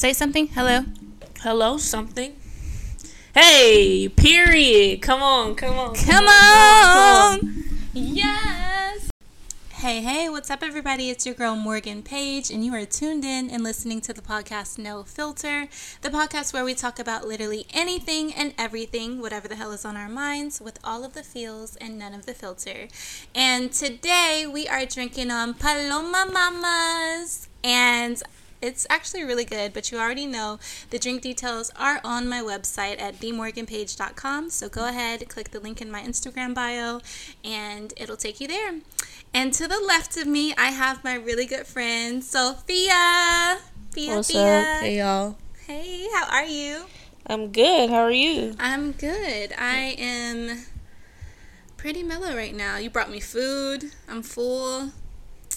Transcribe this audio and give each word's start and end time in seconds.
Say 0.00 0.14
something. 0.14 0.46
Hello. 0.46 0.86
Hello, 1.40 1.76
something. 1.76 2.34
Hey, 3.34 4.08
period. 4.08 5.02
Come 5.02 5.22
on, 5.22 5.54
come 5.54 5.78
on. 5.78 5.94
Come 5.94 6.24
on, 6.24 7.38
on. 7.44 7.64
Yes. 7.92 9.10
Hey, 9.68 10.00
hey, 10.00 10.30
what's 10.30 10.48
up, 10.48 10.62
everybody? 10.62 11.10
It's 11.10 11.26
your 11.26 11.34
girl 11.34 11.54
Morgan 11.54 12.02
Page, 12.02 12.50
and 12.50 12.64
you 12.64 12.72
are 12.72 12.86
tuned 12.86 13.26
in 13.26 13.50
and 13.50 13.62
listening 13.62 14.00
to 14.00 14.14
the 14.14 14.22
podcast 14.22 14.78
No 14.78 15.02
Filter, 15.02 15.68
the 16.00 16.08
podcast 16.08 16.54
where 16.54 16.64
we 16.64 16.72
talk 16.72 16.98
about 16.98 17.28
literally 17.28 17.66
anything 17.74 18.32
and 18.32 18.54
everything, 18.56 19.20
whatever 19.20 19.48
the 19.48 19.56
hell 19.56 19.72
is 19.72 19.84
on 19.84 19.98
our 19.98 20.08
minds, 20.08 20.62
with 20.62 20.78
all 20.82 21.04
of 21.04 21.12
the 21.12 21.22
feels 21.22 21.76
and 21.76 21.98
none 21.98 22.14
of 22.14 22.24
the 22.24 22.32
filter. 22.32 22.88
And 23.34 23.70
today 23.70 24.46
we 24.50 24.66
are 24.66 24.86
drinking 24.86 25.30
on 25.30 25.52
Paloma 25.52 26.26
Mamas, 26.32 27.48
and 27.62 28.22
it's 28.62 28.86
actually 28.90 29.24
really 29.24 29.44
good, 29.44 29.72
but 29.72 29.90
you 29.90 29.98
already 29.98 30.26
know 30.26 30.58
the 30.90 30.98
drink 30.98 31.22
details 31.22 31.70
are 31.76 32.00
on 32.04 32.28
my 32.28 32.40
website 32.40 33.00
at 33.00 33.18
bmorganpage.com. 33.20 34.50
So 34.50 34.68
go 34.68 34.86
ahead, 34.88 35.28
click 35.28 35.50
the 35.50 35.60
link 35.60 35.80
in 35.80 35.90
my 35.90 36.02
Instagram 36.02 36.54
bio, 36.54 37.00
and 37.44 37.92
it'll 37.96 38.16
take 38.16 38.40
you 38.40 38.48
there. 38.48 38.80
And 39.32 39.52
to 39.54 39.66
the 39.68 39.80
left 39.80 40.16
of 40.16 40.26
me, 40.26 40.52
I 40.58 40.68
have 40.68 41.02
my 41.04 41.14
really 41.14 41.46
good 41.46 41.66
friend, 41.66 42.22
Sofia. 42.22 43.58
Fia, 43.92 44.14
What's 44.16 44.30
Fia. 44.30 44.60
up? 44.60 44.82
Hey, 44.82 44.98
y'all. 44.98 45.36
Hey, 45.66 46.06
how 46.14 46.26
are 46.30 46.44
you? 46.44 46.84
I'm 47.26 47.52
good. 47.52 47.90
How 47.90 48.00
are 48.02 48.10
you? 48.10 48.54
I'm 48.58 48.92
good. 48.92 49.52
I 49.56 49.94
am 49.98 50.64
pretty 51.76 52.02
mellow 52.02 52.34
right 52.36 52.54
now. 52.54 52.76
You 52.76 52.90
brought 52.90 53.10
me 53.10 53.20
food. 53.20 53.92
I'm 54.08 54.22
full. 54.22 54.90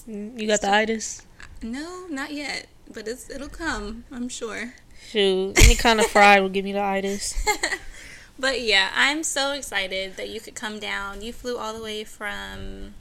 Mm, 0.08 0.40
You 0.40 0.48
got 0.48 0.62
the 0.62 0.72
itis? 0.72 1.24
No, 1.62 2.06
not 2.10 2.32
yet, 2.34 2.68
but 2.94 3.08
it's 3.08 3.30
it'll 3.30 3.50
come, 3.50 4.06
I'm 4.12 4.30
sure. 4.30 4.74
Shoot, 5.10 5.58
any 5.64 5.76
kind 5.76 6.00
of 6.00 6.08
fry 6.08 6.40
will 6.40 6.50
give 6.50 6.64
me 6.64 6.74
the 6.74 6.82
itis. 6.82 7.46
But 8.38 8.62
yeah, 8.62 8.90
I'm 8.96 9.24
so 9.24 9.52
excited 9.52 10.18
that 10.18 10.30
you 10.30 10.42
could 10.42 10.56
come 10.56 10.80
down. 10.80 11.22
You 11.22 11.32
flew 11.32 11.58
all 11.58 11.74
the 11.74 11.84
way 11.84 12.04
from 12.04 12.96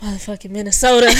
Motherfucking 0.00 0.50
Minnesota. 0.50 1.10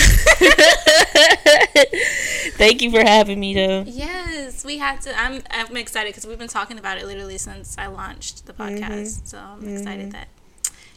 Thank 2.57 2.81
you 2.81 2.91
for 2.91 3.01
having 3.01 3.39
me, 3.39 3.53
though. 3.53 3.83
Yes, 3.85 4.63
we 4.63 4.77
had 4.77 5.01
to. 5.01 5.19
I'm 5.19 5.41
I'm 5.51 5.75
excited 5.75 6.09
because 6.09 6.25
we've 6.25 6.39
been 6.39 6.47
talking 6.47 6.79
about 6.79 6.97
it 6.97 7.05
literally 7.05 7.37
since 7.37 7.77
I 7.77 7.87
launched 7.87 8.45
the 8.45 8.53
mm-hmm. 8.53 8.83
podcast. 8.83 9.27
So 9.27 9.37
I'm 9.37 9.59
mm-hmm. 9.59 9.75
excited 9.75 10.11
that 10.13 10.29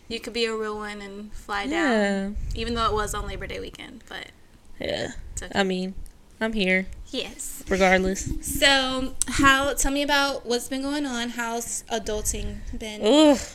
you 0.07 0.21
could 0.21 0.33
be 0.33 0.45
a 0.45 0.55
real 0.55 0.77
one 0.77 1.03
and 1.03 1.33
fly 1.33 1.65
Yeah. 1.65 2.23
down, 2.23 2.37
even 2.55 2.75
though 2.75 2.87
it 2.87 2.95
was 2.95 3.15
on 3.15 3.27
Labor 3.27 3.49
Day 3.49 3.59
weekend. 3.59 4.05
But 4.09 4.29
Yeah. 4.79 5.09
okay. 5.43 5.51
I 5.55 5.65
mean, 5.65 5.95
I'm 6.41 6.53
here 6.53 6.87
yes. 7.09 7.65
regardless. 7.69 8.31
So 8.41 9.15
how? 9.27 9.75
Tell 9.75 9.93
me 9.93 10.03
about 10.03 10.47
what's 10.47 10.69
been 10.69 10.83
going 10.83 11.07
on. 11.07 11.31
How's 11.31 11.85
adulting 11.91 12.59
been? 12.79 13.05
Ugh. 13.05 13.39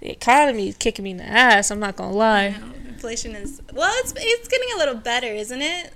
The 0.00 0.10
economy 0.10 0.68
is 0.68 0.76
kicking 0.76 1.02
me 1.02 1.10
in 1.10 1.16
the 1.16 1.24
ass. 1.24 1.70
I'm 1.70 1.80
not 1.80 1.96
gonna 1.96 2.12
lie. 2.12 2.54
inflation 2.86 3.34
is 3.34 3.60
well. 3.72 3.92
It's 3.98 4.14
it's 4.16 4.48
getting 4.48 4.68
a 4.74 4.78
little 4.78 4.94
better, 4.94 5.26
isn't 5.26 5.60
it? 5.60 5.92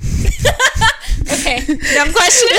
okay, 1.32 1.58
dumb 1.94 2.12
question. 2.12 2.48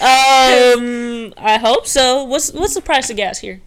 um, 0.00 1.34
I 1.36 1.58
hope 1.60 1.86
so. 1.86 2.22
What's 2.24 2.52
what's 2.52 2.74
the 2.74 2.80
price 2.80 3.10
of 3.10 3.16
gas 3.16 3.40
here? 3.40 3.60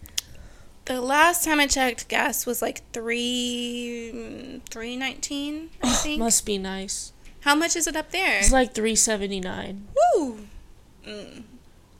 The 0.86 1.00
last 1.00 1.44
time 1.44 1.60
I 1.60 1.66
checked, 1.66 2.08
gas 2.08 2.46
was 2.46 2.62
like 2.62 2.82
three 2.92 4.60
three 4.70 4.96
nineteen. 4.96 5.70
I 5.82 5.92
think. 5.92 6.18
Must 6.20 6.44
be 6.46 6.58
nice. 6.58 7.12
How 7.40 7.54
much 7.54 7.76
is 7.76 7.86
it 7.86 7.96
up 7.96 8.10
there? 8.10 8.38
It's 8.38 8.52
like 8.52 8.74
three 8.74 8.96
seventy 8.96 9.40
nine. 9.40 9.88
Woo. 10.16 10.46
Mm. 11.06 11.42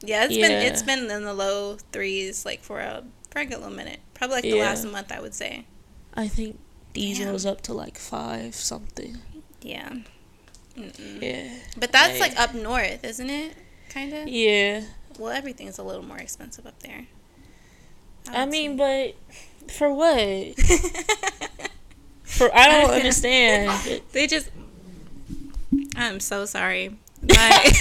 Yeah, 0.01 0.25
it's 0.25 0.35
been 0.37 0.51
it's 0.51 0.83
been 0.83 1.09
in 1.11 1.23
the 1.23 1.33
low 1.33 1.77
threes 1.91 2.45
like 2.45 2.61
for 2.61 2.79
a 2.79 3.03
for 3.31 3.39
a 3.39 3.45
good 3.45 3.59
little 3.59 3.75
minute. 3.75 3.99
Probably 4.13 4.35
like 4.37 4.43
the 4.43 4.49
Yeah. 4.57 4.65
last 4.69 4.85
month, 4.85 5.11
I 5.11 5.19
would 5.19 5.33
say. 5.33 5.65
I 6.13 6.27
think 6.27 6.57
diesel's 6.93 7.43
Damn. 7.43 7.53
up 7.53 7.61
to 7.63 7.73
like 7.73 7.97
five 7.97 8.55
something. 8.55 9.17
Yeah. 9.61 9.89
Mm-mm. 10.77 11.21
Yeah. 11.21 11.49
But 11.77 11.91
that's 11.91 12.13
Hey. 12.13 12.19
like 12.19 12.39
up 12.39 12.53
north, 12.53 13.03
isn't 13.03 13.29
it? 13.29 13.53
Kind 13.89 14.13
of. 14.13 14.27
Yeah. 14.27 14.83
Well, 15.19 15.31
everything's 15.31 15.77
a 15.77 15.83
little 15.83 16.03
more 16.03 16.17
expensive 16.19 16.65
up 16.65 16.79
there. 16.83 17.07
I 18.33 18.41
would 18.43 18.51
mean, 18.51 18.77
but 18.77 19.15
for 19.71 19.93
what? 19.93 20.55
For 22.23 22.53
I 22.53 22.67
don't 22.67 22.91
understand. 22.97 24.01
they 24.11 24.27
just. 24.27 24.51
I'm 25.95 26.19
so 26.19 26.45
sorry. 26.45 26.95
My, 27.27 27.71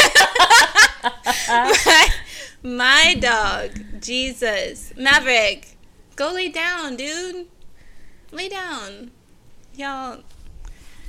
my, 1.48 2.08
my 2.62 3.16
dog, 3.20 3.70
Jesus, 4.00 4.92
Maverick, 4.96 5.76
go 6.16 6.32
lay 6.32 6.48
down, 6.48 6.96
dude. 6.96 7.46
Lay 8.32 8.48
down, 8.48 9.10
y'all. 9.74 10.20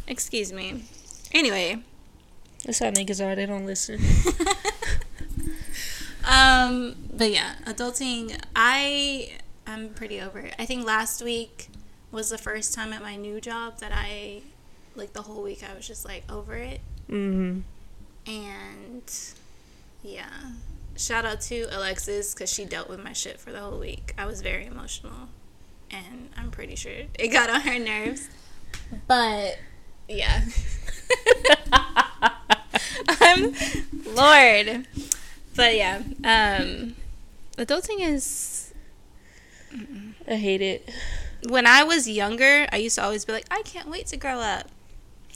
Excuse 0.08 0.52
me. 0.52 0.84
Anyway, 1.32 1.78
That's 2.66 2.80
how 2.80 2.92
niggas 2.92 3.26
are. 3.26 3.36
They 3.36 3.46
don't 3.46 3.66
listen. 3.66 4.00
Um, 6.28 6.96
but 7.14 7.32
yeah, 7.32 7.56
adulting. 7.66 8.40
I 8.56 9.32
I'm 9.68 9.90
pretty 9.90 10.22
over 10.22 10.40
it. 10.40 10.56
I 10.58 10.66
think 10.66 10.86
last 10.86 11.22
week 11.22 11.70
was 12.12 12.30
the 12.30 12.38
first 12.38 12.74
time 12.74 12.94
at 12.94 13.02
my 13.02 13.18
new 13.18 13.42
job 13.42 13.80
that 13.80 13.92
I, 13.94 14.42
like 14.96 15.12
the 15.12 15.24
whole 15.24 15.44
week, 15.44 15.62
I 15.70 15.76
was 15.76 15.86
just 15.86 16.06
like 16.06 16.24
over 16.32 16.56
it. 16.56 16.80
Mm-hmm. 17.10 17.60
And 18.32 19.14
yeah, 20.04 20.30
shout 20.96 21.26
out 21.26 21.42
to 21.42 21.68
Alexis 21.72 22.34
because 22.34 22.52
she 22.52 22.64
dealt 22.64 22.90
with 22.90 23.04
my 23.04 23.14
shit 23.14 23.40
for 23.40 23.52
the 23.52 23.60
whole 23.60 23.78
week. 23.78 24.14
I 24.18 24.26
was 24.26 24.42
very 24.42 24.66
emotional, 24.66 25.30
and 25.92 26.30
I'm 26.38 26.50
pretty 26.50 26.76
sure 26.76 26.94
it 27.20 27.28
got 27.28 27.50
on 27.50 27.62
her 27.62 27.78
nerves. 27.78 28.30
But 29.06 29.60
yeah, 30.08 30.44
I'm 33.10 33.54
Lord. 34.14 34.88
But 35.58 35.76
yeah, 35.76 35.98
um, 36.24 36.96
adulting 37.58 38.00
is. 38.00 38.74
I 40.28 40.36
hate 40.36 40.62
it. 40.62 40.90
When 41.50 41.66
I 41.68 41.84
was 41.84 42.08
younger, 42.08 42.68
I 42.72 42.78
used 42.78 42.96
to 42.96 43.04
always 43.04 43.26
be 43.26 43.34
like, 43.34 43.46
I 43.52 43.62
can't 43.64 43.90
wait 43.90 44.08
to 44.08 44.18
grow 44.18 44.40
up. 44.40 44.70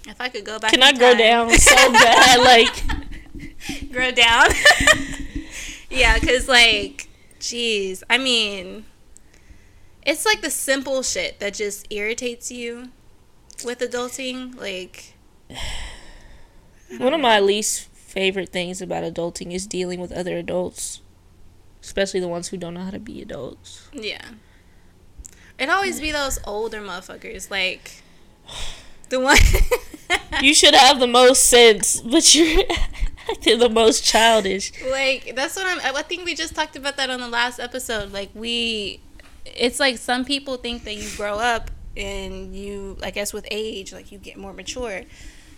If 0.07 0.19
I 0.21 0.29
could 0.29 0.45
go 0.45 0.57
back, 0.59 0.71
Can 0.71 0.83
I 0.83 0.93
grow 0.93 1.09
time- 1.09 1.17
down 1.17 1.49
so 1.57 1.75
bad? 1.91 2.39
Like, 2.43 3.91
grow 3.91 4.11
down. 4.11 4.47
yeah, 5.89 6.17
because, 6.19 6.47
like, 6.47 7.07
jeez. 7.39 8.01
I 8.09 8.17
mean, 8.17 8.85
it's 10.05 10.25
like 10.25 10.41
the 10.41 10.49
simple 10.49 11.03
shit 11.03 11.39
that 11.39 11.53
just 11.53 11.87
irritates 11.91 12.51
you 12.51 12.89
with 13.63 13.79
adulting. 13.79 14.55
Like, 14.59 15.13
one 16.97 17.13
of 17.13 17.21
my 17.21 17.39
least 17.39 17.87
favorite 18.11 18.49
things 18.49 18.81
about 18.81 19.03
adulting 19.03 19.53
is 19.53 19.65
dealing 19.65 19.99
with 19.99 20.11
other 20.11 20.37
adults, 20.37 21.01
especially 21.81 22.19
the 22.19 22.27
ones 22.27 22.49
who 22.49 22.57
don't 22.57 22.73
know 22.73 22.81
how 22.81 22.91
to 22.91 22.99
be 22.99 23.21
adults. 23.21 23.87
yeah. 23.93 24.25
It 25.59 25.69
always 25.69 26.01
be 26.01 26.11
those 26.11 26.39
older 26.45 26.81
motherfuckers. 26.81 27.51
Like, 27.51 28.01
the 29.09 29.19
one. 29.19 29.37
You 30.41 30.53
should 30.53 30.73
have 30.73 30.99
the 30.99 31.07
most 31.07 31.45
sense, 31.45 32.01
but 32.01 32.35
you're 32.35 32.63
acting 33.29 33.59
the 33.59 33.69
most 33.69 34.03
childish. 34.03 34.73
like 34.89 35.33
that's 35.35 35.55
what 35.55 35.65
I'm. 35.67 35.95
I 35.95 36.01
think 36.01 36.25
we 36.25 36.35
just 36.35 36.53
talked 36.55 36.75
about 36.75 36.97
that 36.97 37.09
on 37.09 37.19
the 37.21 37.29
last 37.29 37.59
episode. 37.59 38.11
Like 38.11 38.29
we, 38.33 38.99
it's 39.45 39.79
like 39.79 39.97
some 39.99 40.25
people 40.25 40.57
think 40.57 40.83
that 40.83 40.95
you 40.95 41.07
grow 41.15 41.35
up 41.37 41.71
and 41.95 42.53
you, 42.55 42.97
I 43.03 43.11
guess, 43.11 43.31
with 43.31 43.47
age, 43.51 43.93
like 43.93 44.11
you 44.11 44.17
get 44.17 44.35
more 44.35 44.51
mature. 44.51 45.03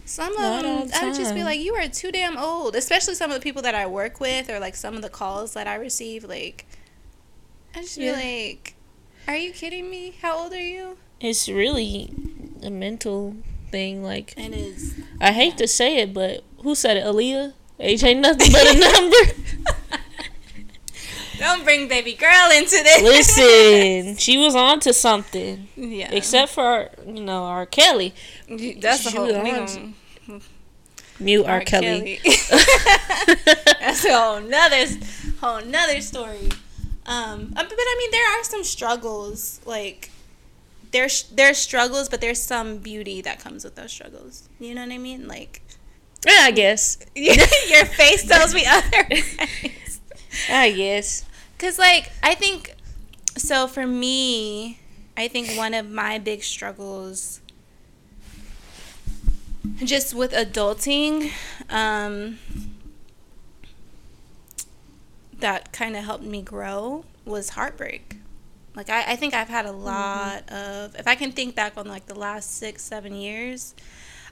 Some 0.06 0.34
of 0.36 0.40
Not 0.42 0.64
them, 0.64 0.90
I 0.94 1.06
would 1.06 1.16
just 1.16 1.34
be 1.34 1.44
like, 1.44 1.60
you 1.60 1.74
are 1.76 1.88
too 1.88 2.12
damn 2.12 2.38
old. 2.38 2.76
Especially 2.76 3.16
some 3.16 3.32
of 3.32 3.36
the 3.36 3.42
people 3.44 3.62
that 3.62 3.74
I 3.76 3.88
work 3.88 4.20
with, 4.20 4.50
or 4.50 4.60
like 4.60 4.76
some 4.76 4.96
of 4.96 5.02
the 5.02 5.10
calls 5.10 5.54
that 5.54 5.66
I 5.68 5.76
receive. 5.76 6.24
Like, 6.26 6.66
I 7.76 7.82
just 7.82 7.98
Yeah. 7.98 8.16
be 8.16 8.22
like, 8.52 8.76
are 9.28 9.36
you 9.38 9.52
kidding 9.54 9.90
me? 9.90 10.16
How 10.22 10.38
old 10.44 10.54
are 10.54 10.60
you? 10.60 10.98
It's 11.22 11.48
really 11.48 12.12
a 12.62 12.70
mental 12.70 13.36
thing. 13.72 14.04
Like, 14.04 14.34
It 14.38 14.54
is. 14.54 14.96
I 15.22 15.32
hate 15.32 15.58
to 15.58 15.68
say 15.68 15.98
it, 16.00 16.14
but 16.14 16.44
who 16.62 16.76
said 16.76 16.98
it? 16.98 17.06
Aaliyah? 17.06 17.54
Age 17.80 18.04
ain't 18.04 18.20
nothing 18.20 18.52
but 18.52 18.76
a 18.76 18.80
number. 18.92 19.18
Don't 21.40 21.64
bring 21.64 21.88
baby 21.90 22.14
girl 22.14 22.52
into 22.56 22.70
this. 22.84 23.02
Listen, 23.02 24.16
she 24.18 24.38
was 24.38 24.56
on 24.56 24.80
to 24.82 24.94
something. 24.94 25.68
yeah. 25.76 26.10
Except 26.12 26.52
for, 26.52 26.90
you 27.06 27.22
know, 27.24 27.44
R. 27.46 27.66
Kelly. 27.66 28.14
That's 28.80 29.04
the 29.04 29.12
whole. 29.12 29.66
thing. 29.66 29.96
Mute 31.20 31.46
R. 31.46 31.52
R. 31.52 31.62
Kelly. 31.62 32.20
That's 32.26 34.04
a 34.04 34.18
whole 34.18 34.42
nother, 34.42 34.86
whole 35.40 35.62
nother 35.62 36.02
story. 36.02 36.50
Um, 37.06 37.54
uh, 37.56 37.64
but, 37.64 37.70
but 37.70 37.80
I 37.80 37.96
mean, 38.00 38.12
there 38.12 38.40
are 38.40 38.44
some 38.44 38.64
struggles 38.64 39.62
like 39.66 40.10
there's 40.92 41.24
there's 41.24 41.58
struggles, 41.58 42.08
but 42.08 42.22
there's 42.22 42.42
some 42.42 42.78
beauty 42.78 43.22
that 43.22 43.40
comes 43.40 43.64
with 43.64 43.76
those 43.76 43.92
struggles. 43.92 44.48
You 44.60 44.74
know 44.74 44.82
what 44.82 44.92
I 44.92 44.98
mean? 44.98 45.28
Like 45.28 45.62
Yeah, 46.26 46.40
I 46.42 46.52
guess. 46.52 46.98
your 47.16 47.86
face 47.86 48.26
tells 48.26 48.54
me 48.54 48.66
otherwise. 48.66 50.00
I 50.50 50.72
guess. 50.72 51.26
Cause 51.58 51.78
like 51.78 52.12
I 52.22 52.36
think 52.36 52.76
so 53.38 53.68
for 53.68 53.86
me, 53.86 54.80
I 55.18 55.28
think 55.28 55.58
one 55.58 55.74
of 55.74 55.90
my 55.90 56.20
big 56.20 56.44
struggles 56.44 57.42
just 59.84 60.14
with 60.14 60.32
adulting, 60.32 61.32
um, 61.70 62.40
that 65.40 65.74
kind 65.74 65.96
of 65.96 66.04
helped 66.04 66.24
me 66.24 66.42
grow 66.42 67.06
was 67.26 67.50
heartbreak. 67.50 68.18
Like 68.76 68.90
I, 68.90 69.12
I 69.12 69.16
think 69.16 69.34
I've 69.34 69.50
had 69.50 69.66
a 69.66 69.72
lot 69.72 70.50
of 70.50 70.96
if 70.96 71.08
I 71.08 71.16
can 71.16 71.32
think 71.32 71.56
back 71.56 71.78
on 71.78 71.88
like 71.88 72.08
the 72.08 72.16
last 72.18 72.58
six, 72.58 72.84
seven 72.84 73.14
years, 73.14 73.76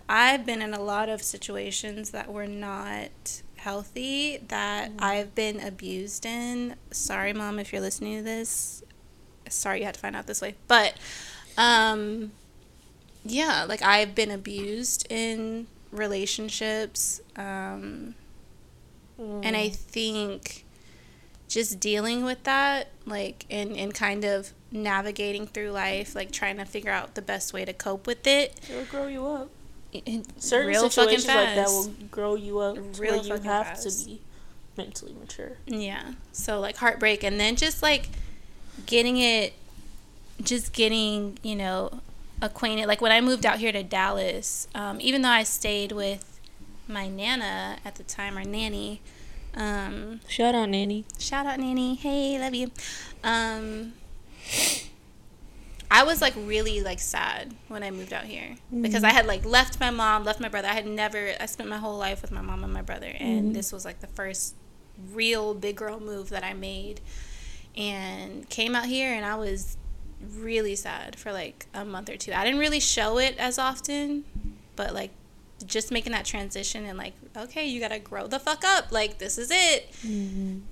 I've 0.10 0.46
been 0.46 0.62
in 0.62 0.74
a 0.74 0.82
lot 0.82 1.10
of 1.10 1.22
situations 1.22 2.12
that 2.12 2.32
were 2.32 2.48
not 2.48 3.42
healthy 3.58 4.38
that 4.48 4.92
I've 5.00 5.36
been 5.36 5.60
abused 5.60 6.26
in. 6.26 6.76
Sorry 6.90 7.34
mom 7.34 7.60
if 7.60 7.72
you're 7.72 7.82
listening 7.82 8.18
to 8.18 8.24
this. 8.24 8.84
Sorry 9.50 9.80
you 9.80 9.86
had 9.86 9.94
to 9.96 10.00
find 10.00 10.16
out 10.16 10.28
this 10.28 10.42
way. 10.42 10.56
But 10.68 10.96
um 11.58 12.32
yeah, 13.24 13.66
like 13.68 13.82
I've 13.82 14.16
been 14.16 14.32
abused 14.32 15.06
in 15.12 15.68
relationships. 15.92 17.22
Um 17.36 18.16
and 19.18 19.56
I 19.56 19.70
think 19.70 20.66
just 21.48 21.80
dealing 21.80 22.24
with 22.24 22.44
that, 22.46 22.88
like, 23.06 23.46
and, 23.52 23.76
and 23.78 23.94
kind 23.94 24.24
of 24.24 24.52
navigating 24.72 25.46
through 25.46 25.70
life, 25.72 26.16
like 26.16 26.32
trying 26.32 26.58
to 26.58 26.66
figure 26.66 26.90
out 26.92 27.14
the 27.14 27.22
best 27.22 27.54
way 27.54 27.64
to 27.66 27.74
cope 27.74 28.08
with 28.08 28.26
it. 28.26 28.60
It'll 28.68 28.86
grow 28.86 29.06
you 29.08 29.28
up. 29.28 29.50
it- 29.94 30.26
Certain 30.42 30.70
real 30.70 30.90
situations 30.90 31.28
like 31.28 31.56
that 31.56 31.68
will 31.68 31.94
grow 32.10 32.34
you 32.36 32.60
up 32.60 32.76
to 32.76 32.82
Real 33.00 33.18
where 33.20 33.24
you 33.28 33.34
have 33.44 33.68
fast. 33.68 34.00
to 34.00 34.06
be 34.08 34.22
mentally 34.76 35.14
mature. 35.20 35.58
Yeah. 35.68 36.14
So 36.32 36.60
like 36.60 36.78
heartbreak 36.78 37.24
and 37.24 37.40
then 37.40 37.56
just 37.58 37.84
like 37.84 38.10
getting 38.88 39.18
it 39.18 39.54
just 40.42 40.74
getting, 40.74 41.38
you 41.44 41.56
know, 41.56 42.00
acquainted. 42.42 42.88
Like 42.88 43.02
when 43.02 43.12
I 43.12 43.22
moved 43.22 43.46
out 43.46 43.60
here 43.60 43.72
to 43.72 43.84
Dallas, 43.84 44.68
um, 44.76 45.00
even 45.02 45.22
though 45.22 45.30
I 45.30 45.44
stayed 45.44 45.92
with 45.92 46.40
my 46.88 47.08
nana 47.08 47.78
at 47.86 47.96
the 47.96 48.04
time, 48.04 48.38
or 48.38 48.44
nanny, 48.44 49.02
um, 49.56 50.22
Shout 50.28 50.56
out, 50.56 50.70
Nanny. 50.70 51.06
shout 51.20 51.46
out 51.46 51.60
nanny, 51.60 51.96
hey, 51.96 52.40
love 52.40 52.56
you. 52.56 52.72
Um, 53.24 53.94
I 55.94 56.04
was 56.04 56.22
like 56.22 56.34
really 56.38 56.82
like 56.82 57.00
sad 57.00 57.54
when 57.68 57.84
I 57.84 57.92
moved 57.92 58.14
out 58.14 58.24
here 58.24 58.56
because 58.82 59.04
I 59.04 59.10
had 59.12 59.26
like 59.26 59.44
left 59.44 59.78
my 59.80 59.90
mom, 59.90 60.24
left 60.24 60.40
my 60.40 60.48
brother. 60.48 60.70
I 60.70 60.74
had 60.74 60.88
never 60.88 61.34
I 61.40 61.46
spent 61.48 61.68
my 61.70 61.78
whole 61.78 61.98
life 61.98 62.22
with 62.22 62.32
my 62.32 62.42
mom 62.42 62.64
and 62.64 62.72
my 62.72 62.82
brother 62.82 63.12
and 63.20 63.54
this 63.54 63.74
was 63.74 63.84
like 63.84 64.00
the 64.00 64.08
first 64.08 64.56
real 65.12 65.54
big 65.54 65.76
girl 65.76 66.00
move 66.00 66.30
that 66.30 66.46
I 66.46 66.54
made 66.54 67.02
and 67.76 68.48
came 68.50 68.74
out 68.74 68.86
here 68.86 69.14
and 69.14 69.26
I 69.26 69.36
was 69.36 69.76
really 70.38 70.76
sad 70.76 71.16
for 71.18 71.32
like 71.32 71.66
a 71.74 71.84
month 71.86 72.10
or 72.10 72.18
two. 72.18 72.34
I 72.34 72.44
didn't 72.46 72.60
really 72.60 72.80
show 72.80 73.18
it 73.18 73.36
as 73.38 73.58
often, 73.58 74.24
but 74.76 74.94
like 74.94 75.12
just 75.66 75.92
making 75.92 76.12
that 76.12 76.26
transition 76.26 76.86
and 76.86 76.98
like 76.98 77.14
okay, 77.38 77.68
you 77.68 77.80
got 77.80 77.92
to 77.92 78.00
grow 78.00 78.26
the 78.28 78.40
fuck 78.40 78.64
up. 78.66 78.92
Like 78.92 79.20
this 79.20 79.38
is 79.38 79.50
it 79.52 79.94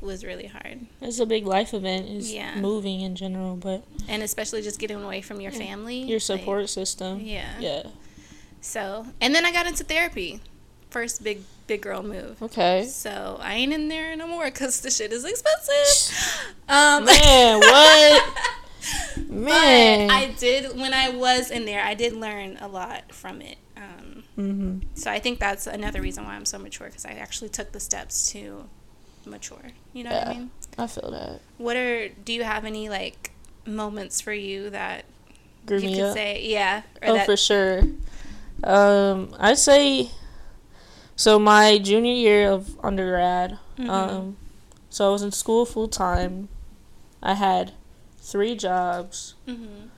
was 0.02 0.24
really 0.26 0.48
hard. 0.48 0.80
It's 1.02 1.20
a 1.20 1.26
big 1.26 1.46
life 1.46 1.74
event. 1.74 2.08
Is 2.10 2.34
Yeah. 2.34 2.60
moving 2.60 3.02
in 3.02 3.16
general, 3.16 3.56
but 3.56 3.84
And 4.08 4.24
especially 4.24 4.62
just 4.62 4.80
getting 4.80 5.02
away 5.04 5.22
from 5.22 5.42
your 5.42 5.52
family. 5.52 6.00
your 6.02 6.16
like, 6.16 6.22
support 6.22 6.70
system. 6.70 7.20
yeah. 7.22 7.60
Yeah. 7.60 7.84
So, 8.62 9.06
and 9.22 9.34
then 9.34 9.46
I 9.46 9.52
got 9.54 9.68
into 9.68 9.84
therapy. 9.84 10.42
First 10.90 11.24
big 11.24 11.44
big 11.68 11.82
girl 11.84 12.02
move. 12.02 12.42
Okay. 12.42 12.84
So 12.86 13.38
I 13.42 13.54
ain't 13.54 13.72
in 13.72 13.90
there 13.90 14.16
no 14.16 14.26
more 14.28 14.46
because 14.46 14.82
the 14.82 14.90
shit 14.90 15.14
is 15.14 15.24
expensive. 15.24 16.56
Um, 16.68 17.06
Man, 17.06 17.60
what? 17.60 18.38
But 19.16 19.30
Man. 19.30 20.10
I 20.10 20.32
did 20.38 20.78
when 20.78 20.94
I 20.94 21.10
was 21.10 21.52
in 21.52 21.66
there. 21.66 21.84
I 21.84 21.94
did 21.94 22.14
learn 22.14 22.58
a 22.62 22.68
lot 22.68 23.14
from 23.14 23.42
it. 23.42 23.58
Um, 23.76 24.24
mm-hmm. 24.38 24.78
so 24.94 25.12
I 25.12 25.20
think 25.20 25.40
that's 25.40 25.68
another 25.68 26.02
reason 26.02 26.26
why 26.26 26.36
I'm 26.36 26.46
so 26.46 26.58
mature 26.60 26.88
because 26.88 27.06
I 27.06 27.12
actually 27.12 27.50
took 27.50 27.72
the 27.72 27.80
steps 27.80 28.32
to 28.32 28.66
mature. 29.26 29.72
You 29.94 30.04
know 30.06 30.12
what 30.12 30.28
I 30.28 30.34
mean? 30.34 30.52
I 30.78 30.88
feel 30.88 31.12
that. 31.12 31.42
What 31.58 31.76
are 31.76 32.10
do 32.10 32.34
you 32.34 32.44
have 32.44 32.66
any 32.66 32.90
like 32.90 33.32
moments 33.66 34.22
for 34.22 34.34
you 34.34 34.70
that 34.72 35.06
Grew 35.66 35.80
you 35.80 35.96
could 35.96 36.06
up. 36.06 36.14
say 36.14 36.46
yeah 36.46 36.84
or 37.02 37.10
Oh, 37.10 37.14
that 37.16 37.26
for 37.26 37.38
sure. 37.38 37.84
Um, 38.64 39.34
I'd 39.40 39.58
say 39.58 40.10
so. 41.16 41.40
My 41.40 41.78
junior 41.78 42.14
year 42.14 42.52
of 42.52 42.78
undergrad. 42.84 43.58
Mhm. 43.78 43.90
Um, 43.90 44.38
so 44.90 45.08
I 45.08 45.12
was 45.12 45.22
in 45.22 45.32
school 45.32 45.66
full 45.66 45.88
time. 45.88 46.50
I 47.22 47.36
had 47.36 47.74
three 48.32 48.56
jobs, 48.56 49.36
Mhm. 49.48 49.90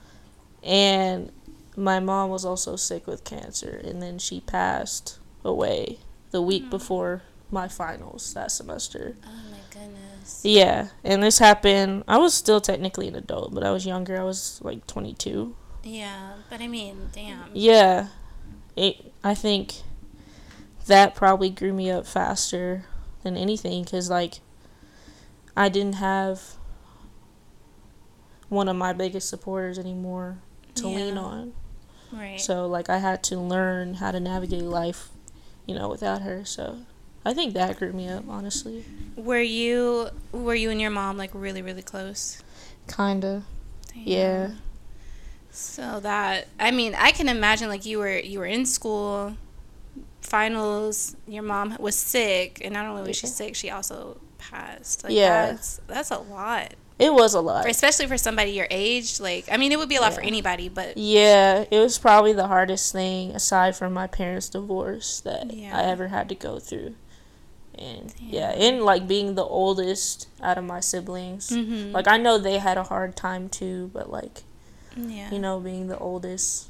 and 0.62 1.32
my 1.76 2.00
mom 2.00 2.30
was 2.30 2.44
also 2.44 2.76
sick 2.76 3.06
with 3.06 3.24
cancer, 3.24 3.80
and 3.84 4.00
then 4.02 4.18
she 4.18 4.40
passed 4.40 5.18
away 5.44 5.98
the 6.30 6.42
week 6.42 6.64
Mm. 6.66 6.70
before 6.70 7.22
my 7.50 7.68
finals 7.68 8.32
that 8.34 8.50
semester. 8.50 9.16
Oh 9.24 9.28
my 9.50 9.58
goodness. 9.70 10.40
Yeah, 10.44 10.88
and 11.04 11.22
this 11.22 11.38
happened. 11.38 12.04
I 12.08 12.18
was 12.18 12.32
still 12.34 12.60
technically 12.60 13.08
an 13.08 13.14
adult, 13.16 13.52
but 13.54 13.64
I 13.64 13.70
was 13.70 13.84
younger. 13.86 14.18
I 14.20 14.24
was 14.24 14.58
like 14.62 14.86
22. 14.86 15.54
Yeah, 15.82 16.34
but 16.48 16.60
I 16.60 16.68
mean, 16.68 17.10
damn. 17.12 17.50
Yeah, 17.52 18.08
it. 18.76 19.12
I 19.24 19.34
think 19.34 19.82
that 20.86 21.14
probably 21.14 21.50
grew 21.50 21.72
me 21.72 21.90
up 21.90 22.06
faster 22.06 22.84
than 23.22 23.36
anything 23.36 23.82
because 23.84 24.08
like 24.10 24.40
I 25.56 25.68
didn't 25.68 25.96
have 25.96 26.56
one 28.52 28.68
of 28.68 28.76
my 28.76 28.92
biggest 28.92 29.28
supporters 29.30 29.78
anymore 29.78 30.38
to 30.74 30.86
lean 30.86 31.16
on. 31.16 31.54
Right. 32.12 32.38
So 32.40 32.66
like 32.66 32.90
I 32.90 32.98
had 32.98 33.22
to 33.24 33.38
learn 33.38 33.94
how 33.94 34.10
to 34.10 34.20
navigate 34.20 34.64
life, 34.64 35.08
you 35.66 35.74
know, 35.74 35.88
without 35.88 36.20
her. 36.22 36.44
So 36.44 36.78
I 37.24 37.32
think 37.32 37.54
that 37.54 37.78
grew 37.78 37.92
me 37.92 38.08
up, 38.08 38.24
honestly. 38.28 38.84
were 39.16 39.40
you 39.40 40.10
were 40.32 40.54
you 40.54 40.68
and 40.70 40.80
your 40.80 40.90
mom 40.90 41.16
like 41.16 41.30
really 41.32 41.62
really 41.62 41.82
close? 41.82 42.42
Kinda. 42.94 43.44
Damn. 43.94 44.02
Yeah. 44.04 44.50
So 45.50 46.00
that 46.00 46.48
I 46.60 46.70
mean, 46.70 46.94
I 46.94 47.12
can 47.12 47.28
imagine 47.30 47.68
like 47.70 47.86
you 47.86 47.98
were 47.98 48.18
you 48.18 48.38
were 48.38 48.46
in 48.46 48.66
school, 48.66 49.34
finals. 50.20 51.16
Your 51.26 51.42
mom 51.42 51.76
was 51.80 51.96
sick, 51.96 52.60
and 52.62 52.74
not 52.74 52.86
only 52.86 53.02
was 53.08 53.16
she 53.16 53.26
sick, 53.26 53.54
she 53.54 53.70
also 53.70 54.18
passed. 54.38 55.04
Like, 55.04 55.12
Yeah. 55.14 55.46
that's 55.52 55.80
that's 55.86 56.10
a 56.10 56.18
lot, 56.18 56.74
It 57.02 57.12
was 57.12 57.34
a 57.34 57.40
lot. 57.40 57.68
Especially 57.68 58.06
for 58.06 58.16
somebody 58.16 58.52
your 58.52 58.68
age. 58.70 59.18
Like, 59.18 59.46
I 59.50 59.56
mean, 59.56 59.72
it 59.72 59.78
would 59.78 59.88
be 59.88 59.96
a 59.96 60.00
lot 60.00 60.12
for 60.14 60.20
anybody, 60.20 60.68
but 60.68 60.96
Yeah, 60.96 61.64
it 61.70 61.78
was 61.80 61.98
probably 61.98 62.32
the 62.32 62.46
hardest 62.46 62.92
thing 62.92 63.32
aside 63.32 63.74
from 63.76 63.92
my 63.92 64.06
parents' 64.06 64.48
divorce 64.48 65.20
that 65.20 65.52
Yeah. 65.52 65.76
I 65.76 65.82
ever 65.84 66.08
had 66.08 66.28
to 66.28 66.34
go 66.34 66.58
through. 66.58 66.94
And 67.76 68.14
yeah, 68.20 68.52
Damn. 68.52 68.60
and 68.74 68.84
like 68.84 69.08
being 69.08 69.34
the 69.34 69.44
oldest 69.44 70.28
out 70.42 70.58
of 70.58 70.64
my 70.64 70.80
siblings. 70.80 71.50
Mhm. 71.50 71.92
Like 71.92 72.06
I 72.06 72.18
know 72.18 72.38
they 72.38 72.58
had 72.58 72.76
a 72.78 72.84
hard 72.84 73.16
time 73.16 73.48
too, 73.48 73.90
but 73.94 74.10
like, 74.10 74.42
yeah, 74.96 75.30
you 75.32 75.38
know, 75.38 75.58
being 75.58 75.88
the 75.88 75.98
oldest, 75.98 76.68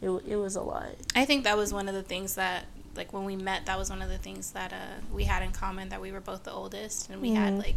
it 0.00 0.08
it 0.26 0.36
was 0.36 0.54
a 0.56 0.62
lot. 0.62 0.90
I 1.14 1.24
think 1.24 1.44
that 1.44 1.56
was 1.56 1.72
one 1.74 1.88
of 1.88 1.94
the 1.94 2.04
things 2.04 2.36
that, 2.36 2.66
like, 2.94 3.12
when 3.12 3.24
we 3.24 3.34
met, 3.34 3.66
that 3.66 3.76
was 3.76 3.90
one 3.90 4.00
of 4.00 4.08
the 4.08 4.16
things 4.18 4.52
that 4.52 4.72
uh, 4.72 5.00
we 5.12 5.24
had 5.24 5.42
in 5.42 5.50
common 5.50 5.88
that 5.88 6.00
we 6.00 6.12
were 6.12 6.20
both 6.20 6.44
the 6.44 6.52
oldest, 6.52 7.10
and 7.10 7.20
we 7.20 7.32
had 7.34 7.54
Mhm. 7.54 7.58
like 7.58 7.76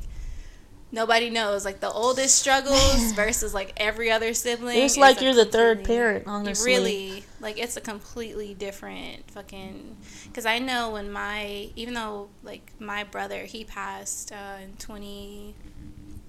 nobody 0.91 1.29
knows 1.29 1.65
like 1.65 1.79
the 1.79 1.91
oldest 1.91 2.37
struggles 2.37 3.11
versus 3.15 3.53
like 3.53 3.73
every 3.77 4.11
other 4.11 4.33
sibling. 4.33 4.77
It's 4.77 4.97
like 4.97 5.21
you're 5.21 5.33
the 5.33 5.45
third 5.45 5.83
parent, 5.83 6.25
You 6.25 6.31
honestly. 6.31 6.71
really 6.73 7.23
like 7.39 7.57
it's 7.59 7.77
a 7.77 7.81
completely 7.81 8.53
different 8.53 9.29
fucking. 9.31 9.97
Because 10.27 10.45
I 10.45 10.59
know 10.59 10.91
when 10.91 11.11
my 11.11 11.69
even 11.75 11.93
though 11.93 12.29
like 12.43 12.71
my 12.79 13.03
brother 13.03 13.43
he 13.43 13.63
passed 13.63 14.31
uh, 14.31 14.57
in 14.63 14.73
20, 14.77 15.53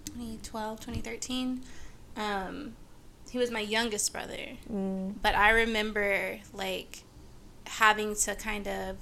2012, 0.06 0.80
2013. 0.80 1.62
Um, 2.16 2.74
he 3.30 3.38
was 3.38 3.50
my 3.50 3.60
youngest 3.60 4.12
brother 4.12 4.56
Mm, 4.72 5.14
but 5.22 5.34
I 5.34 5.50
remember 5.50 6.38
like 6.52 7.04
having 7.66 8.14
to 8.16 8.34
kind 8.34 8.66
of 8.66 8.96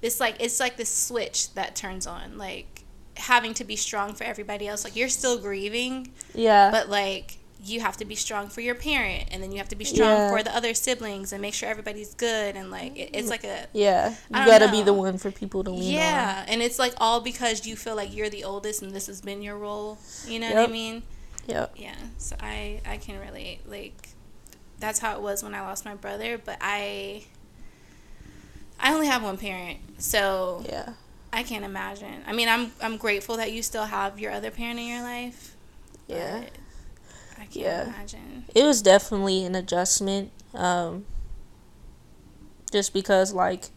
this 0.00 0.18
like 0.20 0.36
it's 0.40 0.58
like 0.60 0.76
this 0.76 0.92
switch 0.92 1.54
that 1.54 1.76
turns 1.76 2.06
on 2.06 2.36
like 2.36 2.79
having 3.20 3.54
to 3.54 3.64
be 3.64 3.76
strong 3.76 4.14
for 4.14 4.24
everybody 4.24 4.66
else 4.66 4.84
like 4.84 4.96
you're 4.96 5.08
still 5.08 5.38
grieving 5.38 6.10
yeah. 6.34 6.70
but 6.70 6.88
like 6.88 7.36
you 7.62 7.80
have 7.80 7.96
to 7.96 8.06
be 8.06 8.14
strong 8.14 8.48
for 8.48 8.62
your 8.62 8.74
parent 8.74 9.28
and 9.30 9.42
then 9.42 9.52
you 9.52 9.58
have 9.58 9.68
to 9.68 9.76
be 9.76 9.84
strong 9.84 10.08
Yeah. 10.08 10.30
for 10.30 10.42
the 10.42 10.54
other 10.56 10.72
siblings 10.72 11.32
and 11.32 11.42
make 11.42 11.52
sure 11.52 11.68
everybody's 11.68 12.14
good 12.14 12.56
and 12.56 12.70
like 12.70 12.96
it, 12.96 13.10
it's 13.12 13.28
like 13.28 13.44
a 13.44 13.66
yeah, 13.74 14.14
you 14.34 14.46
gotta 14.46 14.70
be 14.70 14.82
the 14.82 14.94
one 14.94 15.18
for 15.18 15.30
people 15.30 15.62
to 15.64 15.70
lean 15.70 15.94
yeah 15.94 16.44
and 16.48 16.62
it's 16.62 16.78
like 16.78 16.94
all 16.98 17.20
because 17.20 17.66
you 17.66 17.76
feel 17.76 17.94
like 17.96 18.14
you're 18.16 18.30
the 18.30 18.44
oldest 18.44 18.82
and 18.82 18.92
this 18.92 19.06
has 19.08 19.20
been 19.20 19.42
your 19.42 19.58
role 19.58 19.98
you 20.26 20.38
know 20.38 20.48
what 20.52 20.68
i 20.68 20.72
mean 20.72 20.96
on. 20.96 21.02
Yep. 21.48 21.72
yeah 21.76 21.96
so 22.16 22.36
i 22.40 22.80
i 22.86 22.96
can 22.96 23.20
relate 23.20 23.60
like 23.68 24.08
that's 24.80 24.98
how 24.98 25.14
it 25.14 25.20
was 25.20 25.42
when 25.42 25.54
I 25.54 25.60
lost 25.60 25.84
my 25.84 25.94
brother. 25.94 26.38
But 26.42 26.56
I, 26.60 27.24
I 28.80 28.92
only 28.94 29.06
have 29.06 29.22
one 29.22 29.36
parent, 29.36 29.78
so 29.98 30.64
Yeah. 30.66 30.94
I 31.32 31.42
can't 31.42 31.64
imagine. 31.64 32.22
I 32.26 32.32
mean, 32.32 32.48
I'm 32.48 32.72
I'm 32.82 32.96
grateful 32.96 33.36
that 33.36 33.52
you 33.52 33.62
still 33.62 33.84
have 33.84 34.18
your 34.18 34.32
other 34.32 34.50
parent 34.50 34.78
in 34.80 34.86
your 34.86 35.02
life. 35.02 35.54
Yeah. 36.08 36.42
I 37.36 37.42
can't 37.44 37.56
Yeah. 37.56 37.84
imagine. 37.84 38.44
It 38.54 38.64
was 38.64 38.82
definitely 38.82 39.44
an 39.44 39.54
adjustment. 39.54 40.30
Um, 40.54 41.04
just 42.72 42.92
because, 42.92 43.32
like, 43.32 43.70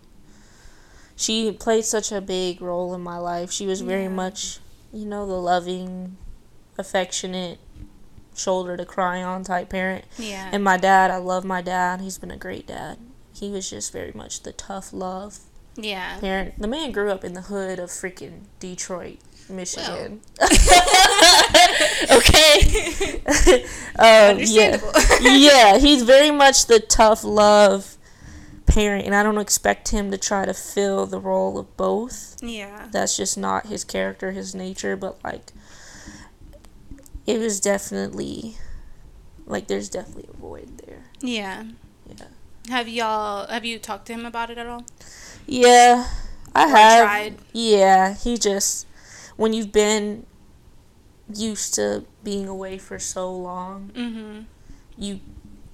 she 1.15 1.51
played 1.51 1.85
such 1.85 2.11
a 2.11 2.21
big 2.21 2.61
role 2.61 2.93
in 2.93 3.01
my 3.01 3.17
life. 3.17 3.51
She 3.51 3.65
was 3.65 3.81
very 3.81 4.03
Yeah. 4.03 4.09
much, 4.09 4.59
you 4.91 5.05
know, 5.05 5.25
the 5.25 5.39
loving, 5.39 6.17
affectionate, 6.77 7.59
shoulder 8.35 8.75
to 8.75 8.85
cry 8.85 9.21
on 9.21 9.43
type 9.43 9.69
parent. 9.69 10.05
Yeah. 10.17 10.49
And 10.51 10.63
my 10.63 10.77
dad, 10.77 11.11
I 11.11 11.17
love 11.17 11.43
my 11.45 11.61
dad. 11.61 12.01
He's 12.01 12.17
been 12.17 12.31
a 12.31 12.37
great 12.37 12.65
dad. 12.67 12.97
He 13.31 13.49
was 13.51 13.69
just 13.69 13.91
very 13.91 14.11
much 14.13 14.41
the 14.41 14.51
tough 14.51 14.91
love 14.91 15.39
yeah. 15.75 16.19
parent. 16.19 16.59
The 16.59 16.67
man 16.67 16.91
grew 16.91 17.11
up 17.11 17.23
in 17.23 17.33
the 17.33 17.41
hood 17.41 17.79
of 17.79 17.89
freaking 17.89 18.43
Detroit, 18.59 19.19
Michigan. 19.49 20.21
okay. 22.11 23.21
um, 23.99 24.39
yeah. 24.39 24.79
Yeah, 25.21 25.77
he's 25.77 26.03
very 26.03 26.31
much 26.31 26.67
the 26.67 26.79
tough 26.79 27.23
love 27.23 27.97
parent, 28.65 29.05
and 29.05 29.15
I 29.15 29.23
don't 29.23 29.37
expect 29.37 29.89
him 29.89 30.11
to 30.11 30.17
try 30.17 30.45
to 30.45 30.53
fill 30.53 31.05
the 31.05 31.19
role 31.19 31.57
of 31.57 31.75
both. 31.77 32.37
yeah. 32.41 32.87
That's 32.91 33.15
just 33.17 33.37
not 33.37 33.67
his 33.67 33.83
character, 33.83 34.31
his 34.31 34.55
nature. 34.55 34.95
But 34.95 35.23
like, 35.23 35.51
it 37.25 37.39
was 37.39 37.59
definitely 37.59 38.57
like 39.45 39.67
there's 39.67 39.89
definitely 39.89 40.29
a 40.33 40.37
void 40.37 40.77
there. 40.85 41.03
Yeah. 41.19 41.65
Yeah. 42.07 42.25
Have 42.69 42.87
y'all 42.87 43.47
have 43.47 43.65
you 43.65 43.79
talked 43.79 44.07
to 44.07 44.13
him 44.13 44.25
about 44.25 44.49
it 44.49 44.57
at 44.57 44.67
all? 44.67 44.85
Yeah, 45.47 46.07
I 46.55 46.65
Or 46.65 46.67
have. 46.69 47.05
tried? 47.07 47.35
Yeah, 47.53 48.13
he 48.15 48.37
just 48.37 48.87
when 49.35 49.53
you've 49.53 49.71
been 49.71 50.25
used 51.33 51.73
to 51.75 52.05
being 52.23 52.47
away 52.47 52.77
for 52.77 52.99
so 52.99 53.31
long, 53.35 53.91
Mm-hmm. 53.95 54.41
you 54.97 55.19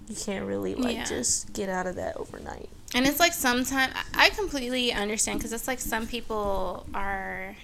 you 0.07 0.15
can't 0.15 0.45
really 0.45 0.73
like 0.75 0.95
Yeah. 0.95 1.03
just 1.03 1.53
get 1.53 1.69
out 1.69 1.85
of 1.85 1.95
that 1.95 2.17
overnight. 2.17 2.69
And 2.95 3.05
it's 3.05 3.19
like 3.19 3.33
sometimes 3.33 3.93
I 4.15 4.29
completely 4.31 4.91
understand 4.91 5.37
because 5.39 5.53
it's 5.53 5.67
like 5.67 5.79
some 5.79 6.07
people 6.07 6.87
are, 6.95 7.55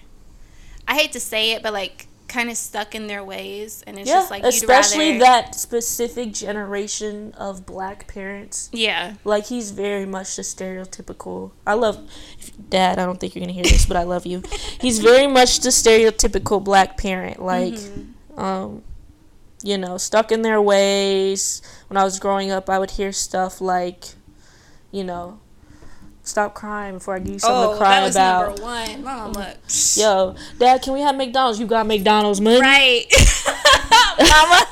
I 0.88 0.94
hate 0.96 1.12
to 1.14 1.20
say 1.20 1.54
it, 1.54 1.64
but 1.64 1.74
like 1.74 2.08
kind 2.28 2.50
of 2.50 2.58
stuck 2.58 2.96
in 2.96 3.08
their 3.08 3.24
ways, 3.24 3.84
and 3.86 3.98
it's 4.00 4.10
yeah, 4.10 4.16
just 4.16 4.32
like 4.32 4.44
you'd 4.44 4.50
especially 4.50 5.14
rather, 5.14 5.20
that 5.20 5.56
specific 5.56 6.34
generation 6.34 7.34
of 7.38 7.66
black 7.66 8.08
parents. 8.08 8.70
Yeah. 8.74 9.14
Like 9.24 9.46
he's 9.48 9.72
very 9.72 10.06
much 10.06 10.36
the 10.36 10.42
stereotypical. 10.42 11.52
I 11.66 11.74
love 11.76 12.00
Dad. 12.70 13.00
I 13.00 13.06
don't 13.06 13.20
think 13.20 13.36
you're 13.36 13.42
gonna 13.42 13.54
hear 13.54 13.64
this, 13.64 13.86
but 13.86 13.98
I 13.98 14.04
love 14.04 14.26
you. 14.26 14.42
He's 14.82 15.00
very 15.00 15.28
much 15.28 15.60
the 15.60 15.70
stereotypical 15.70 16.64
black 16.64 16.98
parent. 16.98 17.42
Like, 17.42 17.74
Mhm. 17.76 18.40
um, 18.40 18.84
you 19.64 19.78
know, 19.78 19.98
stuck 19.98 20.32
in 20.32 20.42
their 20.42 20.62
ways. 20.62 21.62
When 21.88 21.98
I 21.98 22.04
was 22.04 22.20
growing 22.20 22.52
up, 22.52 22.70
I 22.70 22.78
would 22.80 22.92
hear 22.92 23.12
stuff 23.12 23.62
like, 23.62 24.06
you 24.92 25.04
know, 25.04 25.40
stop 26.26 26.54
crying 26.54 26.96
before 26.96 27.16
I 27.16 27.20
give 27.20 27.34
you 27.34 27.40
something 27.40 27.70
Oh, 27.70 27.72
to 27.74 27.78
cry 27.78 28.00
that 28.02 28.06
was 28.06 28.16
about. 28.16 28.48
number 28.48 28.62
one. 28.64 29.04
Mom, 29.04 29.32
look. 29.34 29.58
Yo, 29.96 30.36
Dad, 30.60 30.82
can 30.82 30.94
we 30.94 31.02
have 31.02 31.16
McDonald's? 31.16 31.60
You 31.60 31.68
got 31.68 31.88
McDonald's 31.88 32.42
money? 32.42 32.60
Right. 32.60 33.06
Mama. 34.20 34.66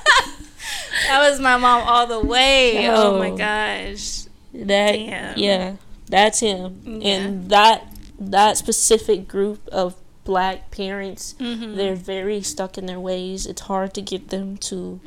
that 1.08 1.30
was 1.30 1.40
my 1.40 1.58
mom 1.58 1.84
all 1.88 2.08
the 2.08 2.20
way. 2.20 2.88
Oh 2.90 3.18
my 3.18 3.30
gosh. 3.30 4.24
That 4.54 4.92
Damn. 4.94 5.38
yeah, 5.38 5.76
that's 6.08 6.40
him. 6.40 6.82
Yeah. 6.86 7.10
And 7.10 7.50
that 7.50 7.88
that 8.20 8.58
specific 8.58 9.28
group 9.28 9.68
of 9.70 9.96
black 10.24 10.72
parents, 10.72 11.36
Mm-hmm. 11.40 11.76
they're 11.76 11.96
very 11.96 12.42
stuck 12.42 12.78
in 12.78 12.86
their 12.86 13.00
ways. 13.00 13.46
It's 13.46 13.62
hard 13.62 13.94
to 13.96 14.02
get 14.02 14.30
them 14.30 14.58
to 14.58 15.00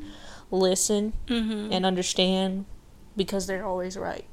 listen 0.51 1.13
Mm-hmm. 1.29 1.73
and 1.73 1.87
understand 1.87 2.67
because 3.17 3.47
they're 3.47 3.65
always 3.65 3.97
right. 3.97 4.27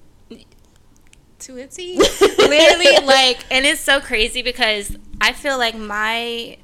To 1.44 1.58
a 1.62 1.68
T. 1.68 1.98
Literally, 1.98 2.98
like, 3.06 3.46
and 3.52 3.66
it's 3.66 3.82
so 3.82 4.00
crazy 4.00 4.42
because 4.42 4.96
I 5.22 5.34
feel 5.34 5.58
like 5.58 5.76
my 5.76 6.58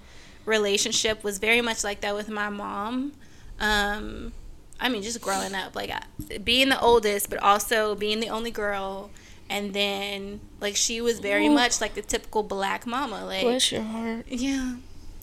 relationship 0.46 1.24
was 1.24 1.38
very 1.38 1.62
much 1.62 1.84
like 1.84 2.02
that 2.02 2.16
with 2.16 2.30
my 2.30 2.50
mom. 2.50 3.14
Um, 3.60 4.34
I 4.80 4.90
mean, 4.90 5.04
just 5.04 5.22
growing 5.22 5.54
up, 5.54 5.76
like 5.76 5.92
I- 5.92 6.38
being 6.40 6.70
the 6.70 6.80
oldest, 6.82 7.30
but 7.30 7.40
also 7.40 7.96
being 7.96 8.20
the 8.20 8.30
only 8.30 8.52
girl. 8.52 9.12
And 9.52 9.74
then, 9.74 10.42
like, 10.62 10.76
she 10.76 11.02
was 11.02 11.20
very 11.20 11.48
Ooh. 11.48 11.52
much 11.52 11.82
like 11.82 11.96
the 11.96 12.04
typical 12.04 12.44
black 12.44 12.86
mama. 12.86 13.26
Like, 13.26 13.42
Bless 13.42 13.72
your 13.72 13.82
heart. 13.82 14.26
yeah, 14.28 14.76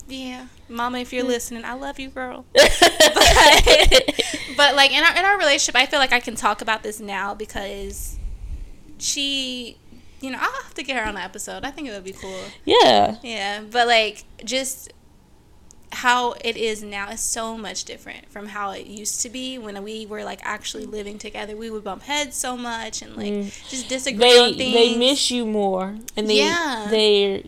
yeah, 0.07 0.47
mama, 0.69 0.99
if 0.99 1.13
you're 1.13 1.23
listening, 1.23 1.63
I 1.63 1.73
love 1.73 1.97
you, 1.99 2.09
girl. 2.09 2.45
but 4.57 4.75
like 4.75 4.91
in 4.91 5.03
our 5.03 5.17
in 5.17 5.25
our 5.25 5.37
relationship, 5.37 5.75
I 5.75 5.85
feel 5.85 5.99
like 5.99 6.13
I 6.13 6.19
can 6.19 6.35
talk 6.35 6.61
about 6.61 6.83
this 6.83 6.99
now 6.99 7.33
because 7.33 8.16
she, 8.99 9.77
you 10.21 10.31
know, 10.31 10.37
I'll 10.39 10.61
have 10.63 10.73
to 10.75 10.83
get 10.83 10.97
her 10.97 11.07
on 11.07 11.15
the 11.15 11.21
episode. 11.21 11.63
I 11.63 11.71
think 11.71 11.87
it 11.87 11.91
would 11.91 12.03
be 12.03 12.13
cool. 12.13 12.43
yeah. 12.65 13.17
Yeah, 13.23 13.61
but 13.69 13.87
like 13.87 14.23
just 14.43 14.93
how 15.93 16.33
it 16.43 16.57
is 16.57 16.83
now 16.83 17.09
is 17.09 17.21
so 17.21 17.57
much 17.57 17.85
different 17.85 18.29
from 18.29 18.47
how 18.47 18.71
it 18.71 18.87
used 18.87 19.21
to 19.21 19.29
be 19.29 19.57
when 19.57 19.81
we 19.83 20.05
were 20.05 20.23
like 20.23 20.39
actually 20.43 20.85
living 20.85 21.17
together. 21.17 21.55
We 21.55 21.69
would 21.69 21.83
bump 21.83 22.03
heads 22.03 22.35
so 22.35 22.57
much 22.57 23.01
and 23.01 23.15
like 23.15 23.31
Mm. 23.33 23.69
just 23.69 23.87
disagree 23.87 24.19
They 24.19 24.37
on 24.39 24.53
things. 24.55 24.73
they 24.73 24.97
miss 24.97 25.31
you 25.31 25.45
more 25.45 25.97
and 26.17 26.29
they 26.29 26.39
Yeah. 26.39 26.87
they're 26.89 27.43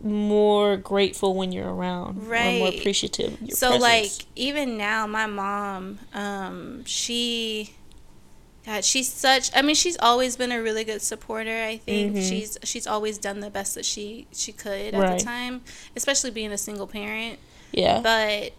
more 0.00 0.76
grateful 0.76 1.34
when 1.34 1.50
you're 1.52 1.72
around. 1.72 2.18
Or 2.30 2.52
more 2.52 2.68
appreciative 2.68 3.32
of 3.34 3.40
your 3.40 3.56
so 3.56 3.78
presence. 3.78 3.82
like 4.18 4.26
even 4.36 4.76
now 4.76 5.06
my 5.06 5.26
mom 5.26 5.98
um 6.14 6.84
she 6.84 7.74
God, 8.66 8.84
she's 8.84 9.10
such 9.10 9.50
I 9.54 9.62
mean 9.62 9.74
she's 9.74 9.96
always 9.98 10.36
been 10.36 10.52
a 10.52 10.60
really 10.62 10.84
good 10.84 11.00
supporter, 11.00 11.62
I 11.64 11.78
think. 11.78 12.16
Mhm. 12.16 12.28
She's 12.28 12.58
she's 12.64 12.86
always 12.86 13.16
done 13.18 13.40
the 13.40 13.50
best 13.50 13.74
that 13.76 13.84
she 13.86 14.26
she 14.32 14.52
could 14.52 14.94
at 14.94 15.00
Right. 15.00 15.18
the 15.18 15.24
time, 15.24 15.62
especially 15.96 16.30
being 16.30 16.52
a 16.52 16.58
single 16.58 16.86
parent. 16.86 17.38
yeah. 17.72 18.00
But 18.00 18.52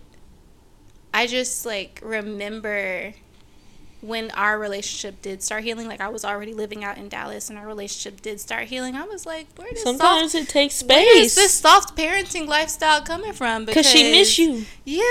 I 1.13 1.27
just 1.27 1.65
like 1.65 1.99
remember 2.03 3.13
when 4.01 4.31
our 4.31 4.57
relationship 4.57 5.21
did 5.21 5.43
start 5.43 5.63
healing, 5.63 5.87
like 5.87 5.99
I 5.99 6.07
was 6.07 6.23
already 6.23 6.53
living 6.53 6.83
out 6.83 6.97
in 6.97 7.09
Dallas 7.09 7.49
and 7.49 7.59
our 7.59 7.67
relationship 7.67 8.21
did 8.21 8.39
start 8.39 8.65
healing. 8.65 8.95
I 8.95 9.03
was 9.03 9.25
like, 9.25 9.47
where 9.57 9.69
does 9.69 9.83
soft 9.83 9.97
Sometimes 9.97 10.35
it 10.35 10.47
takes 10.47 10.75
space? 10.75 10.95
where 10.97 11.21
is 11.21 11.35
this 11.35 11.53
soft 11.53 11.97
parenting 11.97 12.47
lifestyle 12.47 13.01
coming 13.01 13.33
from? 13.33 13.65
Because 13.65 13.85
she 13.85 14.11
miss 14.11 14.37
you. 14.39 14.65
Yeah, 14.85 15.01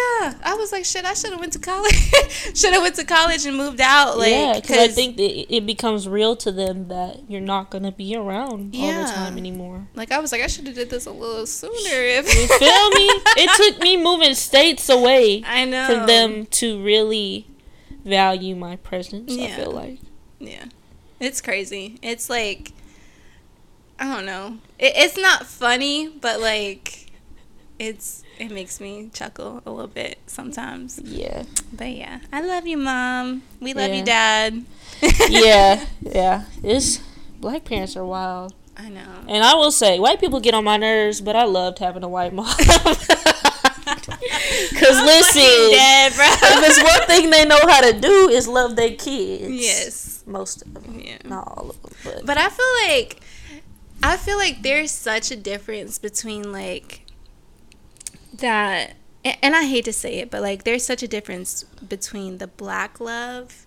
I 0.42 0.54
was 0.59 0.73
like, 0.73 0.85
shit. 0.85 1.04
I 1.04 1.14
should 1.14 1.30
have 1.30 1.40
went 1.40 1.52
to 1.52 1.59
college. 1.59 1.95
should 2.54 2.73
have 2.73 2.83
went 2.83 2.95
to 2.97 3.04
college 3.04 3.45
and 3.47 3.57
moved 3.57 3.80
out. 3.80 4.18
Like, 4.18 4.30
yeah, 4.30 4.54
because 4.54 4.78
I 4.78 4.88
think 4.88 5.16
that 5.16 5.54
it 5.54 5.66
becomes 5.66 6.09
real 6.09 6.35
to 6.37 6.50
them 6.50 6.88
that 6.88 7.28
you're 7.28 7.40
not 7.40 7.71
gonna 7.71 7.92
be 7.92 8.16
around 8.16 8.75
all 8.75 9.04
the 9.04 9.12
time 9.12 9.37
anymore. 9.37 9.87
like 9.95 10.12
I 10.12 10.18
was 10.18 10.33
like, 10.33 10.42
I 10.42 10.47
should 10.47 10.66
have 10.66 10.75
did 10.75 10.90
this 10.90 11.07
a 11.07 11.12
little 11.12 11.47
sooner. 11.47 11.75
If 11.75 12.26
You 12.26 12.59
feel 12.59 12.90
me? 12.90 13.09
It 13.40 13.50
took 13.57 13.83
me 13.83 13.97
moving 13.97 14.35
states 14.35 14.88
away 14.88 15.42
I 15.47 15.64
know 15.64 15.87
for 15.87 16.07
them 16.07 16.47
to 16.47 16.83
really 16.83 17.47
value 18.05 18.55
my 18.57 18.76
presence. 18.76 19.37
I 19.37 19.50
feel 19.50 19.73
like. 19.73 19.99
Yeah, 20.38 20.67
it's 21.21 21.40
crazy. 21.40 21.99
It's 22.02 22.31
like 22.31 22.73
I 23.99 24.05
don't 24.14 24.26
know. 24.26 24.59
It, 24.78 24.93
it's 24.97 25.17
not 25.17 25.47
funny, 25.47 26.09
but 26.09 26.40
like 26.40 27.07
it's 27.78 28.23
it 28.38 28.50
makes 28.52 28.81
me 28.81 29.11
chuckle 29.12 29.62
a 29.67 29.71
little 29.71 29.88
bit 29.88 30.19
sometimes. 30.26 31.00
Yeah. 31.02 31.43
But 31.73 31.90
yeah, 31.90 32.21
I 32.33 32.40
love 32.40 32.67
you, 32.67 32.76
mom. 32.78 33.43
We 33.61 33.75
love 33.75 33.88
Yeah. 33.90 33.95
you, 33.97 34.05
dad. 34.05 34.64
yeah, 35.28 35.85
yeah. 36.00 36.45
It's 36.62 37.00
black 37.40 37.64
parents 37.64 37.97
are 37.97 38.05
wild. 38.05 38.55
I 38.76 38.88
know. 38.90 39.25
And 39.26 39.43
I 39.43 39.55
will 39.55 39.73
say, 39.73 39.99
white 39.99 40.21
people 40.21 40.38
get 40.38 40.55
on 40.55 40.62
my 40.62 40.76
nerves, 40.76 41.21
but 41.21 41.35
I 41.35 41.45
loved 41.45 41.81
having 41.81 42.05
a 42.05 42.09
white 42.09 42.33
mom. 42.33 42.47
Cause 44.78 44.97
I'm 44.97 45.07
listen, 45.07 45.71
dead, 45.71 46.12
bro. 46.14 46.26
if 46.28 46.61
there's 46.61 46.78
one 46.83 47.07
thing 47.07 47.30
they 47.30 47.45
know 47.45 47.59
how 47.66 47.80
to 47.80 47.99
do 47.99 48.28
is 48.28 48.47
love 48.49 48.76
their 48.76 48.95
kids. 48.95 49.49
Yes. 49.64 50.25
most 50.26 50.62
of 50.62 50.75
them, 50.75 51.00
Yeah. 51.00 51.18
not 51.25 51.47
all 51.49 51.71
of 51.71 51.83
them, 51.83 51.92
but, 52.04 52.26
But 52.26 52.38
I 52.38 52.49
feel 52.49 52.66
like 52.88 53.21
I 54.02 54.16
feel 54.16 54.37
like 54.38 54.62
there's 54.62 54.90
such 54.90 55.30
a 55.30 55.37
difference 55.37 55.99
between 55.99 56.52
like 56.52 57.04
that 58.35 58.95
and 59.25 59.54
I 59.57 59.64
hate 59.64 59.85
to 59.87 59.92
say 59.92 60.18
it, 60.21 60.30
but 60.30 60.42
like 60.42 60.64
there's 60.64 60.85
such 60.85 61.02
a 61.02 61.09
difference 61.09 61.64
between 61.64 62.38
the 62.38 62.47
black 62.47 63.00
love. 63.00 63.66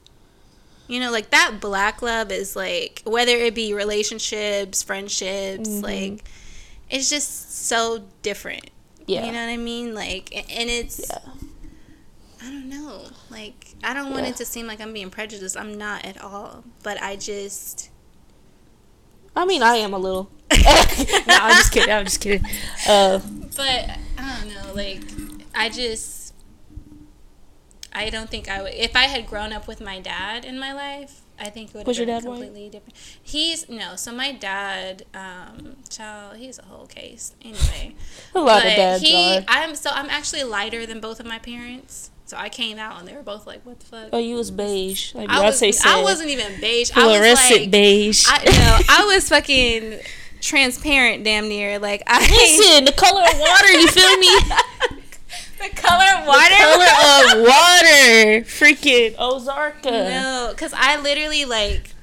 You 0.87 0.99
know, 0.99 1.11
like 1.11 1.29
that 1.31 1.57
black 1.61 2.01
love 2.01 2.31
is 2.31 2.55
like 2.55 3.01
whether 3.05 3.31
it 3.35 3.55
be 3.55 3.73
relationships, 3.73 4.83
friendships, 4.83 5.69
Mhm. 5.69 5.83
like 5.83 6.23
it's 6.89 7.09
just 7.09 7.65
so 7.67 8.03
different. 8.21 8.69
Yeah, 9.11 9.25
You 9.25 9.31
know 9.31 9.39
what 9.45 9.51
I 9.51 9.57
mean? 9.57 9.93
Like 9.93 10.33
and 10.33 10.69
it's 10.69 10.99
yeah, 11.09 11.19
I 12.41 12.45
don't 12.45 12.69
know. 12.69 13.03
Like 13.29 13.75
I 13.83 13.93
don't 13.93 14.11
want 14.11 14.23
Yeah. 14.23 14.31
it 14.31 14.35
to 14.37 14.45
seem 14.45 14.67
like 14.67 14.81
I'm 14.81 14.93
being 14.93 15.09
prejudiced. 15.09 15.57
I'm 15.57 15.77
not 15.77 16.05
at 16.05 16.21
all. 16.21 16.63
But 16.83 17.01
I 17.01 17.15
just 17.15 17.89
I 19.35 19.45
mean, 19.45 19.63
I 19.63 19.75
am 19.75 19.93
a 19.93 19.97
little. 19.97 20.29
no, 20.51 20.57
I'm 21.29 21.55
just 21.55 21.71
kidding. 21.71 21.91
I'm 21.93 22.05
just 22.05 22.19
kidding. 22.19 22.45
Uh, 22.87 23.19
but 23.55 23.97
I 24.17 24.39
don't 24.41 24.53
know, 24.53 24.73
like 24.73 25.01
I 25.55 25.69
just 25.69 26.33
I 27.93 28.09
don't 28.09 28.29
think 28.29 28.49
I 28.49 28.61
would 28.61 28.73
if 28.73 28.95
I 28.95 29.03
had 29.03 29.27
grown 29.27 29.53
up 29.53 29.67
with 29.67 29.81
my 29.81 29.99
dad 29.99 30.45
in 30.45 30.59
my 30.59 30.73
life, 30.73 31.20
I 31.41 31.49
think 31.49 31.69
it 31.69 31.75
would 31.75 31.87
Was 31.87 31.97
have 31.97 32.07
your 32.07 32.15
been 32.15 32.23
dad 32.23 32.29
white? 32.29 32.35
completely 32.35 32.69
different. 32.69 32.95
He's 33.21 33.67
no, 33.67 33.95
so 33.95 34.13
my 34.13 34.31
dad, 34.31 35.05
um, 35.15 35.77
child, 35.89 36.37
he's 36.37 36.59
a 36.59 36.65
whole 36.65 36.85
case. 36.85 37.35
Anyway. 37.41 37.95
a 38.35 38.39
lot 38.39 38.59
of 38.59 38.71
dads 38.75 39.01
he, 39.01 39.37
are. 39.37 39.43
I'm 39.47 39.75
so 39.75 39.89
I'm 39.91 40.09
actually 40.09 40.43
lighter 40.43 40.85
than 40.85 40.99
both 40.99 41.19
of 41.19 41.25
my 41.25 41.39
parents. 41.39 42.11
So 42.25 42.37
I 42.37 42.47
came 42.47 42.77
out 42.77 42.99
and 42.99 43.07
they 43.07 43.13
were 43.13 43.23
both 43.23 43.45
like, 43.47 43.65
"What 43.65 43.79
the 43.79 43.85
fuck?" 43.87 44.09
Oh, 44.13 44.19
you 44.19 44.35
was 44.35 44.51
beige. 44.51 45.15
Like 45.15 45.29
I, 45.29 45.41
was, 45.43 45.57
said. 45.57 45.73
I 45.83 46.01
wasn't 46.01 46.29
even 46.29 46.61
beige. 46.61 46.91
I 46.95 47.07
was 47.07 47.51
like, 47.51 47.71
beige. 47.71 48.25
I 48.27 48.43
no, 48.45 48.79
I 48.87 49.05
was 49.13 49.27
fucking 49.27 49.99
transparent, 50.41 51.23
damn 51.23 51.49
near. 51.49 51.79
Like 51.79 52.03
I 52.07 52.19
Listen, 52.19 52.85
the 52.85 52.93
color 52.93 53.21
of 53.21 53.39
water. 53.39 53.71
You 53.71 53.87
feel 53.87 54.17
me? 54.17 54.27
the 55.61 55.75
color 55.75 56.05
of 56.19 56.27
water. 56.27 56.55
color 56.55 56.85
of 56.85 57.41
water. 57.47 58.41
Freaking 58.45 59.15
Ozarka. 59.15 59.91
No, 59.91 60.49
because 60.51 60.73
I 60.75 60.99
literally 60.99 61.45
like 61.45 61.93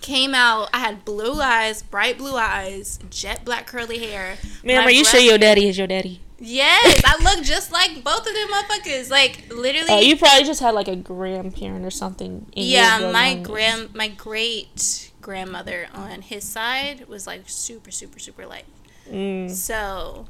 came 0.00 0.34
out. 0.34 0.68
I 0.72 0.78
had 0.78 1.04
blue 1.04 1.40
eyes, 1.40 1.82
bright 1.82 2.18
blue 2.18 2.36
eyes, 2.36 2.98
jet 3.10 3.44
black 3.44 3.66
curly 3.66 3.98
hair. 3.98 4.36
Man, 4.62 4.82
are 4.82 4.90
you 4.90 5.04
sure 5.04 5.20
your 5.20 5.38
daddy 5.38 5.68
is 5.68 5.78
your 5.78 5.86
daddy? 5.86 6.20
Yes, 6.38 7.00
I 7.06 7.22
look 7.22 7.42
just 7.44 7.72
like 7.72 8.04
both 8.04 8.18
of 8.26 8.34
them 8.34 8.48
motherfuckers. 8.48 9.10
Like 9.10 9.50
literally. 9.50 9.86
Oh, 9.88 10.00
you 10.00 10.16
probably 10.16 10.44
just 10.44 10.60
had 10.60 10.74
like 10.74 10.88
a 10.88 10.96
grandparent 10.96 11.86
or 11.86 11.90
something. 11.90 12.46
In 12.54 12.66
yeah, 12.66 12.98
your 12.98 13.12
my 13.12 13.34
grand, 13.36 13.94
my 13.94 14.08
great 14.08 15.10
grandmother 15.22 15.88
on 15.94 16.20
his 16.20 16.44
side 16.44 17.08
was 17.08 17.26
like 17.26 17.44
super, 17.46 17.90
super, 17.90 18.18
super 18.18 18.44
light. 18.46 18.66
Mm, 19.10 19.50
So, 19.50 20.26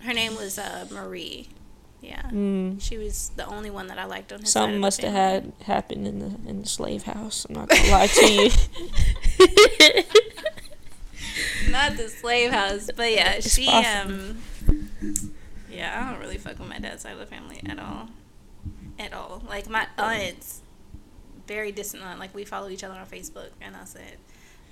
her 0.00 0.12
name 0.12 0.36
was 0.36 0.58
uh, 0.58 0.86
Marie. 0.90 1.48
Yeah, 2.00 2.22
mm. 2.30 2.80
she 2.80 2.96
was 2.96 3.32
the 3.34 3.44
only 3.46 3.70
one 3.70 3.88
that 3.88 3.98
I 3.98 4.04
liked 4.04 4.32
on 4.32 4.40
his 4.40 4.52
side. 4.52 4.60
Something 4.60 4.80
must 4.80 5.02
have 5.02 5.12
had 5.12 5.52
happened 5.64 6.06
in 6.06 6.20
the 6.20 6.48
in 6.48 6.62
the 6.62 6.68
slave 6.68 7.02
house. 7.02 7.44
I'm 7.48 7.56
not 7.56 7.68
gonna 7.68 7.90
lie 7.90 8.06
to 8.06 8.32
you. 8.32 8.50
not 11.70 11.96
the 11.96 12.08
slave 12.08 12.52
house, 12.52 12.88
but 12.94 13.10
yeah, 13.10 13.32
It's 13.32 13.52
she 13.52 13.66
um 13.68 14.38
yeah, 15.68 16.00
I 16.00 16.12
don't 16.12 16.20
really 16.20 16.38
fuck 16.38 16.58
with 16.58 16.68
my 16.68 16.78
dad's 16.78 17.02
side 17.02 17.14
of 17.14 17.18
the 17.18 17.26
family 17.26 17.60
at 17.66 17.80
all. 17.80 18.10
At 18.98 19.12
all. 19.12 19.42
Like 19.48 19.68
my 19.68 19.88
aunts 19.98 20.62
very 21.48 21.72
distant 21.72 22.04
aunt, 22.04 22.20
like 22.20 22.34
we 22.34 22.44
follow 22.44 22.68
each 22.68 22.84
other 22.84 22.94
on 22.94 23.06
Facebook 23.06 23.48
and 23.60 23.74
that's 23.74 23.96
it. 23.96 24.18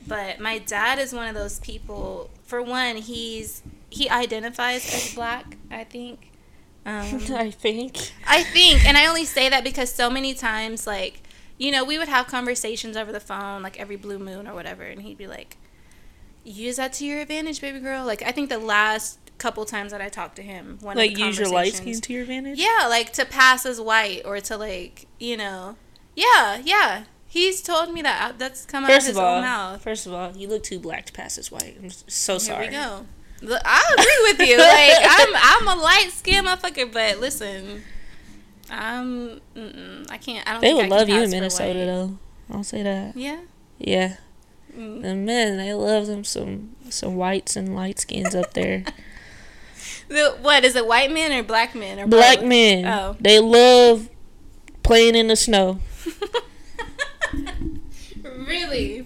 But 0.06 0.38
my 0.38 0.58
dad 0.58 1.00
is 1.00 1.12
one 1.12 1.26
of 1.26 1.34
those 1.34 1.58
people 1.60 2.30
for 2.44 2.62
one, 2.62 2.96
he's 2.96 3.62
he 3.96 4.08
identifies 4.10 4.82
as 4.94 5.14
black, 5.14 5.56
I 5.70 5.84
think. 5.84 6.30
Um 6.86 7.20
I 7.34 7.50
think. 7.50 8.12
I 8.28 8.44
think, 8.44 8.84
and 8.86 8.96
I 8.96 9.06
only 9.06 9.24
say 9.24 9.48
that 9.48 9.64
because 9.64 9.92
so 9.92 10.08
many 10.08 10.34
times, 10.34 10.86
like, 10.86 11.14
you 11.58 11.72
know, 11.72 11.84
we 11.84 11.98
would 11.98 12.06
have 12.06 12.28
conversations 12.28 12.96
over 12.96 13.10
the 13.10 13.18
phone, 13.18 13.60
like 13.60 13.80
every 13.80 13.96
blue 13.96 14.20
moon 14.20 14.46
or 14.46 14.54
whatever, 14.54 14.84
and 14.84 15.02
he'd 15.02 15.18
be 15.18 15.26
like, 15.26 15.56
"Use 16.44 16.76
that 16.76 16.92
to 16.94 17.04
your 17.04 17.18
advantage, 17.20 17.60
baby 17.60 17.80
girl." 17.80 18.04
Like, 18.04 18.22
I 18.22 18.30
think 18.30 18.50
the 18.50 18.58
last 18.58 19.18
couple 19.38 19.64
times 19.64 19.90
that 19.90 20.00
I 20.00 20.08
talked 20.08 20.36
to 20.36 20.42
him, 20.42 20.78
one 20.80 20.96
Like 20.96 21.18
use 21.18 21.38
your 21.40 21.48
light 21.48 21.74
skin 21.74 22.00
to 22.00 22.12
your 22.12 22.22
advantage. 22.22 22.56
yeah, 22.58 22.86
like 22.88 23.12
to 23.14 23.24
pass 23.24 23.66
as 23.66 23.80
white 23.80 24.22
or 24.24 24.38
to 24.40 24.56
like, 24.56 25.06
you 25.18 25.36
know, 25.36 25.76
yeah, 26.14 26.60
yeah. 26.62 27.04
He's 27.26 27.62
told 27.62 27.92
me 27.92 28.00
that. 28.02 28.30
uh, 28.30 28.34
That's 28.38 28.64
come 28.64 28.84
out 28.84 28.90
First 28.90 29.06
of 29.06 29.08
his 29.08 29.18
of 29.18 29.24
all, 29.24 29.36
own 29.38 29.42
mouth. 29.42 29.82
first 29.82 30.06
of 30.06 30.12
all, 30.12 30.30
you 30.36 30.46
look 30.46 30.62
too 30.62 30.78
black 30.78 31.06
to 31.06 31.12
pass 31.12 31.36
as 31.36 31.50
white. 31.50 31.76
I'm 31.82 31.90
so 31.90 32.38
sorry. 32.38 32.68
Here 32.68 32.70
we 32.70 32.76
go. 32.76 33.06
I 33.42 33.82
agree 33.92 34.32
with 34.38 34.48
you. 34.48 34.58
Like 34.58 34.92
I'm, 35.02 35.68
I'm 35.68 35.78
a 35.78 35.82
light 35.82 36.10
skinned 36.12 36.46
motherfucker, 36.46 36.90
but 36.92 37.18
listen, 37.20 37.82
I'm, 38.70 39.40
I 40.10 40.18
can't. 40.18 40.48
I 40.48 40.52
don't. 40.52 40.60
They 40.62 40.74
would 40.74 40.88
love 40.88 41.08
you 41.08 41.22
in 41.22 41.30
Minnesota 41.30 41.78
white. 41.78 41.84
though. 41.86 42.18
I'll 42.50 42.64
say 42.64 42.82
that. 42.82 43.16
Yeah. 43.16 43.40
Yeah. 43.78 44.16
Mm. 44.76 45.02
The 45.02 45.14
men, 45.14 45.56
they 45.58 45.72
love 45.74 46.06
them 46.06 46.24
some 46.24 46.74
some 46.90 47.16
whites 47.16 47.56
and 47.56 47.74
light 47.74 47.98
skins 48.00 48.34
up 48.34 48.54
there. 48.54 48.84
The, 50.08 50.36
what 50.40 50.64
is 50.64 50.76
it? 50.76 50.86
White 50.86 51.10
men 51.12 51.32
or 51.32 51.42
black 51.42 51.74
men 51.74 51.98
or 51.98 52.06
Black 52.06 52.38
both? 52.38 52.46
men, 52.46 52.86
Oh. 52.86 53.16
they 53.20 53.40
love 53.40 54.08
playing 54.84 55.16
in 55.16 55.26
the 55.26 55.34
snow. 55.34 55.80
really? 58.22 59.04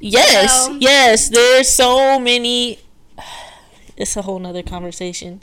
Yes, 0.00 0.66
Well- 0.68 0.78
yes. 0.80 1.28
There's 1.28 1.68
so 1.68 2.18
many. 2.18 2.78
It's 4.00 4.16
a 4.16 4.22
whole 4.22 4.38
nother 4.38 4.62
conversation. 4.62 5.40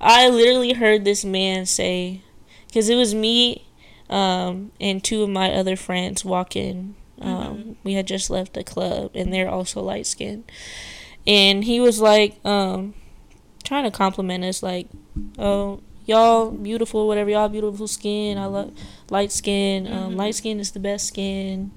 I 0.00 0.28
literally 0.28 0.72
heard 0.74 1.04
this 1.04 1.24
man 1.24 1.66
say, 1.66 2.20
because 2.66 2.88
it 2.88 2.96
was 2.96 3.14
me 3.14 3.64
um, 4.10 4.72
and 4.80 5.02
two 5.02 5.22
of 5.22 5.28
my 5.30 5.52
other 5.52 5.76
friends 5.76 6.24
walking. 6.24 6.96
Um, 7.20 7.76
We 7.84 7.92
had 7.94 8.06
just 8.08 8.28
left 8.30 8.54
the 8.54 8.64
club, 8.64 9.12
and 9.14 9.32
they're 9.32 9.48
also 9.48 9.80
light 9.80 10.06
skinned. 10.06 10.50
And 11.26 11.62
he 11.64 11.78
was 11.80 12.00
like, 12.00 12.44
um, 12.44 12.94
trying 13.62 13.84
to 13.84 13.90
compliment 13.92 14.42
us, 14.44 14.60
like, 14.62 14.88
oh, 15.38 15.80
y'all 16.04 16.50
beautiful, 16.50 17.06
whatever, 17.06 17.30
y'all 17.30 17.48
beautiful 17.48 17.86
skin. 17.86 18.36
I 18.38 18.46
love 18.46 18.72
light 19.08 19.30
skin. 19.30 19.86
Um, 19.86 20.14
Mhm. 20.14 20.16
Light 20.16 20.34
skin 20.34 20.58
is 20.58 20.72
the 20.72 20.80
best 20.80 21.06
skin. 21.06 21.70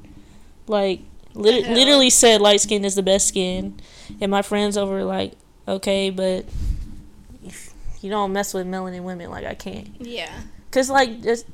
Like, 0.68 1.02
lit- 1.36 1.70
literally 1.70 2.10
said 2.10 2.42
light 2.42 2.62
skin 2.62 2.84
is 2.84 2.96
the 2.96 3.04
best 3.04 3.28
skin. 3.28 3.80
And 4.20 4.32
my 4.32 4.42
friends 4.42 4.78
over 4.78 5.04
like, 5.04 5.34
okay, 5.68 6.10
but 6.10 6.46
you 8.02 8.10
don't 8.10 8.34
mess 8.34 8.54
with 8.54 8.68
melanin 8.68 9.04
women, 9.04 9.30
like, 9.30 9.46
I 9.46 9.54
can't. 9.56 9.90
Yeah. 10.00 10.32
Because, 10.70 10.90
like, 10.90 11.22
just 11.22 11.46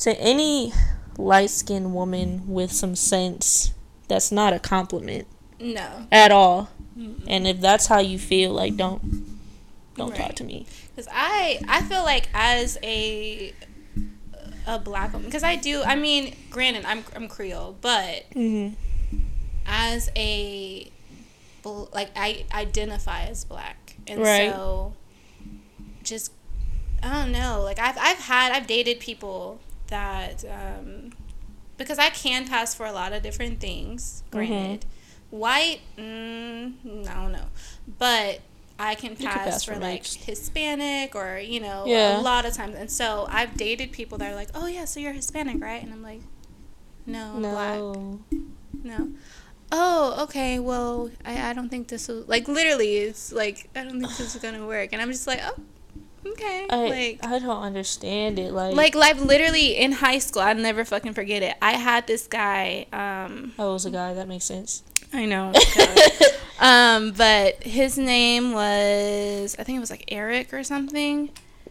to 0.00 0.18
any 0.20 0.72
light 1.16 1.50
skinned 1.50 1.94
woman 1.94 2.42
with 2.48 2.72
some 2.72 2.94
sense, 2.96 3.72
that's 4.08 4.30
not 4.32 4.52
a 4.52 4.58
compliment 4.58 5.26
No. 5.60 6.06
at 6.12 6.30
all. 6.32 6.68
Mm-mm. 6.98 7.22
And 7.26 7.46
if 7.46 7.60
that's 7.60 7.86
how 7.86 8.00
you 8.00 8.18
feel, 8.18 8.52
like, 8.52 8.76
don't. 8.76 9.24
Don't 9.96 10.14
talk 10.16 10.34
to 10.34 10.44
me. 10.44 10.66
Because 10.90 11.08
I, 11.12 11.60
I 11.68 11.80
feel 11.82 12.02
like 12.02 12.28
as 12.34 12.76
a 12.82 13.54
a 14.66 14.76
black 14.80 15.12
woman, 15.12 15.26
because 15.28 15.44
I 15.44 15.54
do. 15.54 15.82
I 15.84 15.94
mean, 15.94 16.34
granted, 16.50 16.84
I'm 16.84 17.04
I'm 17.14 17.28
Creole, 17.28 17.76
but 17.80 18.28
Mm-hmm. 18.34 18.74
as 19.66 20.10
a 20.16 20.90
like 21.92 22.10
I 22.16 22.44
identify 22.52 23.22
as 23.24 23.44
black, 23.44 23.96
and 24.06 24.20
Right. 24.20 24.50
so 24.50 24.94
just 26.02 26.32
I 27.02 27.12
don't 27.22 27.32
know. 27.32 27.62
Like 27.62 27.78
I've 27.78 27.96
I've 27.98 28.18
had 28.18 28.52
I've 28.52 28.66
dated 28.66 29.00
people 29.00 29.60
that 29.88 30.44
um, 30.44 31.12
because 31.76 31.98
I 31.98 32.10
can 32.10 32.46
pass 32.48 32.74
for 32.74 32.86
a 32.86 32.92
lot 32.92 33.12
of 33.12 33.22
different 33.22 33.60
things. 33.60 34.22
Granted, 34.30 34.84
white, 35.30 35.80
mm, 35.98 36.74
I 37.08 37.14
don't 37.14 37.32
know, 37.32 37.46
but 37.98 38.40
I 38.78 38.94
can 38.94 39.14
can 39.16 39.26
pass, 39.26 39.44
pass 39.46 39.64
for 39.64 39.74
for 39.74 39.80
like. 39.80 40.04
Hispanic 40.06 41.14
or 41.14 41.38
you 41.38 41.60
know 41.60 41.84
Yeah. 41.86 42.18
a 42.18 42.20
lot 42.20 42.44
of 42.46 42.54
times. 42.54 42.74
And 42.74 42.90
so 42.90 43.26
I've 43.30 43.56
dated 43.56 43.92
people 43.92 44.18
that 44.18 44.32
are 44.32 44.34
like, 44.34 44.48
oh 44.54 44.66
yeah, 44.66 44.84
so 44.84 44.98
you're 45.00 45.12
Hispanic, 45.12 45.60
right? 45.62 45.82
And 45.82 45.92
I'm 45.92 46.02
like, 46.02 46.20
no, 47.06 47.32
I'm 47.36 47.42
black. 47.42 47.80
No. 48.82 49.08
Oh, 49.76 50.22
okay. 50.22 50.60
Well, 50.60 51.10
I, 51.24 51.50
I 51.50 51.52
don't 51.52 51.68
think 51.68 51.88
this 51.88 52.06
will 52.06 52.22
like 52.28 52.46
literally. 52.46 52.98
It's 52.98 53.32
like 53.32 53.68
I 53.74 53.82
don't 53.82 54.00
think 54.00 54.16
this 54.16 54.36
is 54.36 54.40
gonna 54.40 54.64
work, 54.64 54.90
and 54.92 55.02
I'm 55.02 55.10
just 55.10 55.26
like, 55.26 55.40
oh, 55.42 55.56
okay. 56.30 56.66
I, 56.70 56.76
like, 56.86 57.26
I 57.26 57.40
don't 57.40 57.60
understand 57.60 58.38
it. 58.38 58.52
Like, 58.52 58.76
like, 58.76 58.94
like 58.94 59.16
literally 59.16 59.76
in 59.76 59.90
high 59.90 60.20
school, 60.20 60.42
I'll 60.42 60.54
never 60.54 60.84
fucking 60.84 61.14
forget 61.14 61.42
it. 61.42 61.56
I 61.60 61.72
had 61.72 62.06
this 62.06 62.28
guy. 62.28 62.86
Um, 62.92 63.52
oh, 63.58 63.70
it 63.70 63.72
was 63.72 63.86
a 63.86 63.90
guy. 63.90 64.14
That 64.14 64.28
makes 64.28 64.44
sense. 64.44 64.84
I 65.12 65.26
know. 65.26 65.52
um, 66.60 67.10
but 67.10 67.60
his 67.64 67.98
name 67.98 68.52
was 68.52 69.56
I 69.58 69.64
think 69.64 69.76
it 69.76 69.80
was 69.80 69.90
like 69.90 70.04
Eric 70.06 70.54
or 70.54 70.62
something. 70.62 71.30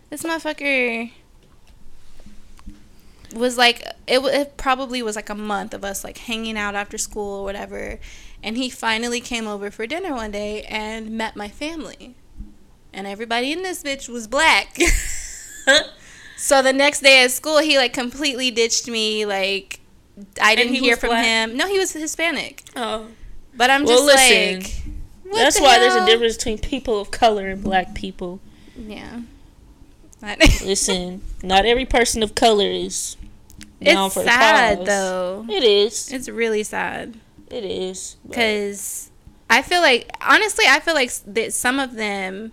This 0.10 0.24
motherfucker 0.24 1.10
was 3.36 3.58
like 3.58 3.82
it, 4.08 4.20
it 4.20 4.58
probably 4.58 5.02
was 5.02 5.16
like 5.16 5.30
a 5.30 5.36
month 5.36 5.74
of 5.74 5.84
us 5.84 6.04
like 6.04 6.18
hanging 6.18 6.58
out 6.58 6.76
after 6.76 6.98
school 6.98 7.40
or 7.40 7.44
whatever. 7.44 8.00
And 8.42 8.58
he 8.58 8.70
finally 8.70 9.22
came 9.22 9.48
over 9.48 9.72
for 9.72 9.88
dinner 9.88 10.14
one 10.14 10.32
day 10.32 10.64
and 10.64 11.12
met 11.12 11.36
my 11.36 11.48
family. 11.48 12.16
And 12.94 13.08
everybody 13.08 13.52
in 13.52 13.64
this 13.64 13.82
bitch 13.84 14.10
was 14.10 14.28
black. 14.28 14.78
So 16.36 16.62
the 16.62 16.74
next 16.74 17.00
day 17.02 17.24
at 17.24 17.32
school 17.32 17.60
he 17.60 17.78
like 17.78 17.94
completely 17.94 18.52
ditched 18.52 18.90
me 18.90 19.26
like 19.26 19.80
i 20.42 20.56
didn't 20.56 20.74
he 20.74 20.80
hear 20.82 20.98
from 20.98 21.10
black? 21.12 21.24
him. 21.26 21.56
No 21.56 21.68
he 21.68 21.80
was 21.80 21.94
hispanic. 21.94 22.64
Oh, 22.76 23.08
but 23.56 23.70
i'm 23.70 23.86
Well, 23.86 24.06
just 24.06 24.06
listen, 24.06 24.60
like 25.32 25.34
that's 25.42 25.58
the 25.58 25.64
why 25.64 25.80
there's 25.80 25.96
a 25.96 26.06
difference 26.06 26.36
between 26.36 26.58
people 26.58 27.00
of 27.00 27.12
color 27.12 27.48
and 27.48 27.64
black 27.64 27.96
people. 27.96 28.42
yeah. 28.76 29.22
Listen, 30.64 31.22
not 31.44 31.66
every 31.66 31.86
person 31.86 32.24
of 32.24 32.36
color 32.36 32.68
is 32.68 33.16
down 33.86 34.06
it's 34.08 34.14
for 34.16 34.24
sad 34.24 34.80
cause. 34.80 34.88
though. 34.88 35.46
It 35.50 35.64
is. 35.64 36.12
It's 36.12 36.30
really 36.30 36.64
sad 36.64 37.20
It 37.50 37.64
is. 37.64 38.18
because 38.28 39.10
I 39.50 39.62
feel 39.62 39.82
like 39.82 40.10
honestly, 40.22 40.66
I 40.68 40.80
feel 40.80 40.94
like 40.96 41.12
that 41.28 41.54
some 41.54 41.80
of 41.80 41.94
them, 41.96 42.52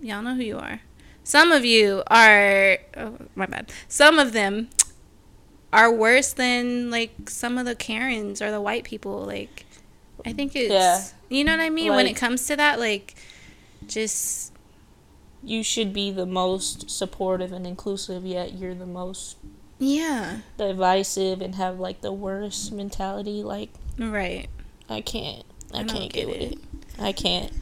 y'all 0.00 0.22
know 0.22 0.34
who 0.34 0.42
you 0.42 0.58
are. 0.58 0.80
Some 1.24 1.52
of 1.52 1.64
you 1.64 2.02
are. 2.08 2.78
Oh, 2.96 3.16
my 3.34 3.46
bad. 3.46 3.70
Some 3.88 4.18
of 4.18 4.32
them 4.32 4.68
are 5.72 5.92
worse 5.92 6.32
than 6.32 6.90
like 6.90 7.30
some 7.30 7.56
of 7.58 7.66
the 7.66 7.74
Karens 7.74 8.42
or 8.42 8.50
the 8.50 8.60
white 8.60 8.84
people. 8.84 9.24
Like, 9.24 9.64
I 10.26 10.32
think 10.32 10.56
it's. 10.56 10.72
Yeah. 10.72 11.02
You 11.28 11.44
know 11.44 11.52
what 11.56 11.62
I 11.62 11.70
mean? 11.70 11.92
when 11.94 12.06
it 12.06 12.16
comes 12.16 12.46
to 12.48 12.56
that, 12.56 12.80
like, 12.80 13.14
just 13.86 14.52
you 15.42 15.62
should 15.62 15.92
be 15.92 16.10
the 16.10 16.26
most 16.26 16.90
supportive 16.90 17.52
and 17.52 17.66
inclusive, 17.66 18.24
yet 18.24 18.54
you're 18.54 18.74
the 18.74 18.86
most 18.86 19.36
yeah, 19.80 20.38
divisive 20.56 21.40
and 21.40 21.56
have 21.56 21.80
like 21.80 22.00
the 22.02 22.12
worst 22.12 22.70
mentality. 22.72 23.42
Like 23.42 23.70
right. 23.98 24.46
I 24.88 25.00
can't, 25.00 25.44
I, 25.74 25.80
I 25.80 25.84
can't 25.84 26.12
get 26.12 26.26
get 26.26 26.28
with 26.28 26.36
it. 26.36 26.52
it. 26.52 26.58
I 26.98 27.12
can't. 27.12 27.52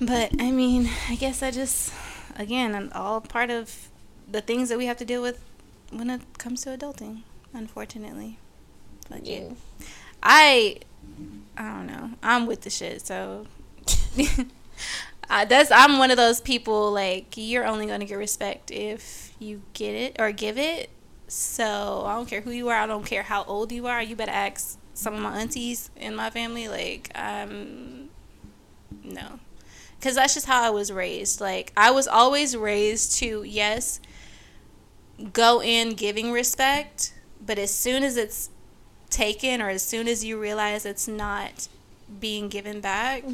But 0.00 0.32
I 0.40 0.50
mean, 0.50 0.88
I 1.08 1.14
guess 1.16 1.42
I 1.42 1.50
just, 1.50 1.92
again, 2.36 2.74
I'm 2.74 2.90
all 2.94 3.20
part 3.20 3.50
of 3.50 3.88
the 4.30 4.40
things 4.40 4.68
that 4.68 4.78
we 4.78 4.86
have 4.86 4.96
to 4.98 5.04
deal 5.04 5.22
with 5.22 5.42
when 5.90 6.10
it 6.10 6.20
comes 6.38 6.62
to 6.62 6.70
adulting, 6.76 7.22
unfortunately. 7.52 8.38
But 9.08 9.24
yeah, 9.26 9.40
Yeah. 9.40 9.52
I, 10.22 10.78
I 11.56 11.62
don't 11.74 11.86
know. 11.86 12.10
I'm 12.22 12.46
with 12.46 12.62
the 12.62 12.70
shit, 12.70 13.06
so. 13.06 13.46
I, 15.30 15.44
that's 15.46 15.70
I'm 15.70 15.98
one 15.98 16.10
of 16.10 16.16
those 16.18 16.40
people 16.40 16.92
like 16.92 17.34
you're 17.36 17.64
only 17.66 17.86
gonna 17.86 18.04
get 18.04 18.16
respect 18.16 18.70
if 18.70 19.32
you 19.38 19.62
get 19.72 19.94
it 19.94 20.16
or 20.18 20.32
give 20.32 20.58
it. 20.58 20.90
So 21.26 22.04
I 22.06 22.14
don't 22.14 22.28
care 22.28 22.40
who 22.42 22.50
you 22.50 22.68
are. 22.68 22.76
I 22.76 22.86
don't 22.86 23.06
care 23.06 23.22
how 23.22 23.44
old 23.44 23.72
you 23.72 23.86
are. 23.86 24.02
You 24.02 24.14
better 24.16 24.30
ask 24.32 24.78
some 24.94 25.14
of 25.14 25.20
my 25.20 25.40
aunties 25.40 25.90
in 25.96 26.14
my 26.14 26.30
family. 26.30 26.68
Like 26.68 27.10
um, 27.14 28.10
no, 29.02 29.40
because 29.98 30.14
that's 30.16 30.34
just 30.34 30.46
how 30.46 30.62
I 30.62 30.70
was 30.70 30.92
raised. 30.92 31.40
Like 31.40 31.72
I 31.76 31.90
was 31.90 32.06
always 32.06 32.56
raised 32.56 33.16
to 33.18 33.42
yes, 33.42 34.00
go 35.32 35.62
in 35.62 35.90
giving 35.94 36.30
respect, 36.32 37.14
but 37.44 37.58
as 37.58 37.72
soon 37.74 38.02
as 38.02 38.16
it's 38.16 38.50
taken 39.10 39.62
or 39.62 39.70
as 39.70 39.82
soon 39.82 40.08
as 40.08 40.24
you 40.24 40.40
realize 40.40 40.84
it's 40.84 41.08
not 41.08 41.68
being 42.20 42.48
given 42.48 42.80
back, 42.80 43.24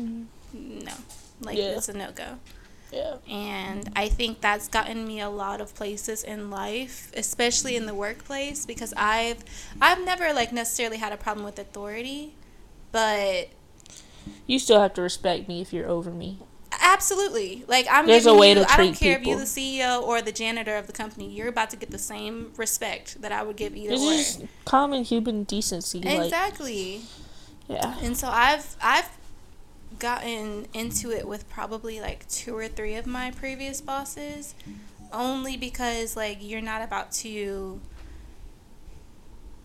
no, 0.52 0.92
like 1.40 1.56
Yeah. 1.58 1.76
it's 1.76 1.88
a 1.88 1.92
no 1.92 2.12
go. 2.12 2.38
Yeah. 2.92 3.18
And 3.28 3.88
I 3.94 4.08
think 4.08 4.40
that's 4.40 4.68
gotten 4.68 5.06
me 5.06 5.20
a 5.20 5.30
lot 5.30 5.60
of 5.60 5.74
places 5.74 6.24
in 6.24 6.50
life, 6.50 7.12
especially 7.16 7.76
in 7.76 7.86
the 7.86 7.94
workplace, 7.94 8.66
because 8.66 8.92
I've 8.96 9.44
I've 9.80 10.04
never 10.04 10.32
like 10.32 10.52
necessarily 10.52 10.96
had 10.98 11.12
a 11.12 11.16
problem 11.16 11.44
with 11.44 11.58
authority, 11.58 12.36
but 12.92 13.50
You 14.46 14.58
still 14.58 14.80
have 14.80 14.92
to 14.94 15.02
respect 15.02 15.48
me 15.48 15.62
if 15.62 15.72
you're 15.72 15.88
over 15.88 16.10
me. 16.12 16.40
absolutely, 16.80 17.64
like 17.68 17.86
I'm. 17.90 18.06
There's 18.06 18.26
a 18.26 18.34
way 18.34 18.52
you, 18.52 18.54
to 18.54 18.66
I 18.70 18.76
don't 18.76 18.94
treat 18.94 18.94
care 18.94 19.16
if 19.18 19.24
you're 19.24 19.36
the 19.36 19.44
CEO 19.46 20.02
or 20.02 20.22
the 20.22 20.32
janitor 20.32 20.76
of 20.76 20.86
the 20.86 20.92
company. 20.92 21.30
You're 21.30 21.48
about 21.48 21.70
to 21.70 21.76
get 21.76 21.90
the 21.90 21.98
same 21.98 22.52
respect 22.56 23.20
that 23.22 23.32
I 23.32 23.42
would 23.42 23.56
give 23.56 23.76
either 23.76 23.96
or. 23.96 24.16
just 24.16 24.44
common 24.64 25.04
human 25.04 25.44
decency. 25.44 26.08
Like, 26.08 26.32
Exactly. 26.32 27.10
yeah. 27.68 27.96
And 28.00 28.16
so 28.16 28.28
I've 28.28 28.76
I've 28.82 29.08
gotten 30.00 30.66
into 30.74 31.10
it 31.12 31.28
with 31.28 31.48
probably 31.48 32.00
like 32.00 32.28
two 32.28 32.56
or 32.56 32.66
three 32.66 32.94
of 32.96 33.06
my 33.06 33.30
previous 33.30 33.80
bosses 33.80 34.54
only 35.12 35.56
because 35.56 36.16
like 36.16 36.38
you're 36.40 36.60
not 36.60 36.82
about 36.82 37.12
to 37.12 37.80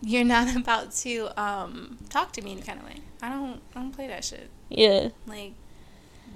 you're 0.02 0.24
not 0.24 0.54
about 0.62 0.92
to 0.92 1.28
um 1.40 1.98
talk 2.10 2.32
to 2.32 2.42
me 2.42 2.52
any 2.52 2.62
kind 2.62 2.78
of 2.80 2.84
way. 2.86 2.96
I 3.22 3.28
don't 3.30 3.60
I 3.74 3.80
don't 3.80 3.92
play 3.92 4.06
that 4.08 4.24
shit. 4.24 4.48
Yeah. 4.68 5.08
Like 5.26 5.52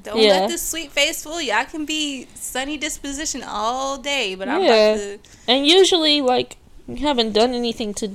don't 0.02 0.18
Yeah. 0.18 0.30
let 0.40 0.48
this 0.48 0.62
sweet 0.62 0.90
face 0.92 1.22
fool 1.22 1.40
you. 1.42 1.52
I 1.52 1.64
can 1.64 1.84
be 1.84 2.26
sunny 2.34 2.78
disposition 2.78 3.42
all 3.46 3.98
day, 3.98 4.34
but 4.34 4.48
I'm 4.48 4.62
Yeah. 4.62 4.70
about 4.94 4.96
to 5.24 5.30
And 5.46 5.66
usually, 5.66 6.22
like, 6.22 6.56
you 6.88 6.96
haven't 6.96 7.32
done 7.32 7.52
anything 7.52 7.92
to 7.94 8.10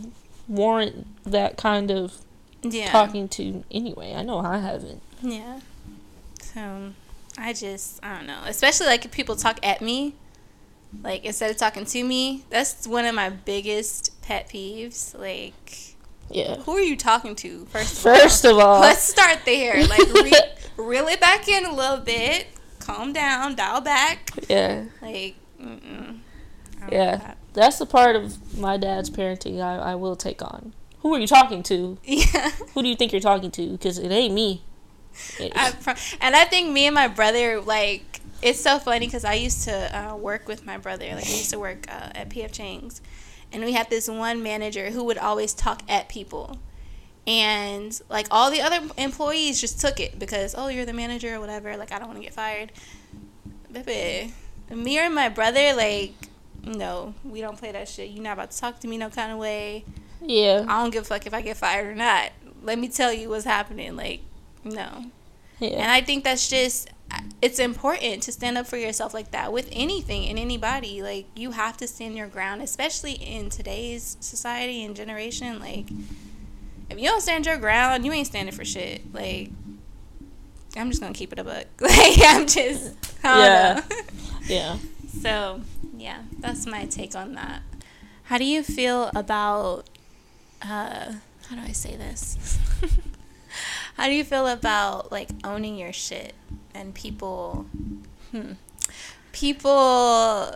warrant 0.48 1.06
that 1.26 1.58
kind 1.58 1.91
of 1.91 2.13
yeah. 2.63 2.89
talking 2.91 3.28
to 3.30 3.63
anyway. 3.69 4.15
I 4.15 4.24
know 4.24 4.39
I 4.39 4.58
haven't. 4.58 5.04
Yeah. 5.21 5.60
I 6.57 7.53
just 7.53 8.03
I 8.03 8.15
don't 8.17 8.27
know. 8.27 8.41
Especially 8.45 8.87
like 8.87 9.05
if 9.05 9.11
people 9.11 9.35
talk 9.35 9.59
at 9.63 9.81
me, 9.81 10.15
like 11.03 11.25
instead 11.25 11.51
of 11.51 11.57
talking 11.57 11.85
to 11.85 12.03
me. 12.03 12.45
That's 12.49 12.87
one 12.87 13.05
of 13.05 13.13
my 13.15 13.29
biggest 13.29 14.21
pet 14.21 14.49
peeves. 14.49 15.17
Like 15.17 15.95
Yeah. 16.29 16.57
who 16.57 16.73
are 16.73 16.81
you 16.81 16.95
talking 16.95 17.35
to? 17.37 17.65
First 17.65 17.93
of 17.97 17.99
First 18.03 18.45
all. 18.45 18.59
of 18.59 18.65
all, 18.65 18.79
Let's 18.81 19.03
start 19.03 19.39
there. 19.45 19.85
Like 19.85 20.13
re- 20.13 20.33
reel 20.77 21.07
it 21.07 21.19
back 21.19 21.47
in 21.47 21.65
a 21.65 21.73
little 21.73 21.97
bit. 21.99 22.47
Calm 22.79 23.13
down, 23.13 23.55
dial 23.55 23.81
back. 23.81 24.31
yeah. 24.49 24.85
Like 25.01 25.35
mm-mm. 25.61 26.19
Yeah. 26.91 27.15
that. 27.17 27.37
That's 27.53 27.79
the 27.79 27.85
part 27.85 28.15
of 28.15 28.57
my 28.59 28.77
dad's 28.77 29.09
parenting 29.09 29.61
I, 29.61 29.77
I 29.91 29.95
will 29.95 30.15
take 30.15 30.41
on. 30.41 30.73
Who 30.99 31.13
are 31.15 31.19
you 31.19 31.27
talking 31.27 31.63
to? 31.63 31.97
Yeah. 32.05 32.51
Who 32.73 32.81
do 32.83 32.87
you 32.89 32.95
think 32.95 33.11
you're 33.11 33.21
talking 33.21 33.51
to? 33.51 33.71
Because 33.71 33.97
it 33.97 34.09
ain't 34.11 34.33
me. 34.33 34.61
It- 35.39 35.54
I, 35.56 35.71
pro- 35.71 35.93
and 36.21 36.36
I 36.36 36.45
think 36.45 36.71
me 36.71 36.86
and 36.86 36.95
my 36.95 37.08
brother 37.08 37.62
like 37.62 38.21
it's 38.41 38.60
so 38.60 38.78
funny 38.80 39.08
because 39.08 39.25
I 39.25 39.34
used 39.36 39.63
to 39.63 39.73
uh, 40.12 40.15
work 40.15 40.47
with 40.47 40.65
my 40.65 40.78
brother. 40.78 41.06
Like 41.06 41.25
I 41.25 41.30
used 41.30 41.49
to 41.51 41.60
work 41.60 41.86
uh, 41.89 42.10
at 42.13 42.30
PF 42.30 42.51
Chang's, 42.51 43.01
and 43.51 43.63
we 43.63 43.71
had 43.73 43.89
this 43.89 44.08
one 44.10 44.43
manager 44.43 44.91
who 44.91 45.04
would 45.06 45.17
always 45.17 45.54
talk 45.54 45.82
at 45.89 46.10
people, 46.10 46.58
and 47.25 47.99
like 48.10 48.28
all 48.30 48.51
the 48.51 48.62
other 48.62 48.82
employees 48.97 49.60
just 49.62 49.80
took 49.80 49.99
it 49.99 50.19
because 50.19 50.54
oh 50.58 50.67
you're 50.67 50.86
the 50.86 50.93
manager 50.93 51.36
or 51.36 51.39
whatever. 51.39 51.75
Like 51.78 51.91
I 51.91 51.97
don't 51.99 52.08
want 52.10 52.19
to 52.19 52.23
get 52.23 52.34
fired, 52.34 52.71
baby. 53.71 54.34
Me 54.69 54.99
or 54.99 55.10
my 55.10 55.30
brother 55.30 55.73
like. 55.73 56.13
No, 56.63 57.13
we 57.23 57.41
don't 57.41 57.58
play 57.60 57.71
that 57.71 57.88
shit. 57.88 58.10
You're 58.10 58.23
not 58.23 58.34
about 58.34 58.49
to 58.49 58.58
talk 58.58 58.80
to 58.80 58.88
me 58.88 58.97
no 58.97 59.10
kind 59.12 59.32
of 59.32 59.38
way. 59.38 59.86
yeah. 60.19 60.65
I 60.67 60.82
don't 60.82 60.89
give 60.89 61.04
a 61.04 61.06
fuck 61.06 61.28
if 61.28 61.34
I 61.34 61.41
get 61.41 61.58
fired 61.58 61.86
or 61.86 61.93
not. 61.93 62.32
Let 62.63 62.80
me 62.80 62.88
tell 62.88 63.13
you 63.13 63.30
what's 63.30 63.45
happening. 63.45 63.95
Like, 63.95 64.21
no. 64.65 65.06
Yeah. 65.60 65.69
And 65.69 65.91
I 65.91 66.01
think 66.01 66.23
that's 66.25 66.49
just 66.49 66.89
it's 67.41 67.60
important 67.60 68.23
to 68.23 68.32
stand 68.32 68.58
up 68.58 68.67
for 68.67 68.78
yourself 68.78 69.13
like 69.13 69.32
that 69.32 69.54
with 69.54 69.69
anything 69.71 70.28
and 70.28 70.38
anybody. 70.38 71.01
Like 71.01 71.28
you 71.36 71.51
have 71.51 71.78
to 71.78 71.88
stand 71.88 72.17
your 72.17 72.28
ground, 72.28 72.62
especially 72.62 73.13
in 73.13 73.49
today's 73.49 74.17
society 74.19 74.84
and 74.84 74.95
generation. 74.95 75.60
Like 75.60 75.86
if 76.89 76.99
you 76.99 77.08
don't 77.08 77.21
stand 77.21 77.45
your 77.45 77.58
ground, 77.58 78.06
you 78.06 78.12
ain't 78.12 78.28
standing 78.28 78.54
for 78.54 78.65
shit. 78.65 79.13
Like 79.13 79.49
I'm 80.75 80.89
just 80.89 81.01
gonna 81.01 81.13
keep 81.13 81.32
it 81.32 81.39
a 81.39 81.43
buck. 81.43 81.65
Like 81.80 82.17
I'm 82.21 82.47
just 82.47 82.93
Yeah. 83.23 83.82
know. 83.89 83.97
yeah. 84.47 84.78
So, 85.21 85.62
yeah, 85.97 86.23
that's 86.39 86.65
my 86.65 86.86
take 86.86 87.15
on 87.15 87.34
that. 87.36 87.62
How 88.23 88.38
do 88.38 88.43
you 88.43 88.62
feel 88.63 89.10
about 89.15 89.86
uh 90.62 91.13
how 91.49 91.56
do 91.56 91.62
I 91.62 91.71
say 91.71 91.95
this? 91.95 92.58
how 93.95 94.08
do 94.08 94.13
you 94.13 94.23
feel 94.23 94.47
about 94.47 95.12
like 95.12 95.29
owning 95.43 95.77
your 95.77 95.93
shit 95.93 96.34
and 96.73 96.93
people 96.93 97.65
hmm, 98.31 98.53
people 99.31 99.71
uh, 99.71 100.55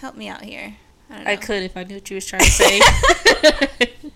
help 0.00 0.16
me 0.16 0.28
out 0.28 0.42
here. 0.42 0.76
I 1.10 1.14
don't 1.14 1.24
know. 1.24 1.30
I 1.30 1.36
could 1.36 1.62
if 1.62 1.76
I 1.76 1.84
knew 1.84 1.96
what 1.96 2.10
you 2.10 2.16
was 2.16 2.26
trying 2.26 2.42
to 2.42 2.50
say. 2.50 2.80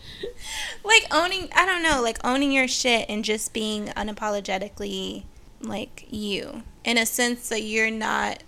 like 0.85 1.07
owning 1.11 1.49
I 1.55 1.67
don't 1.67 1.83
know, 1.83 2.03
like 2.03 2.19
owning 2.25 2.53
your 2.53 2.69
shit 2.69 3.07
and 3.09 3.25
just 3.25 3.53
being 3.53 3.87
unapologetically 3.89 5.25
like 5.61 6.07
you 6.11 6.63
in 6.85 6.99
a 6.99 7.07
sense 7.07 7.49
that 7.49 7.63
you're 7.63 7.91
not 7.91 8.43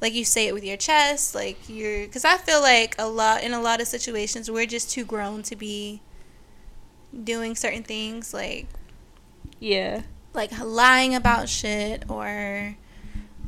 like 0.00 0.14
you 0.14 0.24
say 0.24 0.48
it 0.48 0.54
with 0.54 0.64
your 0.64 0.76
chest, 0.76 1.34
like 1.34 1.58
you're 1.68 2.06
cuz 2.08 2.24
I 2.24 2.38
feel 2.38 2.60
like 2.60 2.94
a 2.98 3.06
lot 3.06 3.42
in 3.42 3.52
a 3.52 3.60
lot 3.60 3.80
of 3.80 3.88
situations 3.88 4.50
we're 4.50 4.66
just 4.66 4.90
too 4.90 5.04
grown 5.04 5.42
to 5.44 5.56
be 5.56 6.00
doing 7.24 7.56
certain 7.56 7.82
things 7.82 8.32
like 8.32 8.66
yeah. 9.60 10.02
like 10.34 10.50
lying 10.58 11.14
about 11.14 11.48
shit 11.48 12.04
or 12.08 12.76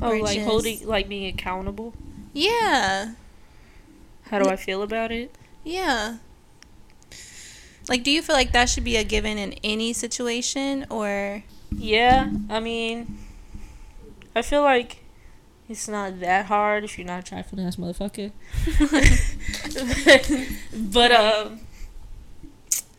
Oh, 0.01 0.09
or 0.11 0.19
like 0.21 0.35
just- 0.35 0.47
holding, 0.47 0.87
like 0.87 1.07
being 1.09 1.25
accountable. 1.27 1.93
Yeah. 2.33 3.13
How 4.23 4.39
do 4.39 4.49
I 4.49 4.55
feel 4.55 4.81
about 4.81 5.11
it? 5.11 5.35
Yeah. 5.63 6.17
Like 7.89 8.03
do 8.03 8.11
you 8.11 8.21
feel 8.21 8.35
like 8.35 8.51
that 8.53 8.69
should 8.69 8.83
be 8.85 8.95
a 8.97 9.03
given 9.03 9.37
in 9.37 9.53
any 9.63 9.91
situation 9.93 10.85
or 10.89 11.43
Yeah, 11.75 12.31
I 12.49 12.59
mean, 12.59 13.17
I 14.35 14.41
feel 14.41 14.61
like 14.61 15.03
it's 15.69 15.87
not 15.87 16.19
that 16.21 16.45
hard 16.47 16.83
if 16.83 16.97
you're 16.97 17.07
not 17.07 17.19
a 17.19 17.23
trifling 17.23 17.65
ass 17.65 17.75
motherfucker. 17.77 18.31
but 20.93 21.11
um, 21.11 21.59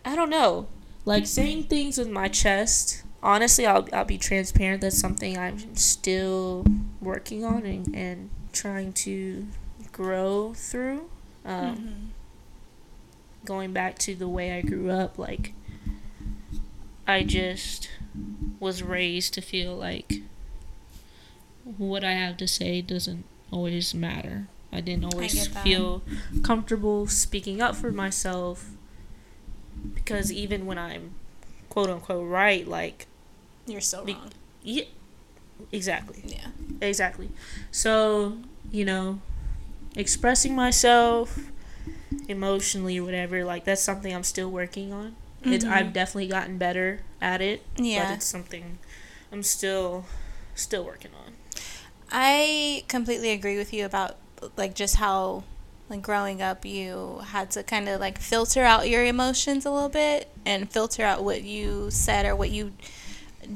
I 0.05 0.15
don't 0.17 0.31
know. 0.31 0.67
Like 1.05 1.27
saying 1.27 1.65
things 1.65 1.99
with 1.99 2.09
my 2.09 2.29
chest. 2.29 3.03
Honestly, 3.23 3.67
I'll 3.67 3.89
I'll 3.93 4.05
be 4.05 4.19
transparent. 4.19 4.81
That's 4.81 4.99
something 4.99 5.39
I'm 5.39 5.77
still 5.77 6.65
working 7.01 7.45
on 7.45 7.65
and, 7.67 7.95
and 7.95 8.31
trying 8.53 8.93
to 8.95 9.47
grow 9.93 10.55
through. 10.55 11.09
Um, 11.45 11.77
Mm-hmm. 11.77 11.93
Going 13.45 13.73
back 13.75 13.99
to 13.99 14.15
the 14.15 14.27
way 14.29 14.53
I 14.57 14.63
grew 14.63 14.91
up, 14.91 15.19
like, 15.19 15.53
I 17.07 17.23
just 17.23 17.91
was 18.59 18.83
raised 18.83 19.35
to 19.35 19.43
feel 19.43 19.77
like 19.77 20.23
what 21.77 22.03
I 22.05 22.13
have 22.13 22.39
to 22.39 22.49
say 22.49 22.81
doesn't 22.81 23.25
always 23.51 23.95
matter. 23.95 24.47
I 24.73 24.81
didn't 24.81 25.13
always 25.13 25.49
that. 25.53 25.63
feel 25.63 26.03
comfortable 26.43 27.07
speaking 27.07 27.61
up 27.61 27.77
for 27.77 27.93
myself 27.93 28.71
because 29.95 30.31
even 30.33 30.67
when 30.67 30.79
I'm 30.79 31.13
quote 31.69 31.91
unquote 31.91 32.27
right, 32.29 32.67
like, 32.67 33.07
You're 33.67 33.81
so 33.81 34.05
Be- 34.05 34.15
wrong. 34.15 34.31
yeah, 34.63 34.85
exactly. 35.73 36.23
Yeah. 36.27 36.49
Exactly. 36.81 37.31
So, 37.71 38.39
you 38.71 38.85
know, 38.85 39.21
expressing 39.97 40.55
myself 40.55 41.39
emotionally 42.29 42.99
or 42.99 43.05
whatever, 43.05 43.45
like 43.45 43.65
that's 43.65 43.83
something 43.83 44.15
I'm 44.15 44.23
still 44.25 44.51
working 44.51 44.93
on. 44.93 45.17
It's 45.43 45.65
Mhm. 45.65 45.71
I've 45.73 45.93
definitely 45.93 46.29
gotten 46.29 46.57
better 46.59 47.01
at 47.21 47.41
it, 47.43 47.63
Yeah. 47.77 48.07
but 48.09 48.15
it's 48.17 48.27
something 48.27 48.79
I'm 49.33 49.43
still 49.43 50.05
still 50.55 50.85
working 50.85 51.11
on. 51.15 51.33
I 52.11 52.85
completely 52.89 53.31
agree 53.31 53.57
with 53.57 53.73
you 53.73 53.85
about 53.85 54.17
like 54.57 54.75
just 54.75 54.97
how 54.97 55.45
like 55.91 56.01
growing 56.03 56.41
up 56.41 56.65
you 56.65 57.21
had 57.27 57.51
to 57.51 57.63
kind 57.63 57.89
of 57.89 58.01
like 58.01 58.19
filter 58.19 58.63
out 58.63 58.89
your 58.89 59.05
emotions 59.05 59.67
a 59.67 59.71
little 59.71 59.89
bit 59.89 60.29
and 60.47 60.71
filter 60.71 61.03
out 61.03 61.23
what 61.23 61.43
you 61.43 61.91
said 61.91 62.25
or 62.27 62.35
what 62.35 62.51
you 62.51 62.73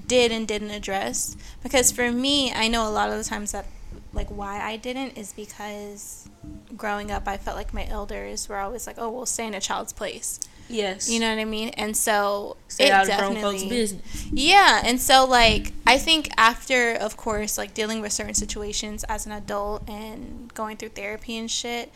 did 0.07 0.31
and 0.31 0.47
didn't 0.47 0.71
address 0.71 1.37
because 1.63 1.91
for 1.91 2.13
me 2.13 2.53
I 2.53 2.69
know 2.69 2.87
a 2.87 2.91
lot 2.93 3.09
of 3.11 3.17
the 3.17 3.25
times 3.25 3.53
that 3.53 3.65
like 4.13 4.29
why 4.29 4.61
I 4.61 4.77
didn't 4.77 5.17
is 5.17 5.33
because 5.33 6.29
growing 6.77 7.11
up 7.11 7.27
I 7.27 7.39
felt 7.39 7.57
like 7.57 7.73
my 7.73 7.87
elders 7.87 8.49
were 8.49 8.59
always 8.59 8.87
like 8.87 8.97
oh 8.99 9.09
we'll 9.11 9.27
stay 9.27 9.47
in 9.47 9.55
a 9.55 9.61
child's 9.61 9.93
place 9.93 10.41
Yes. 10.71 11.09
you 11.09 11.19
know 11.19 11.31
what 11.35 11.41
I 11.41 11.47
mean 11.47 11.71
and 11.71 11.97
so 11.97 12.59
stay 12.69 12.89
it 12.89 12.93
out 12.93 13.09
of 13.09 13.17
grown 13.19 13.37
folks' 13.37 13.63
definitely- 13.63 13.69
business. 13.71 14.27
yeah, 14.31 14.83
and 14.85 15.01
so 15.01 15.25
like 15.25 15.73
I 15.87 15.97
think 15.97 16.29
after 16.37 16.93
of 16.93 17.17
course 17.17 17.57
like 17.57 17.73
dealing 17.73 18.03
with 18.03 18.13
certain 18.13 18.35
situations 18.35 19.03
as 19.05 19.25
an 19.25 19.33
adult 19.33 19.89
and 19.89 20.53
going 20.53 20.77
through 20.77 20.91
therapy 20.91 21.39
and 21.39 21.51
shit, 21.51 21.91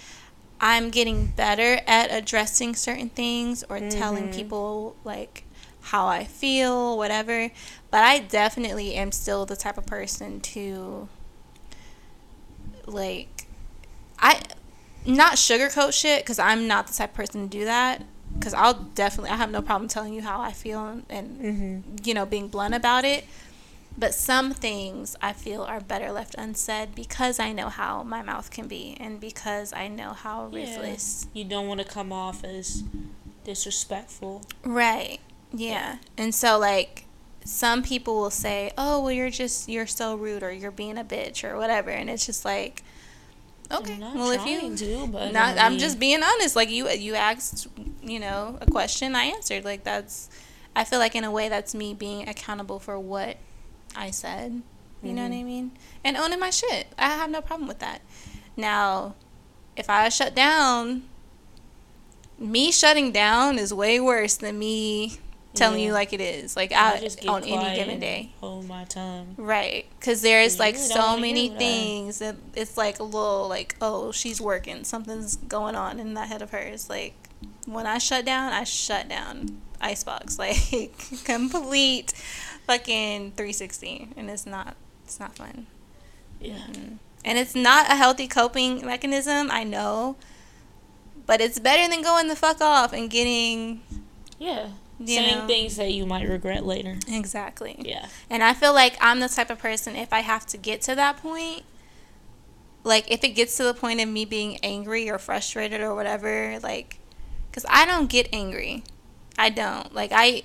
I'm 0.64 0.90
getting 0.90 1.27
better 1.27 1.81
at 1.88 2.12
addressing 2.12 2.77
certain 2.77 3.09
things 3.11 3.64
or 3.68 3.81
telling 3.81 4.29
Mhm. 4.29 4.35
people 4.35 4.94
like 5.05 5.44
how 5.83 6.07
I 6.07 6.25
feel, 6.25 6.96
whatever. 6.96 7.51
But 7.90 8.05
I 8.05 8.20
definitely 8.20 8.94
am 8.94 9.11
still 9.11 9.44
the 9.44 9.57
type 9.57 9.77
of 9.77 9.85
person 9.87 10.40
to 10.40 11.09
like 12.87 13.46
I 14.18 14.40
not 15.05 15.35
sugarcoat 15.35 15.92
shit 15.92 16.25
cuz 16.25 16.38
I'm 16.38 16.66
not 16.68 16.87
the 16.87 16.92
type 16.94 17.11
of 17.11 17.16
person 17.16 17.48
to 17.48 17.59
do 17.59 17.64
that 17.64 18.03
cuz 18.40 18.55
I'll 18.55 18.75
definitely 18.75 19.31
I 19.31 19.37
have 19.37 19.51
no 19.51 19.62
problem 19.62 19.88
telling 19.88 20.14
you 20.14 20.22
how 20.22 20.40
I 20.40 20.53
feel 20.53 21.01
and 21.09 21.40
Mm-hmm. 21.40 21.79
you 22.05 22.14
know, 22.14 22.25
being 22.25 22.48
blunt 22.48 22.75
about 22.75 23.05
it. 23.05 23.25
But 23.97 24.15
some 24.15 24.53
things 24.53 25.17
I 25.21 25.33
feel 25.33 25.63
are 25.63 25.81
better 25.81 26.11
left 26.11 26.35
unsaid 26.39 26.95
because 26.95 27.39
I 27.39 27.53
know 27.53 27.69
how 27.69 28.03
my 28.03 28.23
mouth 28.23 28.51
can 28.51 28.67
be 28.67 28.97
and 28.99 29.21
because 29.21 29.73
I 29.73 29.89
know 29.89 30.13
how 30.13 30.47
ruthless. 30.47 31.27
You 31.35 31.45
don't 31.45 31.69
want 31.69 31.81
to 31.81 31.87
come 31.87 32.13
off 32.13 32.43
as 32.43 32.85
disrespectful. 33.45 34.43
Right. 34.65 35.21
Yeah. 35.53 35.99
And 36.17 36.35
so 36.35 36.59
like 36.59 37.05
some 37.45 37.83
people 37.83 38.15
will 38.21 38.31
say, 38.31 38.73
"Oh, 38.79 39.03
well 39.03 39.13
you're 39.13 39.31
just 39.31 39.69
you're 39.69 39.87
so 39.87 40.15
rude 40.17 40.43
or 40.43 40.53
you're 40.53 40.71
being 40.71 40.97
a 40.97 41.05
bitch 41.05 41.49
or 41.49 41.57
whatever." 41.57 41.91
And 41.91 42.09
it's 42.09 42.25
just 42.25 42.45
like 42.45 42.83
okay. 43.71 43.99
Well, 43.99 44.31
if 44.31 44.47
you 44.47 44.75
to, 44.77 45.07
but 45.07 45.33
not 45.33 45.59
I 45.59 45.67
I'm 45.67 45.73
mean, 45.73 45.81
just 45.81 45.99
being 45.99 46.23
honest. 46.23 46.57
Like 46.57 46.71
you 46.71 46.89
you 46.89 47.15
asked, 47.15 47.69
you 48.03 48.21
know, 48.21 48.59
a 48.61 48.67
question, 48.71 49.15
I 49.15 49.25
answered. 49.25 49.65
Like 49.65 49.85
that's 49.85 50.31
I 50.75 50.85
feel 50.85 50.99
like 50.99 51.15
in 51.15 51.25
a 51.25 51.31
way 51.31 51.49
that's 51.49 51.75
me 51.75 51.93
being 51.93 52.29
accountable 52.29 52.79
for 52.79 52.99
what 52.99 53.37
I 53.97 54.11
said. 54.11 54.63
You 55.03 55.13
know 55.13 55.23
what 55.23 55.33
I 55.33 55.37
Mhm. 55.43 55.45
mean? 55.47 55.71
And 56.05 56.17
owning 56.17 56.39
my 56.39 56.51
shit. 56.51 56.87
I 56.97 57.09
have 57.11 57.29
no 57.31 57.41
problem 57.43 57.67
with 57.67 57.81
that. 57.81 58.03
Now, 58.57 59.15
if 59.77 59.91
I 59.91 60.09
shut 60.11 60.35
down, 60.35 61.03
me 62.39 62.71
shutting 62.73 63.13
down 63.13 63.59
is 63.59 63.73
way 63.75 64.01
worse 64.01 64.37
than 64.37 64.59
me 64.59 65.19
telling 65.55 65.81
you 65.81 65.93
like 65.93 66.13
it 66.13 66.21
is. 66.21 66.57
Like 66.57 66.73
I 66.73 66.95
I, 66.95 66.99
just 67.01 67.27
on 67.27 67.45
any 67.45 67.77
given 67.77 67.99
day. 68.01 68.31
Hold 68.41 68.67
my 68.69 68.85
tongue. 68.85 69.35
Right, 69.37 69.87
because 69.99 70.23
there's 70.23 70.55
You 70.55 70.61
like 70.61 70.77
so 70.77 71.17
many 71.17 71.49
things 71.49 72.19
that 72.21 72.37
it's 72.55 72.77
like 72.77 72.99
a 73.01 73.05
little 73.05 73.49
like 73.49 73.77
oh 73.81 74.13
she's 74.13 74.41
working 74.41 74.85
something's 74.85 75.37
going 75.37 75.75
on 75.75 76.01
in 76.01 76.15
that 76.15 76.29
head 76.29 76.43
of 76.43 76.51
hers. 76.51 76.89
Like 76.89 77.15
when 77.67 77.87
I 77.87 77.99
shut 77.99 78.25
down, 78.25 78.53
I 78.53 78.65
shut 78.65 79.09
down 79.09 79.61
icebox 79.81 80.39
like 80.39 80.93
complete 81.25 82.13
fucking 82.66 83.33
360, 83.33 84.09
and 84.16 84.31
it's 84.31 84.46
not 84.46 84.77
it's 85.05 85.18
not 85.20 85.37
fun. 85.37 85.66
Yeah. 86.40 86.59
Mm. 86.70 86.98
And 87.25 87.38
it's 87.38 87.55
not 87.55 87.90
a 87.90 87.94
healthy 87.96 88.27
coping 88.27 88.85
mechanism. 88.85 89.51
I 89.51 89.64
know, 89.64 90.16
but 91.27 91.40
it's 91.40 91.59
better 91.59 91.88
than 91.88 92.03
going 92.03 92.29
the 92.29 92.37
fuck 92.37 92.61
off 92.61 92.92
and 92.92 93.09
getting 93.11 93.83
Yeah. 94.38 94.68
Saying 95.05 95.38
know. 95.38 95.46
things 95.48 95.77
that 95.77 95.92
you 95.92 96.07
might 96.07 96.29
regret 96.29 96.64
later. 96.64 96.96
exactly. 97.09 97.77
Yeah. 97.81 98.07
And 98.31 98.42
I 98.42 98.55
feel 98.55 98.72
like 98.72 98.96
I'm 99.01 99.18
the 99.18 99.29
type 99.29 99.51
of 99.51 99.59
person 99.59 99.96
if 99.96 100.12
I 100.12 100.20
have 100.20 100.46
to 100.46 100.57
get 100.57 100.81
to 100.83 100.94
that 100.94 101.16
point, 101.16 101.64
like 102.85 103.11
if 103.11 103.25
it 103.25 103.31
gets 103.31 103.57
to 103.57 103.64
the 103.64 103.75
point 103.75 104.01
of 104.01 104.09
me 104.09 104.25
being 104.25 104.59
angry 104.62 105.11
or 105.11 105.18
frustrated 105.18 105.81
or 105.81 105.94
whatever, 105.94 106.59
like, 106.62 106.98
because 107.51 107.66
I 107.68 107.85
don't 107.85 108.09
get 108.09 108.29
angry. 108.33 108.85
I 109.37 109.51
don't. 109.51 109.92
Like, 109.94 110.11
I. 110.14 110.44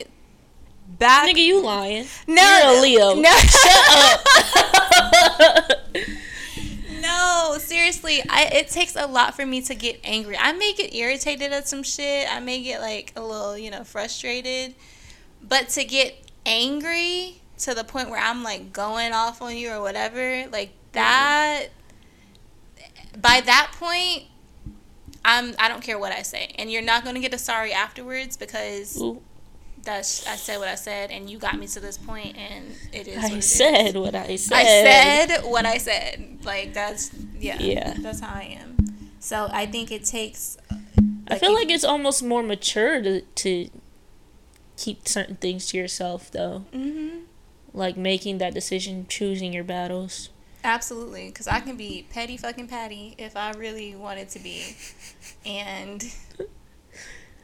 Back. 0.87 1.29
Nigga, 1.29 1.43
you 1.43 1.61
lying. 1.61 2.05
no. 2.27 2.71
You're 2.71 2.79
a 2.79 2.81
Leo. 2.81 3.15
No. 3.21 3.29
Shut 3.29 3.81
up. 5.39 5.69
no, 7.01 7.57
seriously. 7.59 8.23
I, 8.29 8.49
it 8.53 8.69
takes 8.69 8.95
a 8.95 9.05
lot 9.05 9.35
for 9.35 9.45
me 9.45 9.61
to 9.63 9.75
get 9.75 9.99
angry. 10.03 10.37
I 10.37 10.53
may 10.53 10.73
get 10.73 10.93
irritated 10.95 11.51
at 11.51 11.67
some 11.67 11.83
shit. 11.83 12.27
I 12.33 12.39
may 12.39 12.63
get, 12.63 12.81
like, 12.81 13.13
a 13.15 13.21
little, 13.21 13.57
you 13.57 13.69
know, 13.69 13.83
frustrated. 13.83 14.75
But 15.47 15.69
to 15.69 15.83
get 15.83 16.15
angry 16.45 17.41
to 17.59 17.73
the 17.73 17.83
point 17.83 18.09
where 18.09 18.19
I'm 18.19 18.43
like 18.43 18.71
going 18.71 19.13
off 19.13 19.41
on 19.41 19.55
you 19.55 19.71
or 19.71 19.81
whatever, 19.81 20.45
like 20.51 20.71
that 20.93 21.67
by 23.19 23.41
that 23.41 23.73
point 23.77 24.23
I'm 25.25 25.53
I 25.59 25.67
don't 25.67 25.81
care 25.81 25.99
what 25.99 26.11
I 26.11 26.21
say. 26.21 26.55
And 26.57 26.71
you're 26.71 26.81
not 26.81 27.03
going 27.03 27.15
to 27.15 27.21
get 27.21 27.33
a 27.33 27.37
sorry 27.37 27.73
afterwards 27.73 28.37
because 28.37 28.99
Ooh, 29.01 29.21
that's 29.87 30.27
I 30.27 30.35
said 30.35 30.59
what 30.59 30.67
I 30.67 30.75
said 30.75 31.09
and 31.11 31.29
you 31.29 31.37
got 31.39 31.57
me 31.57 31.65
to 31.67 31.79
this 31.79 31.97
point 31.97 32.37
and 32.37 32.65
it 32.91 33.07
is 33.07 33.15
what 33.15 33.31
I 33.31 33.35
it 33.35 33.37
is. 33.39 33.49
said 33.51 33.95
what 33.95 34.15
I 34.15 34.35
said. 34.35 34.55
I 34.55 34.63
said 34.63 35.41
what 35.45 35.65
I 35.65 35.77
said. 35.77 36.39
Like 36.43 36.73
that's 36.73 37.11
yeah. 37.39 37.57
Yeah. 37.59 37.93
That's 37.99 38.19
how 38.19 38.33
I 38.35 38.57
am. 38.61 38.75
So 39.19 39.47
I 39.51 39.65
think 39.65 39.91
it 39.91 40.03
takes 40.05 40.57
I 41.29 41.37
feel 41.39 41.53
like 41.53 41.69
it's 41.71 41.83
almost 41.83 42.21
more 42.23 42.43
mature 42.43 43.01
to 43.01 43.21
to 43.21 43.69
keep 44.77 45.07
certain 45.07 45.35
things 45.37 45.67
to 45.67 45.77
yourself 45.77 46.29
though. 46.31 46.65
Mhm. 46.73 47.23
Like 47.73 47.95
making 47.97 48.37
that 48.39 48.53
decision, 48.53 49.05
choosing 49.07 49.53
your 49.53 49.63
battles. 49.63 50.29
Absolutely, 50.63 51.27
because 51.27 51.47
I 51.47 51.59
can 51.61 51.77
be 51.77 52.05
petty 52.09 52.35
fucking 52.35 52.67
patty 52.67 53.15
if 53.17 53.37
I 53.37 53.51
really 53.51 53.95
wanted 53.95 54.27
to 54.29 54.39
be, 54.39 54.75
and 55.45 56.03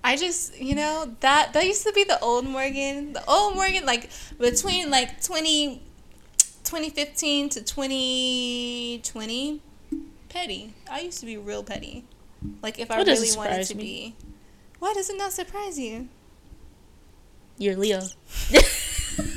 I 0.04 0.18
just 0.18 0.60
you 0.60 0.76
know 0.76 1.16
that 1.22 1.54
that 1.54 1.66
used 1.66 1.86
to 1.86 1.94
be 1.94 2.04
the 2.04 2.20
old 2.20 2.46
Morgan, 2.46 3.14
the 3.14 3.24
old 3.26 3.56
Morgan 3.56 3.86
like 3.86 4.10
between 4.38 4.90
like 4.90 5.22
20, 5.24 5.82
2015 6.64 7.50
to 7.50 7.64
twenty 7.64 9.02
twenty, 9.04 9.62
petty. 10.30 10.74
I 10.92 11.02
used 11.02 11.20
to 11.22 11.26
be 11.26 11.38
real 11.38 11.64
petty, 11.64 12.04
like 12.62 12.80
if 12.80 12.92
I 12.92 13.04
doesn't 13.04 13.24
really 13.24 13.38
wanted 13.38 13.66
to 13.68 13.76
me. 13.76 13.84
be. 13.84 14.16
Why 14.80 14.94
does 14.94 15.10
it 15.10 15.18
not 15.18 15.32
surprise 15.32 15.80
you? 15.80 16.10
You're 17.58 17.78
Leo. 17.78 18.02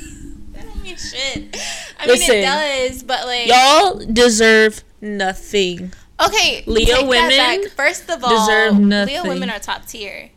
That 0.57 0.65
don't 0.65 0.81
mean 0.81 0.97
shit. 0.97 1.55
I 1.99 2.07
Listen. 2.07 2.35
mean 2.35 2.43
it 2.43 2.45
does, 2.45 3.03
but 3.03 3.25
like 3.27 3.47
Y'all 3.47 3.99
deserve 4.11 4.83
nothing. 5.01 5.93
Okay, 6.19 6.63
Leo 6.65 7.05
women. 7.05 7.69
First 7.69 8.09
of 8.09 8.23
all, 8.23 8.29
deserve 8.31 8.79
Leo 8.79 9.23
women 9.23 9.51
are 9.51 9.59
top 9.59 9.85
tier. 9.85 10.31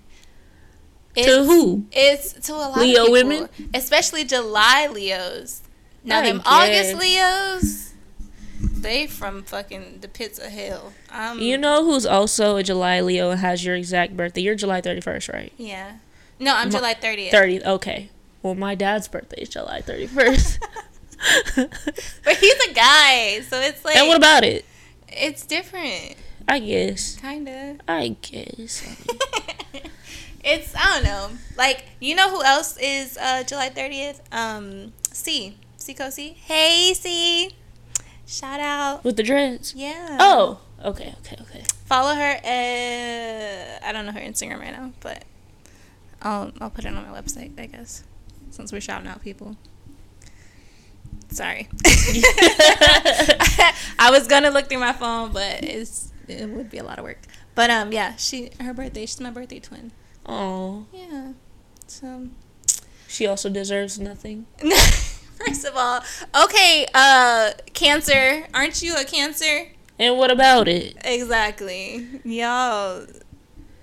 To 1.16 1.44
who? 1.44 1.84
It's 1.92 2.32
to 2.46 2.54
a 2.54 2.56
lot 2.56 2.78
Leo 2.78 3.00
of 3.02 3.06
people, 3.06 3.12
women? 3.12 3.48
especially 3.74 4.24
July 4.24 4.86
Leos. 4.92 5.62
Now 6.04 6.20
I 6.20 6.22
them. 6.26 6.42
August 6.46 6.94
Leos, 6.96 7.92
they 8.60 9.06
from 9.06 9.42
fucking 9.42 9.98
the 10.00 10.08
pits 10.08 10.38
of 10.38 10.46
hell. 10.52 10.92
Um, 11.10 11.38
You 11.40 11.58
know 11.58 11.84
who's 11.84 12.06
also 12.06 12.56
a 12.56 12.62
July 12.62 13.00
Leo 13.00 13.30
and 13.30 13.40
has 13.40 13.64
your 13.64 13.74
exact 13.76 14.16
birthday? 14.16 14.40
You're 14.42 14.54
July 14.54 14.80
31st, 14.80 15.32
right? 15.32 15.52
Yeah. 15.58 15.96
No, 16.38 16.54
I'm 16.56 16.68
Ma- 16.68 16.78
July 16.78 16.94
30th. 16.94 17.30
30th. 17.30 17.66
Okay. 17.66 18.10
Well, 18.42 18.54
my 18.54 18.74
dad's 18.74 19.08
birthday 19.08 19.42
is 19.42 19.48
July 19.50 19.82
31st. 19.82 20.58
But 22.24 22.36
he's 22.38 22.54
a 22.70 22.72
guy, 22.72 23.40
so 23.42 23.60
it's 23.60 23.84
like 23.84 23.96
and 23.96 24.08
what 24.08 24.16
about 24.16 24.42
it? 24.42 24.64
It's 25.08 25.44
different, 25.44 26.14
I 26.48 26.60
guess. 26.60 27.16
kinda. 27.16 27.76
I 27.86 28.16
guess. 28.22 28.82
it's 30.42 30.74
I 30.74 30.94
don't 30.94 31.04
know. 31.04 31.30
Like 31.56 31.84
you 32.00 32.14
know 32.14 32.30
who 32.30 32.42
else 32.42 32.76
is 32.78 33.16
uh, 33.18 33.42
July 33.44 33.68
thirtieth? 33.68 34.20
Um, 34.32 34.92
C 35.12 35.56
C 35.76 35.94
Cosi. 35.94 36.30
Hey 36.30 36.94
C, 36.94 37.50
shout 38.26 38.60
out. 38.60 39.04
With 39.04 39.16
the 39.16 39.22
dreads. 39.22 39.74
Yeah. 39.74 40.18
Oh. 40.20 40.60
Okay. 40.82 41.14
Okay. 41.20 41.36
Okay. 41.42 41.62
Follow 41.84 42.14
her. 42.14 42.36
Uh, 42.42 43.86
I 43.86 43.92
don't 43.92 44.06
know 44.06 44.12
her 44.12 44.20
Instagram 44.20 44.60
right 44.60 44.72
now, 44.72 44.92
but 45.00 45.24
I'll 46.22 46.52
I'll 46.60 46.70
put 46.70 46.84
it 46.84 46.88
on 46.88 46.94
my 46.94 47.20
website. 47.20 47.58
I 47.60 47.66
guess 47.66 48.04
since 48.50 48.72
we're 48.72 48.80
shouting 48.80 49.08
out 49.08 49.22
people. 49.22 49.56
Sorry. 51.30 51.68
I 53.98 54.08
was 54.10 54.26
gonna 54.26 54.50
look 54.50 54.68
through 54.68 54.80
my 54.80 54.92
phone, 54.92 55.32
but 55.32 55.62
it's 55.62 56.12
it 56.28 56.48
would 56.48 56.70
be 56.70 56.78
a 56.78 56.84
lot 56.84 56.98
of 56.98 57.04
work. 57.04 57.18
But 57.54 57.70
um, 57.70 57.92
yeah, 57.92 58.16
she 58.16 58.50
her 58.60 58.72
birthday. 58.72 59.02
She's 59.02 59.20
my 59.20 59.30
birthday 59.30 59.60
twin. 59.60 59.92
Oh. 60.26 60.86
Yeah. 60.92 61.32
So 61.86 62.28
She 63.08 63.26
also 63.26 63.48
deserves 63.48 63.98
nothing. 63.98 64.46
first 64.58 65.64
of 65.64 65.76
all, 65.76 66.02
okay, 66.44 66.86
uh, 66.94 67.52
Cancer. 67.72 68.46
Aren't 68.54 68.82
you 68.82 68.96
a 68.96 69.04
Cancer? 69.04 69.68
And 69.98 70.16
what 70.16 70.30
about 70.30 70.68
it? 70.68 70.96
Exactly. 71.04 72.06
Y'all. 72.24 73.06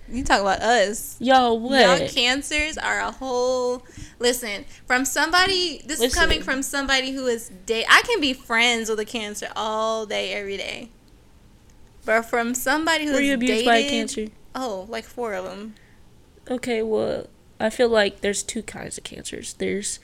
You 0.09 0.23
talk 0.23 0.39
about 0.41 0.61
us. 0.61 1.17
Y'all 1.19 1.59
what? 1.59 1.81
Y'all 1.81 2.07
cancers 2.07 2.77
are 2.77 2.99
a 2.99 3.11
whole 3.11 3.83
listen 4.19 4.63
from 4.85 5.03
somebody 5.03 5.81
this 5.85 6.01
is 6.01 6.15
coming 6.15 6.41
from 6.41 6.63
somebody 6.63 7.11
who 7.11 7.27
is 7.27 7.49
date 7.65 7.85
I 7.89 8.01
can 8.03 8.21
be 8.21 8.33
friends 8.33 8.89
with 8.89 8.99
a 8.99 9.05
cancer 9.05 9.49
all 9.55 10.05
day 10.05 10.33
every 10.33 10.55
day. 10.55 10.89
But 12.05 12.21
from 12.21 12.55
somebody 12.55 13.05
who's 13.05 13.15
Were 13.15 13.21
you 13.21 13.33
abused 13.33 13.53
dated, 13.53 13.65
by 13.65 13.75
a 13.77 13.89
cancer? 13.89 14.27
Oh, 14.55 14.85
like 14.87 15.03
four 15.03 15.33
of 15.33 15.43
them. 15.43 15.75
Okay, 16.49 16.81
well, 16.81 17.27
I 17.59 17.69
feel 17.69 17.89
like 17.89 18.21
there's 18.21 18.43
two 18.43 18.63
kinds 18.63 18.97
of 18.97 19.03
cancers. 19.03 19.53
There's 19.53 19.99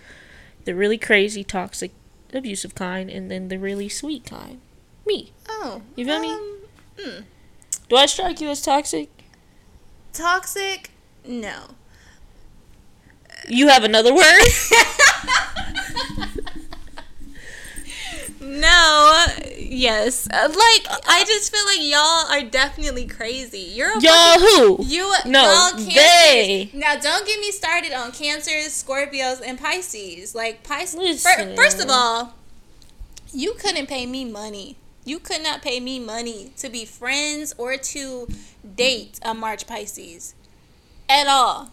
the 0.66 0.76
really 0.76 0.98
crazy, 0.98 1.44
toxic, 1.44 1.92
abusive 2.34 2.76
kind, 2.76 3.10
and 3.10 3.30
then 3.32 3.48
the 3.48 3.58
really 3.58 3.90
sweet 3.90 4.26
kind. 4.26 4.60
Me. 5.06 5.32
Oh. 5.48 5.82
You 5.96 6.06
feel 6.06 6.20
me? 6.20 6.32
um, 6.32 6.58
mm. 6.98 7.24
Do 7.90 7.96
I 7.96 8.06
strike 8.06 8.42
you 8.42 8.50
as 8.50 8.62
toxic? 8.62 9.10
Toxic? 10.14 10.90
No. 11.26 11.76
You 13.48 13.68
have 13.68 13.84
another 13.84 14.14
word? 14.14 14.42
No, 18.44 19.26
yes. 19.58 20.28
Uh, 20.32 20.48
like 20.50 21.04
I 21.08 21.24
just 21.26 21.52
feel 21.52 21.66
like 21.66 21.80
y'all 21.82 22.32
are 22.32 22.50
definitely 22.50 23.08
crazy. 23.08 23.72
You're 23.74 23.98
a 23.98 24.02
Y'all 24.02 24.40
who? 24.40 24.84
You 24.84 25.14
No, 25.26 25.44
y'all 25.44 25.78
they. 25.78 26.70
Now 26.74 26.96
don't 26.96 27.26
get 27.26 27.40
me 27.40 27.52
started 27.52 27.94
on 27.94 28.12
cancers, 28.12 28.70
Scorpios, 28.70 29.42
and 29.46 29.60
Pisces. 29.60 30.36
Like 30.36 30.64
Pisces. 30.64 30.96
Listen. 30.96 31.56
first 31.56 31.82
of 31.82 31.90
all, 31.90 32.34
you 33.32 33.54
couldn't 33.54 33.88
pay 33.88 34.06
me 34.06 34.26
money. 34.26 34.78
You 35.06 35.20
could 35.20 35.42
not 35.42 35.62
pay 35.62 35.80
me 35.80 36.00
money 36.00 36.52
to 36.58 36.70
be 36.70 36.86
friends 36.86 37.54
or 37.58 37.78
to 37.78 38.28
date 38.76 39.20
a 39.22 39.34
March 39.34 39.68
Pisces 39.68 40.36
at 41.10 41.28
all. 41.28 41.72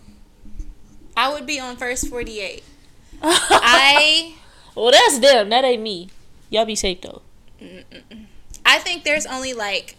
I 1.17 1.33
would 1.33 1.47
be 1.47 1.59
on 1.59 1.77
first 1.77 2.09
forty 2.09 2.41
eight. 2.41 2.63
I 3.23 4.35
well, 4.75 4.93
that's 4.93 5.19
them. 5.19 5.49
That 5.51 5.65
ain't 5.65 5.83
me. 5.83 6.11
Y'all 6.51 6.67
be 6.67 6.75
safe 6.75 7.01
though. 7.01 7.23
I 8.67 8.79
think 8.79 9.05
there's 9.05 9.27
only 9.27 9.53
like 9.53 9.97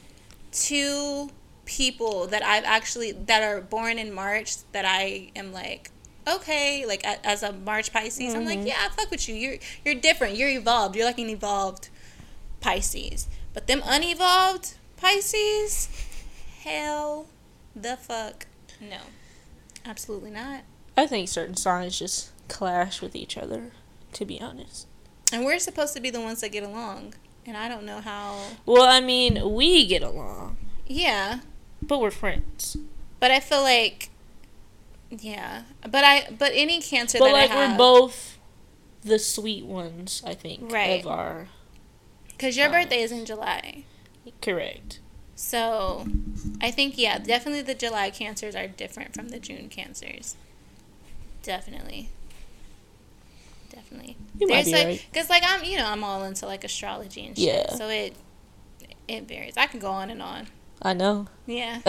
two 0.51 1.29
people 1.65 2.27
that 2.27 2.43
I've 2.43 2.65
actually 2.65 3.13
that 3.13 3.43
are 3.43 3.61
born 3.61 3.97
in 3.97 4.13
March 4.13 4.57
that 4.73 4.83
I 4.85 5.31
am 5.35 5.53
like 5.53 5.89
okay 6.27 6.85
like 6.85 7.03
as 7.05 7.43
a 7.43 7.53
March 7.53 7.93
Pisces 7.93 8.35
I'm 8.35 8.45
like 8.45 8.59
mm-hmm. 8.59 8.67
yeah 8.67 8.77
I 8.79 8.89
fuck 8.89 9.09
with 9.09 9.29
you 9.29 9.35
you're 9.35 9.57
you're 9.85 9.95
different 9.95 10.35
you're 10.35 10.49
evolved 10.49 10.95
you're 10.95 11.05
like 11.05 11.17
an 11.17 11.29
evolved 11.29 11.89
Pisces 12.59 13.27
but 13.53 13.67
them 13.67 13.81
unevolved 13.85 14.73
Pisces 14.97 15.87
hell 16.63 17.27
the 17.75 17.95
fuck 17.95 18.47
no 18.81 18.97
absolutely 19.85 20.31
not 20.31 20.63
I 20.97 21.07
think 21.07 21.29
certain 21.29 21.55
signs 21.55 21.97
just 21.97 22.31
clash 22.47 23.01
with 23.01 23.15
each 23.15 23.37
other. 23.37 23.71
To 24.13 24.25
be 24.25 24.41
honest. 24.41 24.87
And 25.31 25.43
we're 25.45 25.59
supposed 25.59 25.93
to 25.95 26.01
be 26.01 26.09
the 26.09 26.21
ones 26.21 26.41
that 26.41 26.51
get 26.51 26.63
along 26.63 27.13
and 27.45 27.57
I 27.57 27.67
don't 27.67 27.85
know 27.85 28.01
how 28.01 28.39
Well, 28.65 28.83
I 28.83 28.99
mean, 29.01 29.53
we 29.53 29.85
get 29.87 30.03
along, 30.03 30.57
yeah 30.87 31.39
but 31.81 31.99
we're 31.99 32.11
friends. 32.11 32.77
But 33.19 33.31
I 33.31 33.39
feel 33.39 33.61
like, 33.63 34.09
yeah. 35.09 35.63
But 35.81 36.03
I, 36.03 36.27
but 36.37 36.51
any 36.53 36.79
cancer 36.81 37.17
But 37.19 37.25
that 37.25 37.33
like 37.33 37.49
I 37.51 37.55
have, 37.55 37.71
we're 37.71 37.77
both 37.77 38.37
the 39.03 39.17
sweet 39.19 39.65
ones, 39.65 40.21
I 40.25 40.33
think, 40.35 40.71
Right. 40.71 41.01
of 41.01 41.07
our 41.07 41.47
because 42.29 42.55
your 42.57 42.69
uh, 42.69 42.71
birthday 42.71 43.01
is 43.01 43.11
in 43.11 43.25
July, 43.25 43.83
correct. 44.41 44.99
so 45.35 46.07
I 46.61 46.71
think 46.71 46.97
yeah, 46.97 47.17
definitely 47.19 47.61
the 47.63 47.75
July 47.75 48.09
cancers 48.09 48.55
are 48.55 48.67
different 48.67 49.13
from 49.13 49.29
the 49.29 49.39
June 49.39 49.69
cancers. 49.69 50.35
Definitely. 51.43 52.09
Definitely. 53.91 54.17
You 54.39 54.47
might 54.47 54.65
be 54.65 54.71
like, 54.71 54.85
right. 54.85 55.05
Cause 55.13 55.29
like 55.29 55.43
I'm, 55.45 55.63
you 55.63 55.77
know, 55.77 55.85
I'm 55.85 56.03
all 56.03 56.23
into 56.23 56.45
like 56.45 56.63
astrology 56.63 57.25
and 57.25 57.37
shit. 57.37 57.47
Yeah. 57.47 57.75
So 57.75 57.89
it, 57.89 58.15
it 59.07 59.27
varies. 59.27 59.57
I 59.57 59.67
can 59.67 59.79
go 59.79 59.91
on 59.91 60.09
and 60.09 60.21
on. 60.21 60.47
I 60.81 60.93
know. 60.93 61.27
Yeah. 61.45 61.81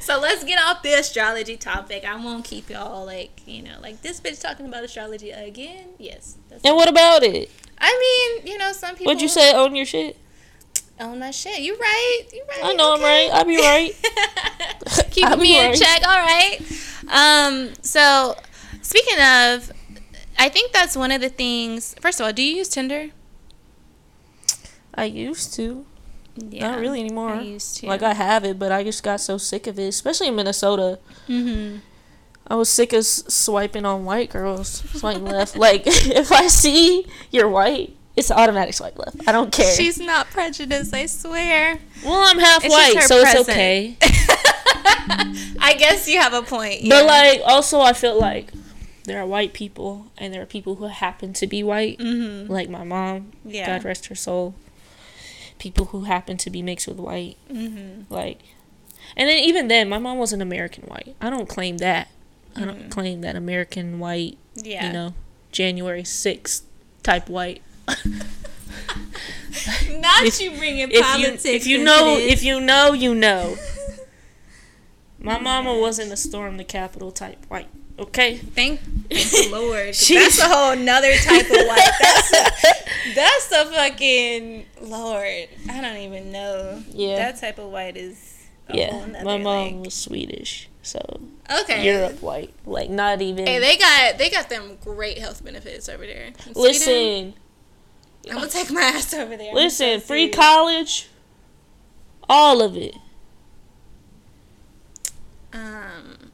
so 0.00 0.20
let's 0.20 0.44
get 0.44 0.60
off 0.60 0.82
the 0.82 0.92
astrology 0.92 1.56
topic. 1.56 2.04
I 2.04 2.16
won't 2.16 2.44
keep 2.44 2.68
y'all 2.68 3.06
like 3.06 3.40
you 3.46 3.62
know 3.62 3.78
like 3.80 4.02
this 4.02 4.20
bitch 4.20 4.42
talking 4.42 4.66
about 4.66 4.84
astrology 4.84 5.30
again. 5.30 5.86
Yes. 5.98 6.36
That's 6.48 6.64
and 6.64 6.76
what 6.76 6.88
about 6.88 7.22
it? 7.22 7.50
I 7.78 8.36
mean, 8.42 8.52
you 8.52 8.58
know, 8.58 8.72
some 8.72 8.90
people. 8.90 9.06
What'd 9.06 9.22
you 9.22 9.28
say? 9.28 9.54
Own 9.54 9.74
your 9.74 9.86
shit. 9.86 10.18
Oh 11.00 11.14
my 11.14 11.30
shit! 11.30 11.60
You 11.60 11.76
right? 11.76 12.22
You 12.32 12.42
right? 12.48 12.60
I 12.64 12.72
know 12.74 12.94
I'm 12.94 13.00
right. 13.00 13.30
I 13.32 13.44
be 13.44 13.56
right. 13.56 13.94
Be 15.14 15.36
me 15.36 15.58
in 15.58 15.70
right. 15.70 15.78
check. 15.78 16.06
All 16.06 16.18
right. 16.18 16.58
Um. 17.08 17.72
So, 17.82 18.36
speaking 18.82 19.18
of, 19.20 19.72
I 20.38 20.48
think 20.48 20.72
that's 20.72 20.96
one 20.96 21.10
of 21.10 21.20
the 21.20 21.28
things. 21.28 21.94
First 22.00 22.20
of 22.20 22.26
all, 22.26 22.32
do 22.32 22.42
you 22.42 22.56
use 22.56 22.68
Tinder? 22.68 23.08
I 24.94 25.04
used 25.04 25.54
to. 25.54 25.84
Yeah. 26.36 26.70
Not 26.70 26.80
really 26.80 27.00
anymore. 27.00 27.30
I 27.30 27.40
used 27.42 27.78
to. 27.78 27.86
Like 27.86 28.02
I 28.02 28.14
have 28.14 28.44
it, 28.44 28.58
but 28.58 28.70
I 28.70 28.84
just 28.84 29.02
got 29.02 29.20
so 29.20 29.38
sick 29.38 29.66
of 29.66 29.78
it, 29.78 29.88
especially 29.88 30.28
in 30.28 30.36
Minnesota. 30.36 30.98
Mm-hmm. 31.28 31.78
I 32.46 32.54
was 32.54 32.68
sick 32.68 32.92
of 32.92 33.04
swiping 33.04 33.84
on 33.84 34.04
white 34.04 34.30
girls, 34.30 34.68
swiping 34.98 35.24
left. 35.24 35.56
Like 35.68 35.82
if 35.86 36.32
I 36.32 36.46
see 36.46 37.06
you're 37.30 37.48
white, 37.48 37.94
it's 38.16 38.30
automatic 38.30 38.74
swipe 38.74 38.98
left. 38.98 39.28
I 39.28 39.32
don't 39.32 39.52
care. 39.52 39.74
She's 39.74 39.98
not 39.98 40.28
prejudiced. 40.30 40.94
I 40.94 41.06
swear. 41.06 41.78
well, 42.04 42.22
I'm 42.24 42.38
half 42.38 42.64
It's 42.64 42.72
white, 42.72 43.02
so 43.02 43.16
it's 43.18 43.48
okay. 43.48 43.96
I 45.60 45.74
guess 45.78 46.08
you 46.08 46.20
have 46.20 46.32
a 46.32 46.42
point. 46.42 46.82
But 46.82 46.88
yeah. 46.88 47.00
like, 47.02 47.40
also, 47.44 47.80
I 47.80 47.92
feel 47.92 48.18
like 48.18 48.52
there 49.08 49.20
are 49.20 49.26
white 49.26 49.52
people, 49.52 50.06
and 50.16 50.32
there 50.32 50.40
are 50.42 50.46
people 50.46 50.76
who 50.76 50.86
happen 50.86 51.32
to 51.34 51.46
be 51.46 51.62
white, 51.62 51.98
Mm-hmm. 51.98 52.50
like 52.52 52.68
my 52.68 52.84
mom. 52.84 53.32
Yeah. 53.44 53.66
God 53.66 53.84
rest 53.84 54.06
her 54.06 54.14
soul. 54.14 54.54
People 55.58 55.86
who 55.86 56.04
happen 56.04 56.36
to 56.38 56.50
be 56.50 56.62
mixed 56.62 56.86
with 56.86 56.98
white, 56.98 57.36
Mm-hmm. 57.52 58.12
like, 58.12 58.40
and 59.16 59.28
then 59.28 59.38
even 59.38 59.68
then, 59.68 59.88
my 59.88 59.98
mom 59.98 60.18
was 60.18 60.32
an 60.32 60.40
American 60.42 60.84
white. 60.84 61.16
I 61.20 61.30
don't 61.30 61.48
claim 61.48 61.78
that. 61.78 62.08
I 62.54 62.64
don't 62.64 62.84
Mhm. 62.86 62.90
claim 62.90 63.20
that 63.22 63.36
American 63.36 63.98
white. 63.98 64.36
Yeah. 64.54 64.86
You 64.86 64.92
know, 64.92 65.14
January 65.52 66.04
sixth 66.04 66.64
type 67.02 67.28
white. 67.28 67.62
Not 69.98 70.24
If- 70.24 70.40
you 70.40 70.50
bringing 70.56 70.88
If 70.90 70.92
you 70.92 71.02
politics. 71.02 71.44
if 71.44 71.66
you 71.66 71.82
know 71.82 72.16
if 72.18 72.42
you 72.42 72.60
know 72.60 72.92
you 72.92 73.14
know. 73.14 73.56
My 75.20 75.38
mama 75.38 75.76
wasn't 75.76 76.12
a 76.12 76.16
storm 76.16 76.58
the 76.58 76.64
Capitol 76.64 77.10
type 77.10 77.44
white. 77.48 77.68
Okay. 77.98 78.36
Thank, 78.36 78.80
Lord. 79.50 79.88
That's 79.94 80.38
a 80.38 80.48
whole 80.48 80.76
nother 80.76 81.14
type 81.16 81.46
of 81.46 81.66
white. 81.66 81.90
That's 82.00 82.30
that's 83.14 83.48
the 83.48 83.70
fucking 83.74 84.66
Lord. 84.82 85.48
I 85.68 85.80
don't 85.80 85.96
even 85.96 86.30
know. 86.30 86.82
Yeah. 86.90 87.16
That 87.16 87.40
type 87.40 87.58
of 87.58 87.70
white 87.70 87.96
is. 87.96 88.36
A 88.68 88.76
yeah, 88.76 89.06
nother, 89.06 89.24
my 89.24 89.38
mom 89.38 89.44
like- 89.76 89.84
was 89.86 89.94
Swedish, 89.94 90.68
so 90.82 91.00
okay. 91.62 91.86
Europe 91.86 92.20
white, 92.20 92.52
like 92.66 92.90
not 92.90 93.22
even. 93.22 93.46
Hey, 93.46 93.58
they 93.60 93.78
got 93.78 94.18
they 94.18 94.28
got 94.28 94.50
them 94.50 94.76
great 94.84 95.16
health 95.16 95.42
benefits 95.42 95.88
over 95.88 96.04
there. 96.04 96.26
In 96.26 96.34
Sweden, 96.34 96.54
listen, 96.54 97.34
I'm 98.28 98.34
gonna 98.36 98.48
take 98.48 98.70
my 98.70 98.82
ass 98.82 99.14
over 99.14 99.38
there. 99.38 99.54
Listen, 99.54 100.00
so 100.00 100.06
free 100.06 100.28
college, 100.28 101.08
all 102.28 102.60
of 102.60 102.76
it. 102.76 102.94
Um, 105.54 106.30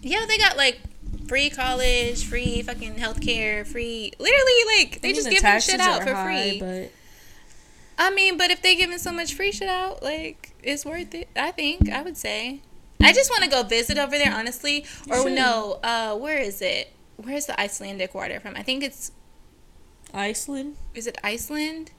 yeah, 0.00 0.26
they 0.26 0.36
got 0.36 0.56
like 0.56 0.80
free 1.28 1.50
college, 1.50 2.24
free 2.24 2.62
fucking 2.62 2.94
healthcare, 2.96 3.66
free. 3.66 4.12
Literally, 4.18 4.78
like 4.78 5.00
they 5.00 5.08
I 5.08 5.12
mean, 5.12 5.14
just 5.14 5.28
the 5.28 5.34
give 5.34 5.42
that 5.42 5.62
shit 5.62 5.80
out 5.80 6.02
for 6.02 6.14
high, 6.14 6.58
free. 6.58 6.60
but 6.60 6.90
I 7.98 8.10
mean, 8.10 8.36
but 8.36 8.50
if 8.50 8.62
they 8.62 8.74
giving 8.74 8.98
so 8.98 9.12
much 9.12 9.34
free 9.34 9.52
shit 9.52 9.68
out, 9.68 10.02
like 10.02 10.54
it's 10.62 10.84
worth 10.84 11.14
it. 11.14 11.28
I 11.36 11.50
think 11.52 11.90
I 11.90 12.02
would 12.02 12.16
say. 12.16 12.60
I 13.00 13.12
just 13.12 13.30
want 13.30 13.44
to 13.44 13.50
go 13.50 13.62
visit 13.62 13.96
over 13.96 14.18
there, 14.18 14.32
honestly. 14.34 14.84
Or 15.08 15.22
should. 15.22 15.32
no, 15.32 15.78
uh, 15.84 16.16
where 16.16 16.38
is 16.38 16.60
it? 16.60 16.92
Where's 17.16 17.46
the 17.46 17.58
Icelandic 17.60 18.12
water 18.14 18.40
from? 18.40 18.56
I 18.56 18.62
think 18.62 18.82
it's 18.82 19.12
Iceland. 20.12 20.76
is 20.94 21.06
it 21.06 21.16
Iceland? 21.22 21.92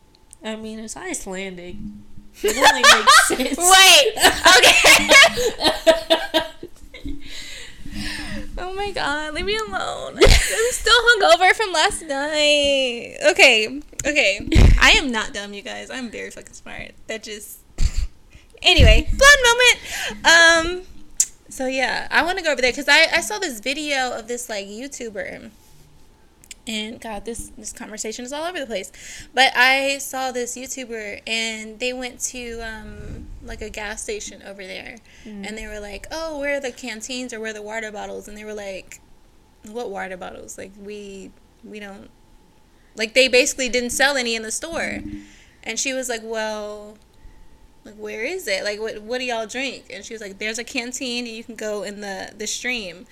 I 0.43 0.55
mean, 0.55 0.79
it's 0.79 0.97
Icelandic. 0.97 1.75
It 2.41 2.55
only 2.55 2.83
makes 2.83 3.57
sense. 3.57 3.57
Oh 8.61 8.73
my 8.73 8.91
god, 8.91 9.33
leave 9.33 9.45
me 9.45 9.55
alone. 9.55 10.17
I'm 10.17 10.71
still 10.71 11.01
hungover 11.17 11.53
from 11.55 11.71
last 11.71 12.01
night. 12.01 13.15
Okay. 13.29 13.81
Okay. 14.05 14.47
I 14.79 14.91
am 14.97 15.11
not 15.11 15.33
dumb, 15.33 15.53
you 15.53 15.61
guys. 15.61 15.89
I'm 15.89 16.09
very 16.09 16.29
fucking 16.29 16.53
smart. 16.53 16.91
That 17.07 17.23
just 17.23 17.59
Anyway, 18.61 19.07
blonde 19.09 19.41
moment. 19.49 20.25
Um 20.25 20.87
so 21.47 21.67
yeah, 21.67 22.07
I 22.11 22.23
want 22.23 22.37
to 22.37 22.43
go 22.43 22.51
over 22.51 22.61
there 22.61 22.73
cuz 22.73 22.89
I 22.89 23.07
I 23.13 23.21
saw 23.21 23.39
this 23.39 23.59
video 23.61 24.11
of 24.11 24.27
this 24.27 24.49
like 24.49 24.67
YouTuber 24.67 25.51
and 26.69 27.01
God, 27.01 27.25
this 27.25 27.51
this 27.57 27.73
conversation 27.73 28.23
is 28.23 28.31
all 28.31 28.45
over 28.45 28.59
the 28.59 28.67
place. 28.67 28.91
But 29.33 29.51
I 29.55 29.97
saw 29.97 30.31
this 30.31 30.55
YouTuber, 30.55 31.23
and 31.25 31.79
they 31.79 31.93
went 31.93 32.19
to 32.25 32.59
um, 32.59 33.27
like 33.43 33.63
a 33.63 33.71
gas 33.71 34.03
station 34.03 34.43
over 34.43 34.63
there, 34.63 34.97
and 35.25 35.57
they 35.57 35.65
were 35.65 35.79
like, 35.79 36.05
"Oh, 36.11 36.39
where 36.39 36.57
are 36.57 36.59
the 36.59 36.71
canteens 36.71 37.33
or 37.33 37.39
where 37.39 37.49
are 37.49 37.53
the 37.53 37.63
water 37.63 37.91
bottles?" 37.91 38.27
And 38.27 38.37
they 38.37 38.45
were 38.45 38.53
like, 38.53 39.01
"What 39.65 39.89
water 39.89 40.15
bottles? 40.15 40.59
Like 40.59 40.71
we 40.79 41.31
we 41.63 41.79
don't 41.79 42.11
like 42.95 43.15
they 43.15 43.27
basically 43.27 43.69
didn't 43.69 43.89
sell 43.89 44.15
any 44.15 44.35
in 44.35 44.43
the 44.43 44.51
store." 44.51 44.99
And 45.63 45.79
she 45.79 45.93
was 45.93 46.07
like, 46.07 46.21
"Well." 46.23 46.97
Like 47.85 47.95
where 47.95 48.25
is 48.25 48.45
it? 48.45 48.65
Like 48.65 48.79
what 48.79 49.01
what 49.01 49.19
do 49.19 49.23
y'all 49.23 49.47
drink? 49.47 49.85
And 49.89 50.03
she 50.03 50.13
was 50.13 50.21
like, 50.21 50.37
"There's 50.37 50.59
a 50.59 50.65
canteen, 50.65 51.25
and 51.25 51.35
you 51.35 51.45
can 51.45 51.55
go 51.55 51.81
in 51.81 52.01
the 52.01 52.33
the 52.37 52.45
stream." 52.45 53.07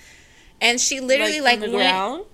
And 0.60 0.78
she 0.78 1.00
literally 1.00 1.40
like, 1.40 1.60
the 1.60 1.70
went, 1.70 1.72
ground. 1.72 2.24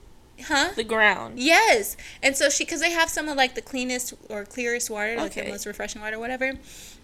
Huh? 0.43 0.71
The 0.75 0.85
ground. 0.85 1.39
Yes, 1.39 1.97
and 2.23 2.37
so 2.37 2.49
she 2.51 2.65
because 2.65 2.81
they 2.81 2.91
have 2.91 3.09
some 3.09 3.29
of 3.29 3.37
like 3.37 3.55
the 3.55 3.63
cleanest 3.63 4.15
or 4.29 4.45
clearest 4.45 4.91
water, 4.91 5.17
like 5.17 5.35
the 5.35 5.49
most 5.49 5.67
refreshing 5.67 6.03
water, 6.03 6.19
whatever. 6.19 6.55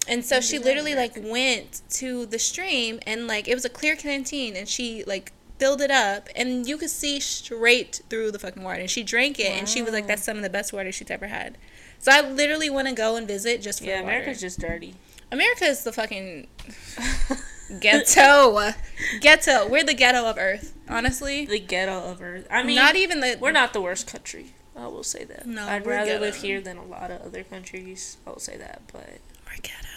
And 0.09 0.24
so 0.24 0.41
she 0.41 0.59
literally 0.59 0.95
like 0.95 1.12
went 1.16 1.83
to 1.91 2.26
the 2.26 2.39
stream 2.39 3.01
and 3.07 3.26
like 3.26 3.49
it 3.49 3.55
was 3.55 3.64
a 3.64 3.68
clear 3.68 3.97
canteen, 3.97 4.57
and 4.57 4.68
she 4.68 5.05
like 5.05 5.33
filled 5.59 5.83
it 5.83 5.91
up, 5.91 6.28
and 6.35 6.66
you 6.66 6.78
could 6.78 6.89
see 6.91 7.20
straight 7.20 8.01
through 8.09 8.31
the 8.31 8.39
fucking 8.39 8.62
water. 8.62 8.81
And 8.81 8.91
she 8.91 9.03
drank 9.03 9.39
it, 9.39 9.51
and 9.53 9.68
she 9.68 9.83
was 9.83 9.93
like, 9.93 10.07
"That's 10.07 10.24
some 10.24 10.37
of 10.39 10.43
the 10.43 10.51
best 10.51 10.72
water 10.72 10.91
she's 10.91 11.11
ever 11.11 11.26
had." 11.26 11.59
So 11.99 12.11
I 12.12 12.22
literally 12.22 12.70
want 12.70 12.89
to 12.89 12.95
go 12.95 13.16
and 13.16 13.28
visit 13.28 13.61
just 13.61 13.81
for 13.81 13.87
Yeah. 13.87 14.01
America's 14.01 14.41
just 14.41 14.59
dirty. 14.59 14.95
America 15.31 15.64
is 15.66 15.85
the 15.85 15.93
fucking 15.93 16.49
ghetto, 17.81 18.73
ghetto. 19.21 19.68
We're 19.68 19.85
the 19.85 19.95
ghetto 19.95 20.25
of 20.27 20.37
Earth, 20.39 20.77
honestly. 20.89 21.47
the 21.47 21.61
ghetto 21.61 22.11
of 22.11 22.21
Earth. 22.23 22.47
I 22.51 22.62
mean, 22.62 22.77
not 22.77 22.97
even 22.97 23.21
the 23.21 23.37
we're 23.41 23.53
not 23.53 23.73
the 23.73 23.81
worst 23.81 24.07
country. 24.07 24.53
I 24.77 24.87
will 24.87 25.03
say 25.03 25.25
that. 25.25 25.47
No, 25.47 25.66
I'd 25.66 25.87
rather 25.87 26.12
ghetto. 26.12 26.21
live 26.25 26.37
here 26.37 26.61
than 26.61 26.77
a 26.79 26.85
lot 26.85 27.11
of 27.11 27.21
other 27.23 27.43
countries. 27.45 28.16
I 28.27 28.31
will 28.31 28.39
say 28.39 28.57
that, 28.57 28.81
but 28.93 29.18
We're 29.47 29.61
ghetto. 29.62 29.89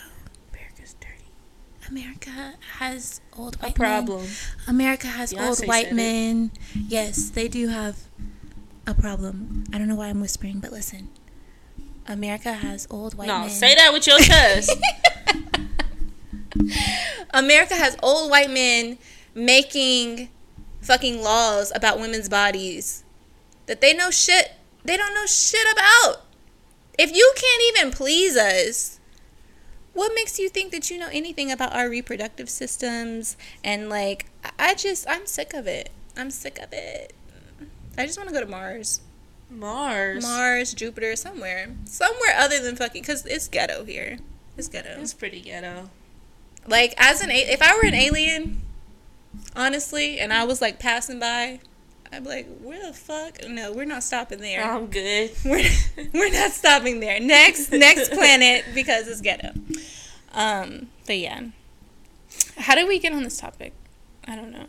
America's 0.51 0.95
dirty. 0.99 1.24
America 1.89 2.55
has 2.80 3.21
old 3.38 3.55
A 3.61 3.67
white 3.67 3.76
problem. 3.76 4.21
men. 4.24 4.30
America 4.67 5.07
has 5.07 5.32
Beyonce 5.34 5.47
old 5.47 5.67
white 5.67 5.88
it. 5.88 5.93
men. 5.93 6.51
Yes, 6.76 7.30
they 7.30 7.47
do 7.47 7.69
have 7.69 7.97
a 8.86 8.93
problem. 8.93 9.63
I 9.71 9.78
don't 9.78 9.88
know 9.88 9.95
why 9.95 10.07
I'm 10.07 10.19
whispering, 10.19 10.59
but 10.59 10.71
listen. 10.74 11.07
America 12.05 12.51
has 12.51 12.86
old 12.91 13.13
white 13.15 13.28
no, 13.28 13.39
men. 13.41 13.49
say 13.49 13.76
that 13.76 13.93
with 13.93 14.05
your 14.05 14.19
chest. 14.19 14.76
America 17.34 17.76
has 17.76 17.97
old 18.04 18.30
white 18.30 18.49
men 18.49 18.97
making 19.34 20.30
fucking 20.82 21.22
laws 21.22 21.72
about 21.76 21.99
women's 21.99 22.30
bodies 22.30 23.04
that 23.66 23.82
they 23.82 23.93
know 23.93 24.12
shit 24.12 24.51
they 24.86 24.97
don't 24.97 25.14
know 25.14 25.26
shit 25.26 25.66
about. 25.72 26.26
If 26.99 27.16
you 27.16 27.34
can't 27.36 27.64
even 27.78 27.91
please 27.91 28.36
us, 28.36 28.99
what 29.93 30.12
makes 30.14 30.38
you 30.38 30.49
think 30.49 30.72
that 30.74 30.89
you 30.91 30.97
know 30.97 31.10
anything 31.12 31.51
about 31.51 31.74
our 31.74 31.89
reproductive 31.89 32.49
systems 32.49 33.38
and 33.64 33.89
like 33.89 34.26
I- 34.60 34.76
just 34.76 35.08
I'm 35.10 35.26
sick 35.26 35.54
of 35.54 35.68
it. 35.68 35.89
I'm 36.18 36.30
sick 36.32 36.60
of 36.60 36.74
it. 36.74 37.14
I 37.97 38.06
just 38.06 38.18
want 38.18 38.30
to 38.30 38.36
go 38.36 38.41
to 38.41 38.49
Mars. 38.49 39.01
Mars. 39.49 40.24
Mars, 40.24 40.74
Jupiter, 40.74 41.16
somewhere. 41.16 41.70
Somewhere 41.86 42.36
other 42.38 42.60
than 42.60 42.76
fucking 42.76 43.04
cuz 43.04 43.26
it's 43.26 43.47
ghetto 43.47 43.86
here. 43.86 44.18
It's 44.58 44.68
ghetto. 44.68 44.99
It's 44.99 45.14
pretty 45.14 45.41
ghetto. 45.41 45.89
Like 46.68 46.93
as 46.97 47.22
an 47.22 47.30
if 47.32 47.61
I 47.61 47.76
were 47.76 47.86
an 47.86 47.93
alien, 47.93 48.61
honestly, 49.55 50.20
and 50.20 50.32
I 50.32 50.43
was 50.45 50.61
like 50.61 50.80
passing 50.80 51.20
by, 51.20 51.59
I'd 52.11 52.24
be 52.24 52.30
like, 52.30 52.57
"Where 52.59 52.86
the 52.86 52.93
fuck? 52.93 53.39
No, 53.47 53.72
we're 53.74 53.86
not 53.86 54.03
stopping 54.03 54.39
there. 54.39 54.64
I'm 54.64 54.88
good. 54.88 55.32
we're 55.45 55.70
we're 56.14 56.32
not 56.32 56.51
stopping 56.51 56.99
there. 56.99 57.20
Next 57.20 57.72
next 57.72 58.11
planet 58.14 58.66
because 58.74 59.07
it's 59.07 59.22
ghetto." 59.22 59.51
Um, 60.34 60.88
but 61.05 61.18
yeah, 61.18 61.47
how 62.57 62.76
did 62.76 62.88
we 62.88 62.99
get 62.99 63.14
on 63.14 63.24
this 63.24 63.39
topic? 63.39 63.74
I 64.28 64.36
don't 64.36 64.51
know. 64.51 64.66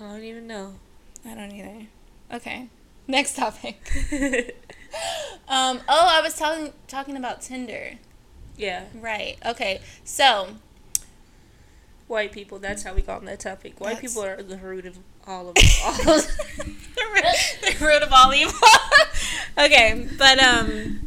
I 0.00 0.08
don't 0.08 0.24
even 0.24 0.46
know. 0.46 0.74
I 1.26 1.34
don't 1.34 1.52
either. 1.52 1.86
Okay, 2.32 2.68
next 3.06 3.36
topic. 3.36 3.78
Um, 5.48 5.80
oh, 5.88 6.06
I 6.08 6.20
was 6.20 6.36
talking 6.36 6.72
talking 6.86 7.16
about 7.16 7.40
Tinder. 7.40 7.92
yeah, 8.56 8.84
Right. 8.94 9.38
Okay. 9.44 9.80
So 10.04 10.56
white 12.12 12.30
people. 12.30 12.58
That's 12.58 12.84
how 12.84 12.94
we 12.94 13.02
got 13.02 13.18
on 13.20 13.24
that 13.24 13.40
topic. 13.40 13.80
White 13.80 13.94
That's- 13.94 14.12
people 14.14 14.24
are 14.24 14.40
the 14.42 14.58
root 14.58 14.86
of 14.86 14.98
all 15.26 15.48
of 15.48 15.56
all. 15.84 15.92
The 15.94 17.74
root 17.80 18.02
of 18.02 18.12
all 18.12 18.32
evil. 18.32 18.54
okay, 19.58 20.06
but 20.18 20.40
um, 20.40 21.00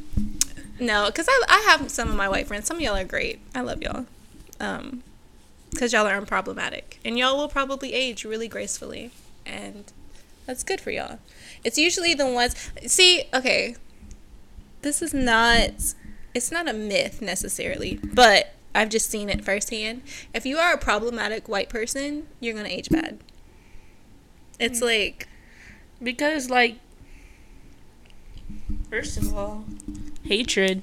no, 0.79 1.05
because 1.05 1.27
I 1.29 1.43
I 1.47 1.59
have 1.69 1.89
some 1.89 2.09
of 2.09 2.15
my 2.15 2.27
white 2.27 2.47
friends. 2.47 2.67
Some 2.67 2.77
of 2.77 2.81
y'all 2.81 2.97
are 2.97 3.05
great. 3.05 3.39
I 3.53 3.61
love 3.61 3.81
y'all. 3.81 4.05
Um, 4.59 5.03
because 5.69 5.91
y'all 5.91 6.07
are 6.07 6.19
unproblematic, 6.19 6.99
and 7.03 7.17
y'all 7.17 7.37
will 7.37 7.49
probably 7.49 7.93
age 7.93 8.23
really 8.23 8.47
gracefully, 8.47 9.11
and 9.45 9.91
that's 10.45 10.63
good 10.63 10.79
for 10.79 10.89
y'all. 10.89 11.19
It's 11.65 11.77
usually 11.77 12.13
the 12.13 12.25
ones. 12.25 12.55
See, 12.87 13.23
okay, 13.33 13.75
this 14.81 15.01
is 15.01 15.13
not. 15.13 15.71
It's 16.33 16.51
not 16.51 16.67
a 16.67 16.73
myth 16.73 17.21
necessarily, 17.21 17.99
but 18.03 18.54
I've 18.75 18.89
just 18.89 19.09
seen 19.09 19.29
it 19.29 19.43
firsthand. 19.43 20.01
If 20.33 20.45
you 20.45 20.57
are 20.57 20.73
a 20.73 20.77
problematic 20.77 21.47
white 21.47 21.69
person, 21.69 22.27
you're 22.39 22.53
gonna 22.53 22.69
age 22.69 22.89
bad. 22.89 23.19
It's 24.59 24.79
hmm. 24.79 24.85
like 24.85 25.27
because 26.03 26.49
like, 26.49 26.77
first 28.89 29.17
of 29.17 29.35
all, 29.35 29.65
hatred 30.23 30.81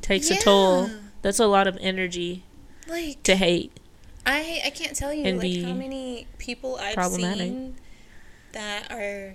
takes 0.00 0.30
a 0.30 0.36
toll. 0.36 0.90
That's 1.22 1.38
a 1.38 1.46
lot 1.46 1.66
of 1.66 1.78
energy 1.80 2.44
like 2.88 3.22
to 3.24 3.36
hate. 3.36 3.78
I 4.26 4.62
I 4.64 4.70
can't 4.70 4.96
tell 4.96 5.12
you 5.12 5.24
like 5.32 5.62
how 5.62 5.74
many 5.74 6.26
people 6.38 6.78
I've 6.80 7.12
seen 7.12 7.76
that 8.52 8.90
are 8.90 9.34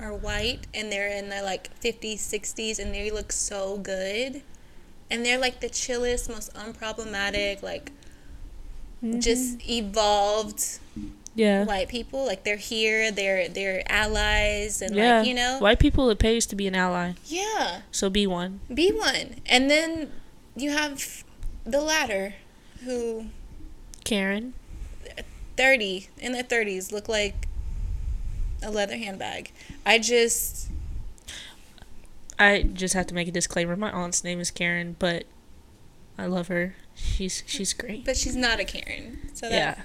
are 0.00 0.14
white 0.14 0.66
and 0.74 0.92
they're 0.92 1.08
in 1.08 1.28
their 1.28 1.42
like 1.42 1.70
50s, 1.80 2.18
60s 2.18 2.78
and 2.78 2.94
they 2.94 3.10
look 3.10 3.32
so 3.32 3.78
good. 3.78 4.42
And 5.10 5.24
they're 5.24 5.38
like 5.38 5.60
the 5.60 5.68
chillest, 5.68 6.28
most 6.28 6.52
unproblematic, 6.54 7.62
like 7.62 7.92
mm-hmm. 9.02 9.20
just 9.20 9.68
evolved 9.68 10.78
Yeah. 11.34 11.64
white 11.64 11.88
people. 11.88 12.26
Like 12.26 12.44
they're 12.44 12.56
here, 12.56 13.10
they're 13.10 13.48
they're 13.48 13.82
allies 13.90 14.82
and 14.82 14.94
yeah. 14.94 15.18
like, 15.18 15.28
you 15.28 15.34
know. 15.34 15.58
White 15.60 15.78
people, 15.78 16.10
it 16.10 16.18
pays 16.18 16.46
to 16.46 16.56
be 16.56 16.66
an 16.66 16.74
ally. 16.74 17.12
Yeah. 17.26 17.82
So 17.90 18.10
be 18.10 18.26
one. 18.26 18.60
Be 18.72 18.92
one. 18.92 19.36
And 19.46 19.70
then 19.70 20.12
you 20.56 20.70
have 20.70 21.24
the 21.64 21.80
latter 21.80 22.34
who 22.84 23.26
Karen. 24.04 24.54
30 25.56 26.08
in 26.18 26.32
their 26.32 26.44
30s 26.44 26.92
look 26.92 27.08
like 27.08 27.48
a 28.62 28.70
leather 28.70 28.96
handbag. 28.96 29.50
I 29.84 29.98
just 29.98 30.67
I 32.38 32.62
just 32.62 32.94
have 32.94 33.06
to 33.08 33.14
make 33.14 33.28
a 33.28 33.32
disclaimer. 33.32 33.76
My 33.76 33.90
aunt's 33.90 34.22
name 34.24 34.38
is 34.40 34.50
Karen, 34.50 34.96
but 34.98 35.24
I 36.16 36.26
love 36.26 36.48
her. 36.48 36.74
She's 36.94 37.42
she's 37.46 37.72
great. 37.72 38.04
but 38.04 38.16
she's 38.16 38.36
not 38.36 38.60
a 38.60 38.64
Karen. 38.64 39.30
So 39.34 39.48
Yeah. 39.48 39.74
that 39.74 39.84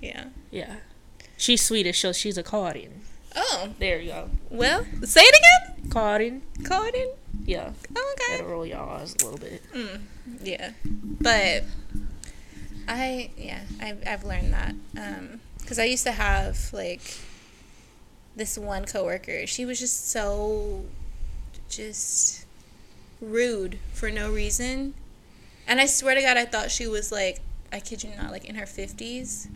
yeah. 0.00 0.24
Yeah. 0.50 0.76
She's 1.36 1.62
Swedish, 1.64 2.00
so 2.00 2.12
she's 2.12 2.38
a 2.38 2.42
Karin. 2.42 3.02
Oh, 3.34 3.68
There 3.78 4.00
you 4.00 4.10
go. 4.12 4.30
well, 4.50 4.84
say 5.04 5.20
it 5.22 5.34
again. 5.38 5.90
Karin. 5.90 6.42
Karin. 6.64 7.10
Yeah. 7.44 7.72
Oh, 7.96 8.14
okay. 8.18 8.38
Gotta 8.38 8.48
roll 8.48 8.64
your 8.66 8.78
eyes 8.80 9.14
a 9.20 9.24
little 9.24 9.38
bit. 9.38 9.62
Mm, 9.74 10.00
yeah. 10.42 10.70
But 11.20 11.64
I 12.88 13.30
yeah, 13.36 13.60
I've 13.80 14.02
I've 14.06 14.24
learned 14.24 14.52
that 14.54 14.74
um 14.96 15.40
cuz 15.66 15.78
I 15.78 15.84
used 15.84 16.04
to 16.04 16.12
have 16.12 16.72
like 16.72 17.02
this 18.36 18.56
one 18.56 18.84
coworker. 18.84 19.46
She 19.46 19.64
was 19.64 19.78
just 19.80 20.08
so 20.10 20.84
just 21.68 22.44
rude 23.20 23.78
for 23.92 24.10
no 24.10 24.30
reason 24.30 24.94
And 25.66 25.80
I 25.80 25.86
swear 25.86 26.14
to 26.14 26.22
God, 26.22 26.36
I 26.36 26.44
thought 26.44 26.70
she 26.70 26.86
was 26.86 27.10
like, 27.10 27.40
I 27.72 27.80
kid 27.80 28.04
you 28.04 28.10
not, 28.16 28.30
like 28.30 28.44
in 28.44 28.54
her 28.54 28.66
50s. 28.66 29.48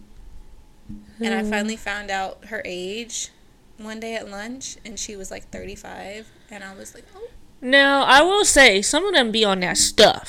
And 1.20 1.34
I 1.34 1.42
hmm. 1.42 1.50
finally 1.50 1.76
found 1.76 2.10
out 2.10 2.46
her 2.46 2.62
age 2.64 3.28
one 3.78 4.00
day 4.00 4.14
at 4.16 4.28
lunch, 4.28 4.76
and 4.84 4.98
she 4.98 5.14
was 5.14 5.30
like 5.30 5.48
35. 5.50 6.28
And 6.50 6.64
I 6.64 6.74
was 6.74 6.94
like, 6.94 7.04
oh. 7.14 7.28
Now, 7.60 8.02
I 8.04 8.22
will 8.22 8.44
say, 8.44 8.82
some 8.82 9.06
of 9.06 9.14
them 9.14 9.30
be 9.30 9.44
on 9.44 9.60
that 9.60 9.76
stuff. 9.76 10.28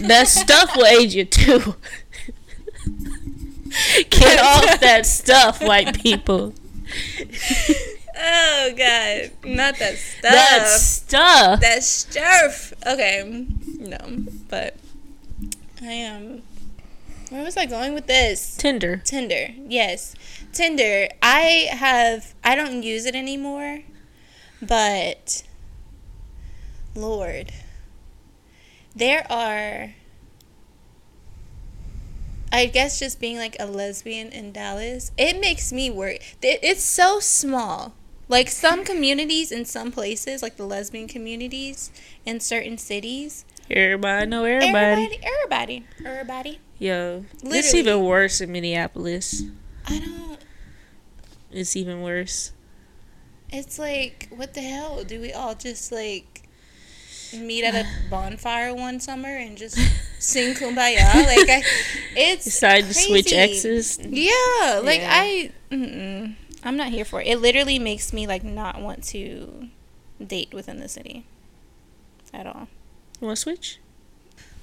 that 0.00 0.28
stuff 0.28 0.76
will 0.76 0.86
age 0.86 1.14
you 1.14 1.24
too. 1.24 1.74
Get 4.10 4.38
off 4.38 4.80
that 4.80 5.06
stuff, 5.06 5.60
white 5.62 6.00
people. 6.00 6.54
Oh, 8.18 8.72
God. 8.76 9.30
Not 9.44 9.78
that 9.78 9.96
stuff. 9.96 10.32
That 10.32 10.66
stuff. 10.68 11.60
That 11.60 11.82
stuff. 11.82 12.72
Okay. 12.86 13.46
No, 13.78 13.98
but 14.48 14.76
I 15.82 15.92
am. 15.92 16.26
Um, 16.26 16.42
where 17.30 17.42
was 17.42 17.56
I 17.56 17.66
going 17.66 17.92
with 17.92 18.06
this? 18.06 18.56
Tinder. 18.56 19.02
Tinder. 19.04 19.48
Yes. 19.68 20.14
Tinder. 20.52 21.08
I 21.22 21.68
have. 21.70 22.34
I 22.44 22.54
don't 22.54 22.82
use 22.82 23.04
it 23.04 23.14
anymore, 23.14 23.80
but 24.62 25.42
Lord, 26.94 27.52
there 28.94 29.26
are. 29.30 29.94
I 32.52 32.66
guess 32.66 33.00
just 33.00 33.20
being 33.20 33.36
like 33.36 33.56
a 33.58 33.66
lesbian 33.66 34.28
in 34.28 34.52
Dallas, 34.52 35.10
it 35.18 35.38
makes 35.40 35.72
me 35.72 35.90
worry. 35.90 36.20
It's 36.40 36.84
so 36.84 37.18
small. 37.20 37.92
Like 38.28 38.48
some 38.50 38.84
communities 38.84 39.52
in 39.52 39.64
some 39.64 39.92
places, 39.92 40.42
like 40.42 40.56
the 40.56 40.66
lesbian 40.66 41.06
communities 41.06 41.90
in 42.24 42.40
certain 42.40 42.76
cities, 42.76 43.44
Everybody 43.70 44.26
know 44.26 44.44
everybody. 44.44 45.18
everybody, 45.18 45.20
everybody, 45.24 45.84
everybody. 46.04 46.60
Yo, 46.78 47.24
it's 47.42 47.74
even 47.74 48.04
worse 48.04 48.40
in 48.40 48.52
Minneapolis. 48.52 49.42
I 49.86 49.98
don't. 49.98 50.38
It's 51.50 51.74
even 51.74 52.02
worse. 52.02 52.52
It's 53.50 53.78
like, 53.78 54.28
what 54.30 54.54
the 54.54 54.60
hell? 54.60 55.02
Do 55.04 55.20
we 55.20 55.32
all 55.32 55.54
just 55.54 55.90
like 55.90 56.48
meet 57.36 57.64
at 57.64 57.74
a 57.74 57.86
bonfire 58.10 58.72
one 58.74 59.00
summer 59.00 59.28
and 59.28 59.56
just 59.56 59.78
sing 60.20 60.54
kumbaya? 60.54 61.12
Like, 61.26 61.48
I, 61.48 61.62
it's 62.16 62.44
Decide 62.44 62.84
to 62.84 62.94
switch 62.94 63.32
exes. 63.32 63.98
Yeah, 63.98 64.80
like 64.84 65.00
Yeah. 65.00 65.10
I, 65.10 65.52
mm-mm, 65.72 66.34
I'm 66.66 66.76
not 66.76 66.88
here 66.88 67.04
for 67.04 67.20
it. 67.20 67.26
It 67.28 67.38
literally 67.40 67.78
makes 67.78 68.12
me 68.12 68.26
like 68.26 68.42
not 68.44 68.80
want 68.80 69.04
to 69.04 69.68
date 70.24 70.52
within 70.52 70.80
the 70.80 70.88
city 70.88 71.24
at 72.34 72.46
all. 72.46 72.68
You 73.20 73.26
want 73.28 73.36
to 73.36 73.42
switch? 73.42 73.78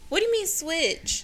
What 0.10 0.20
do 0.20 0.26
you 0.26 0.32
mean 0.32 0.46
switch? 0.48 1.24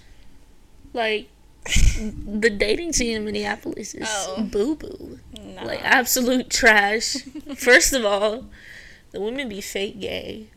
Like, 0.93 1.27
the 1.99 2.49
dating 2.49 2.93
scene 2.93 3.17
in 3.17 3.25
Minneapolis 3.25 3.93
is 3.93 4.07
Oh. 4.09 4.41
boo 4.43 4.75
boo. 4.75 5.19
No. 5.39 5.63
Like, 5.63 5.81
absolute 5.83 6.49
trash. 6.49 7.17
First 7.57 7.93
of 7.93 8.05
all, 8.05 8.45
the 9.11 9.19
women 9.21 9.49
be 9.49 9.61
fake 9.61 9.99
gay. 9.99 10.47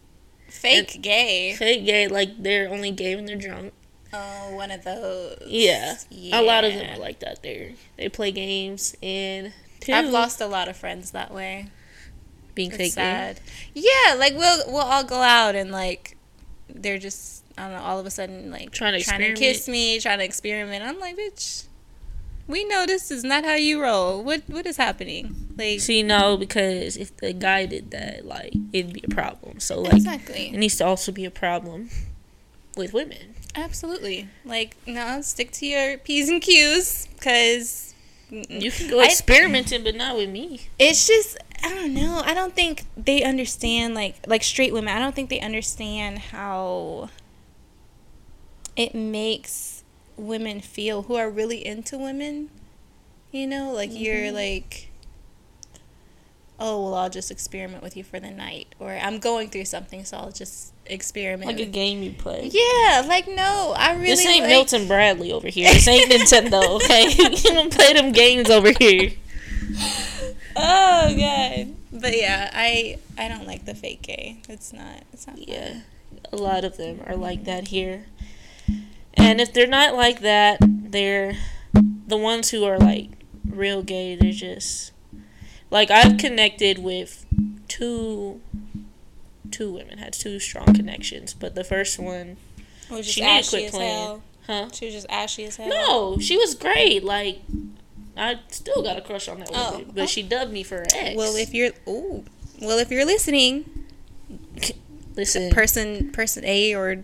Fake 0.48 1.02
gay. 1.02 1.54
Fake 1.54 1.84
gay, 1.84 2.08
like, 2.08 2.42
they're 2.42 2.68
only 2.70 2.90
gay 2.90 3.14
when 3.16 3.26
they're 3.26 3.36
drunk. 3.36 3.74
Oh, 4.14 4.54
one 4.54 4.70
of 4.70 4.84
those. 4.84 5.42
Yeah. 5.46 5.96
A 6.32 6.40
lot 6.42 6.64
of 6.64 6.72
them 6.74 6.94
are 6.94 6.98
like 7.00 7.20
that 7.20 7.42
there. 7.42 7.72
They 7.96 8.08
play 8.08 8.30
games 8.32 8.94
and. 9.02 9.52
Two, 9.84 9.92
I've 9.92 10.08
lost 10.10 10.40
a 10.40 10.46
lot 10.46 10.68
of 10.68 10.76
friends 10.76 11.10
that 11.12 11.32
way. 11.32 11.68
being 12.54 12.70
It's 12.70 12.76
fake 12.78 12.94
gay. 12.96 13.00
sad. 13.02 13.40
Yeah, 13.74 14.14
like 14.18 14.34
we'll 14.34 14.64
we'll 14.66 14.82
all 14.82 15.04
go 15.04 15.16
out 15.20 15.54
and 15.54 15.70
like 15.70 16.16
they're 16.68 16.98
just 16.98 17.44
I 17.58 17.62
don't 17.68 17.72
know, 17.72 17.82
all 17.82 17.98
of 17.98 18.06
a 18.06 18.10
sudden 18.10 18.50
like 18.50 18.70
Trying 18.72 18.98
to 18.98 19.04
trying 19.04 19.20
to 19.20 19.34
kiss 19.34 19.68
me, 19.68 20.00
trying 20.00 20.18
to 20.18 20.24
experiment. 20.24 20.84
I'm 20.84 20.98
like, 20.98 21.16
bitch, 21.16 21.66
we 22.46 22.64
know 22.64 22.86
this 22.86 23.10
is 23.10 23.24
not 23.24 23.44
how 23.44 23.54
you 23.54 23.80
roll. 23.82 24.22
What 24.22 24.42
what 24.48 24.66
is 24.66 24.76
happening? 24.76 25.48
Like 25.56 25.80
See, 25.80 26.02
no, 26.02 26.36
because 26.36 26.96
if 26.96 27.16
the 27.18 27.32
guy 27.32 27.66
did 27.66 27.90
that, 27.90 28.24
like, 28.24 28.54
it'd 28.72 28.92
be 28.94 29.02
a 29.04 29.08
problem. 29.14 29.60
So, 29.60 29.80
like, 29.80 29.94
exactly. 29.94 30.48
it 30.48 30.56
needs 30.56 30.76
to 30.76 30.86
also 30.86 31.12
be 31.12 31.24
a 31.26 31.30
problem 31.30 31.90
with 32.76 32.92
women. 32.94 33.34
absolutely. 33.54 34.28
Like 34.44 34.76
no, 34.86 35.20
stick 35.22 35.50
to 35.52 35.66
your 35.66 35.98
p's 35.98 36.28
and 36.30 36.40
q's 36.40 37.06
because 37.14 37.91
You 38.32 38.70
can 38.70 38.88
go 38.88 39.00
I- 39.00 39.04
experimenting, 39.04 39.84
but 39.84 39.94
not 39.94 40.16
with 40.16 40.30
me. 40.30 40.68
it's 40.78 41.06
just 41.06 41.36
I 41.62 41.68
don't 41.68 41.92
know. 41.92 42.22
I 42.24 42.32
don't 42.32 42.54
think 42.54 42.84
they 42.96 43.22
understand 43.22 43.94
like 43.94 44.16
like 44.26 44.42
straight 44.42 44.72
women. 44.72 44.96
I 44.96 44.98
don't 44.98 45.14
think 45.14 45.28
they 45.28 45.40
understand 45.40 46.18
how 46.18 47.10
it 48.74 48.94
makes 48.94 49.84
women 50.16 50.60
feel 50.60 51.02
who 51.02 51.16
are 51.16 51.28
really 51.28 51.64
into 51.64 51.98
women. 51.98 52.48
You 53.30 53.46
know, 53.46 53.70
like 53.70 53.90
you're 53.92 54.16
mm-hmm. 54.16 54.34
like 54.34 54.88
oh, 56.58 56.82
well, 56.84 56.94
I'll 56.94 57.10
just 57.10 57.30
experiment 57.30 57.82
with 57.82 57.96
you 57.96 58.04
for 58.04 58.20
the 58.20 58.30
night 58.30 58.74
or 58.78 58.92
I'm 58.92 59.18
going 59.18 59.48
through 59.50 59.64
something 59.64 60.04
so 60.04 60.16
I'll 60.16 60.32
just 60.32 60.71
experiment. 60.86 61.50
Like 61.50 61.60
a 61.60 61.66
game 61.66 62.02
you 62.02 62.12
play. 62.12 62.50
yeah, 62.52 63.04
like 63.06 63.28
no, 63.28 63.74
I 63.76 63.92
really 63.94 64.06
this 64.06 64.26
ain't 64.26 64.40
like, 64.40 64.48
Milton 64.48 64.88
Bradley 64.88 65.32
over 65.32 65.48
here. 65.48 65.72
This 65.72 65.88
ain't 65.88 66.10
Nintendo, 66.10 66.76
okay? 66.76 67.04
you 67.18 67.54
don't 67.54 67.74
play 67.74 67.92
them 67.92 68.12
games 68.12 68.50
over 68.50 68.72
here. 68.78 69.12
Oh 70.56 71.14
god. 71.16 71.74
But 71.92 72.16
yeah, 72.16 72.50
I 72.52 72.98
I 73.18 73.28
don't 73.28 73.46
like 73.46 73.64
the 73.64 73.74
fake 73.74 74.02
gay. 74.02 74.38
It's 74.48 74.72
not 74.72 75.04
it's 75.12 75.26
not 75.26 75.46
Yeah, 75.46 75.80
a 76.32 76.36
lot 76.36 76.64
of 76.64 76.76
them 76.76 77.00
are 77.06 77.16
like 77.16 77.44
that 77.44 77.68
here. 77.68 78.06
And 79.14 79.40
if 79.40 79.52
they're 79.52 79.66
not 79.66 79.94
like 79.94 80.20
that, 80.20 80.58
they're 80.60 81.36
the 82.06 82.16
ones 82.16 82.50
who 82.50 82.64
are 82.64 82.78
like 82.78 83.10
real 83.48 83.82
gay. 83.82 84.16
They're 84.16 84.32
just 84.32 84.92
like 85.70 85.90
I've 85.90 86.18
connected 86.18 86.78
with 86.78 87.26
two 87.68 88.40
two 89.52 89.72
women 89.72 89.98
had 89.98 90.12
two 90.14 90.40
strong 90.40 90.66
connections, 90.74 91.34
but 91.34 91.54
the 91.54 91.62
first 91.64 91.98
one, 91.98 92.36
Was 92.90 93.06
She 93.06 93.20
just 93.20 93.20
need 93.20 93.24
ashy 93.24 93.48
quit 93.50 93.64
as 93.66 93.70
playing. 93.70 93.94
hell. 94.06 94.22
huh? 94.46 94.68
She 94.72 94.84
was 94.86 94.94
just 94.94 95.06
ashy 95.08 95.44
as 95.44 95.56
hell. 95.56 95.68
No, 95.68 96.18
she 96.18 96.36
was 96.36 96.54
great. 96.54 97.04
Like 97.04 97.38
I 98.16 98.40
still 98.48 98.82
got 98.82 98.98
a 98.98 99.00
crush 99.00 99.28
on 99.28 99.38
that 99.40 99.50
Oh. 99.54 99.72
woman, 99.72 99.92
but 99.94 100.08
she 100.08 100.22
dubbed 100.22 100.52
me 100.52 100.62
for 100.62 100.76
her 100.78 100.86
ex. 100.94 101.16
Well, 101.16 101.36
if 101.36 101.54
you're 101.54 101.70
ooh, 101.88 102.24
well, 102.60 102.78
if 102.78 102.90
you're 102.90 103.04
listening, 103.06 103.86
listen, 105.16 105.50
person 105.50 106.10
person 106.12 106.44
A 106.44 106.74
or 106.74 107.02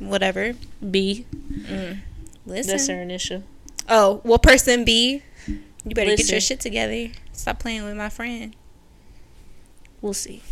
whatever, 0.00 0.54
B, 0.90 1.26
mm, 1.34 1.98
listen. 2.46 2.70
that's 2.70 2.88
her 2.88 3.00
initial. 3.02 3.42
Oh, 3.88 4.20
well, 4.24 4.38
person 4.38 4.84
B, 4.84 5.22
you 5.46 5.94
better 5.94 6.14
get 6.16 6.28
your 6.30 6.40
shit 6.40 6.60
together. 6.60 7.08
Stop 7.32 7.58
playing 7.60 7.84
with 7.84 7.96
my 7.96 8.08
friend. 8.08 8.54
We'll 10.00 10.14
see. 10.14 10.42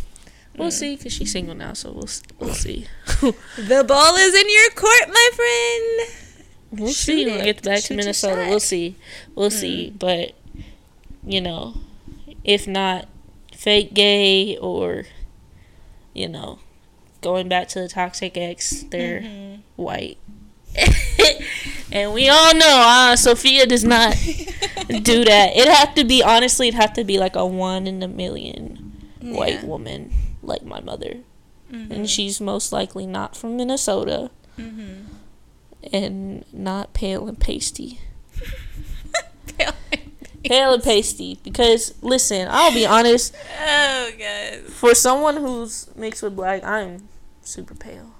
We'll 0.57 0.71
see, 0.71 0.97
cause 0.97 1.13
she's 1.13 1.31
single 1.31 1.53
now, 1.55 1.73
so 1.73 1.91
we'll 1.91 2.09
we'll 2.39 2.53
see. 2.55 2.87
The 3.21 3.85
ball 3.87 4.15
is 4.15 4.33
in 4.33 4.49
your 4.49 4.69
court, 4.71 5.07
my 5.07 5.29
friend. 5.35 6.25
We'll 6.71 6.87
Shoot 6.89 6.95
see 6.95 7.25
when 7.25 7.37
we 7.39 7.43
get 7.45 7.63
back 7.63 7.79
Shoot 7.79 7.87
to 7.89 7.95
Minnesota. 7.95 8.45
We'll 8.49 8.59
see. 8.59 8.95
We'll 9.35 9.51
see. 9.51 9.91
But 9.91 10.31
you 11.25 11.41
know, 11.41 11.75
if 12.43 12.67
not 12.67 13.07
fake 13.55 13.93
gay 13.93 14.57
or 14.57 15.05
you 16.13 16.27
know, 16.27 16.59
going 17.21 17.47
back 17.47 17.67
to 17.69 17.79
the 17.81 17.87
toxic 17.87 18.35
ex, 18.37 18.83
they're 18.89 19.21
Mm-hmm. 19.21 19.61
white. 19.81 20.17
and 21.91 22.13
we 22.13 22.29
all 22.29 22.53
know 22.55 22.81
uh, 22.85 23.15
Sofia 23.15 23.65
does 23.65 23.83
not 23.83 24.13
do 24.87 25.23
that. 25.25 25.55
It 25.55 25.67
have 25.67 25.95
to 25.95 26.03
be 26.03 26.21
honestly, 26.23 26.67
it 26.67 26.73
have 26.73 26.93
to 26.93 27.03
be 27.03 27.17
like 27.19 27.35
a 27.35 27.45
one 27.45 27.87
in 27.87 28.01
a 28.03 28.07
million 28.07 28.93
white 29.21 29.63
woman 29.63 30.13
like 30.47 30.63
my 30.63 30.79
mother, 30.81 31.17
Mhm. 31.71 31.91
and 31.91 32.09
she's 32.09 32.39
most 32.41 32.71
likely 32.71 33.05
not 33.05 33.35
from 33.35 33.57
Minnesota 33.57 34.31
Mhm. 34.57 35.05
and 35.93 36.45
not 36.53 36.93
pale 36.93 37.27
and 37.27 37.39
pasty. 37.39 37.99
Pale 39.57 39.73
Pale 40.43 40.73
and 40.75 40.83
pasty. 40.83 41.39
Because 41.43 41.93
listen, 42.01 42.47
I'll 42.49 42.73
be 42.73 42.85
honest. 42.85 43.33
Oh 43.61 44.11
god. 44.17 44.59
For 44.73 44.93
someone 44.95 45.37
who's 45.37 45.87
mixed 45.95 46.23
with 46.23 46.35
black, 46.35 46.63
I'm 46.63 47.07
super 47.41 47.73
pale, 47.75 48.11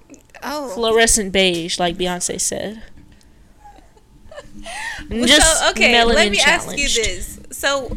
Oh. 0.42 0.68
fluorescent 0.68 1.32
beige, 1.32 1.78
like 1.78 1.96
Beyonce 1.96 2.40
said. 2.40 2.82
Well, 5.10 5.26
just 5.26 5.60
so 5.60 5.70
okay, 5.70 6.04
let 6.04 6.30
me 6.30 6.40
ask 6.40 6.68
you 6.76 6.88
this. 6.88 7.38
So, 7.50 7.90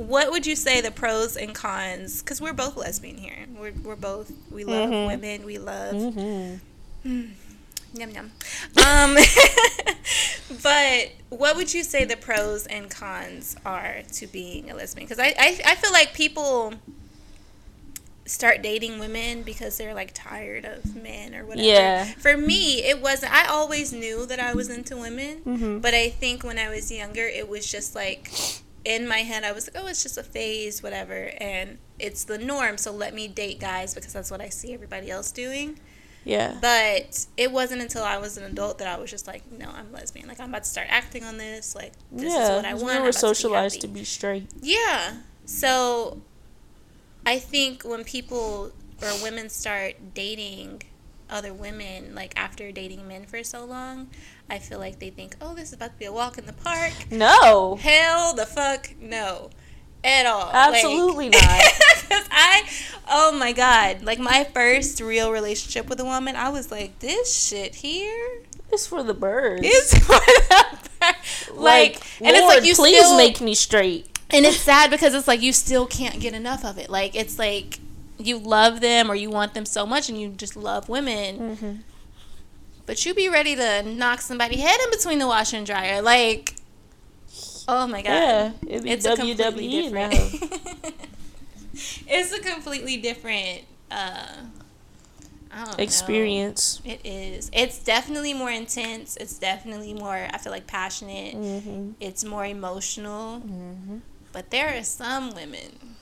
what 0.00 0.30
would 0.30 0.46
you 0.46 0.56
say 0.56 0.80
the 0.80 0.90
pros 0.90 1.36
and 1.36 1.54
cons? 1.54 2.22
Because 2.22 2.40
we're 2.40 2.52
both 2.52 2.76
lesbian 2.76 3.16
here. 3.18 3.46
We're, 3.58 3.72
we're 3.84 3.96
both 3.96 4.32
we 4.50 4.64
love 4.64 4.90
Mhm. 4.90 5.06
women. 5.06 5.44
We 5.44 5.58
love 5.58 5.94
Mhm. 5.94 6.60
yum 7.04 8.10
yum. 8.10 8.30
Um, 8.86 9.16
but 10.62 11.12
what 11.30 11.56
would 11.56 11.72
you 11.72 11.82
say 11.84 12.04
the 12.04 12.16
pros 12.16 12.66
and 12.66 12.90
cons 12.90 13.56
are 13.64 14.02
to 14.14 14.26
being 14.26 14.70
a 14.70 14.74
lesbian? 14.74 15.06
Because 15.06 15.18
I, 15.22 15.34
I 15.38 15.60
I 15.64 15.74
feel 15.76 15.92
like 15.92 16.14
people 16.14 16.74
start 18.26 18.62
dating 18.62 18.98
women 19.00 19.42
because 19.42 19.76
they're 19.76 19.94
like 19.94 20.12
tired 20.14 20.64
of 20.64 20.94
men 20.94 21.34
or 21.34 21.44
whatever. 21.44 21.66
Yeah. 21.66 22.04
For 22.04 22.36
me, 22.36 22.82
it 22.84 23.00
wasn't. 23.02 23.32
I 23.32 23.46
always 23.46 23.92
knew 23.92 24.24
that 24.26 24.38
I 24.38 24.54
was 24.54 24.68
into 24.68 24.96
women, 24.96 25.38
Mm-hmm. 25.44 25.78
but 25.80 25.94
I 25.94 26.10
think 26.10 26.44
when 26.44 26.58
I 26.58 26.68
was 26.68 26.90
younger, 26.92 27.26
it 27.26 27.48
was 27.48 27.66
just 27.70 27.94
like 27.94 28.30
in 28.84 29.06
my 29.06 29.18
head, 29.18 29.44
I 29.44 29.52
was 29.52 29.68
like, 29.72 29.82
oh, 29.82 29.86
it's 29.88 30.02
just 30.02 30.16
a 30.16 30.22
phase, 30.22 30.82
whatever, 30.82 31.32
and 31.38 31.78
it's 31.98 32.24
the 32.24 32.38
norm. 32.38 32.78
So 32.78 32.92
let 32.92 33.14
me 33.14 33.28
date 33.28 33.60
guys 33.60 33.94
because 33.94 34.12
that's 34.12 34.30
what 34.30 34.40
I 34.40 34.48
see 34.48 34.72
everybody 34.72 35.10
else 35.10 35.32
doing. 35.32 35.78
Yeah. 36.24 36.58
But 36.60 37.26
it 37.36 37.50
wasn't 37.50 37.82
until 37.82 38.04
I 38.04 38.18
was 38.18 38.36
an 38.36 38.44
adult 38.44 38.78
that 38.78 38.88
I 38.88 38.98
was 38.98 39.10
just 39.10 39.26
like, 39.26 39.50
no, 39.50 39.70
I'm 39.70 39.90
lesbian. 39.92 40.28
Like 40.28 40.40
I'm 40.40 40.50
about 40.50 40.64
to 40.64 40.68
start 40.68 40.88
acting 40.90 41.24
on 41.24 41.38
this. 41.38 41.74
Like 41.74 41.92
this 42.12 42.32
yeah. 42.32 42.44
is 42.44 42.50
what 42.50 42.64
I 42.64 42.74
want. 42.74 42.84
We 42.84 42.86
were 42.86 42.92
about 42.92 43.04
to 43.04 43.08
be 43.08 43.12
socialized 43.12 43.80
to 43.82 43.88
be 43.88 44.04
straight. 44.04 44.48
Yeah. 44.60 45.16
So 45.44 46.22
I 47.24 47.38
think 47.38 47.82
when 47.82 48.04
people 48.04 48.72
or 49.02 49.22
women 49.22 49.48
start 49.48 50.14
dating 50.14 50.82
other 51.30 51.52
women, 51.54 52.14
like 52.14 52.32
after 52.36 52.70
dating 52.72 53.06
men 53.08 53.24
for 53.26 53.42
so 53.44 53.64
long, 53.64 54.08
I 54.48 54.58
feel 54.58 54.78
like 54.78 54.98
they 54.98 55.10
think, 55.10 55.36
oh, 55.40 55.54
this 55.54 55.68
is 55.68 55.74
about 55.74 55.92
to 55.92 55.98
be 55.98 56.04
a 56.06 56.12
walk 56.12 56.38
in 56.38 56.46
the 56.46 56.52
park. 56.52 56.92
No. 57.10 57.76
Hell 57.80 58.34
the 58.34 58.46
fuck 58.46 58.94
no. 59.00 59.50
At 60.02 60.24
all. 60.26 60.50
Absolutely 60.52 61.30
Like- 61.30 61.42
not. 61.42 61.62
Cause 62.08 62.26
I, 62.30 62.62
oh 63.08 63.32
my 63.38 63.52
god, 63.52 64.02
like 64.02 64.18
my 64.18 64.44
first 64.52 65.00
real 65.00 65.30
relationship 65.30 65.88
with 65.88 66.00
a 66.00 66.04
woman, 66.04 66.36
I 66.36 66.48
was 66.48 66.70
like, 66.70 66.98
this 67.00 67.46
shit 67.48 67.74
here 67.76 68.42
It's 68.72 68.86
for 68.86 69.02
the 69.02 69.14
birds. 69.14 69.62
is 69.66 69.94
for 69.98 70.18
the 70.18 70.66
like, 71.00 71.16
like, 71.54 71.94
and 72.20 72.30
it's 72.30 72.40
Lord, 72.40 72.56
like 72.56 72.64
you 72.64 72.74
please 72.74 72.98
still, 73.04 73.16
make 73.16 73.40
me 73.40 73.54
straight. 73.54 74.18
and 74.30 74.44
it's 74.46 74.56
sad 74.56 74.90
because 74.90 75.14
it's 75.14 75.28
like 75.28 75.42
you 75.42 75.52
still 75.52 75.86
can't 75.86 76.18
get 76.20 76.34
enough 76.34 76.64
of 76.64 76.78
it. 76.78 76.88
Like 76.90 77.14
it's 77.14 77.38
like 77.38 77.78
you 78.20 78.38
love 78.38 78.80
them 78.80 79.10
or 79.10 79.14
you 79.14 79.30
want 79.30 79.54
them 79.54 79.64
so 79.66 79.84
much 79.86 80.08
and 80.08 80.20
you 80.20 80.28
just 80.30 80.56
love 80.56 80.88
women, 80.88 81.38
Mm-hmm. 81.38 81.72
but 82.86 83.04
you 83.04 83.14
be 83.14 83.28
ready 83.28 83.54
to 83.56 83.82
knock 83.82 84.20
somebody 84.20 84.56
head 84.58 84.78
in 84.84 84.90
between 84.90 85.18
the 85.18 85.26
washer 85.26 85.56
and 85.56 85.66
dryer. 85.66 86.00
Like, 86.02 86.54
oh 87.68 87.86
my 87.86 88.02
god, 88.02 88.10
Yeah, 88.10 88.52
it'd 88.68 88.82
be 88.84 88.90
it's 88.90 89.06
WWE 89.06 89.92
now. 89.92 90.10
it's 92.08 92.32
a 92.32 92.40
completely 92.40 92.96
different 92.96 93.62
uh, 93.90 94.26
I 95.52 95.64
don't 95.64 95.78
know. 95.78 95.82
Experience. 95.82 96.80
It 96.84 97.00
is. 97.04 97.50
It's 97.52 97.78
definitely 97.82 98.34
more 98.34 98.52
intense. 98.52 99.16
It's 99.16 99.36
definitely 99.36 99.94
more. 99.94 100.28
I 100.32 100.38
feel 100.38 100.52
like 100.52 100.68
passionate. 100.68 101.34
Mm-hmm. 101.34 101.90
It's 101.98 102.22
more 102.24 102.46
emotional. 102.46 103.40
Mm-hmm. 103.40 103.96
But 104.32 104.50
there 104.50 104.78
are 104.78 104.84
some 104.84 105.34
women 105.34 105.96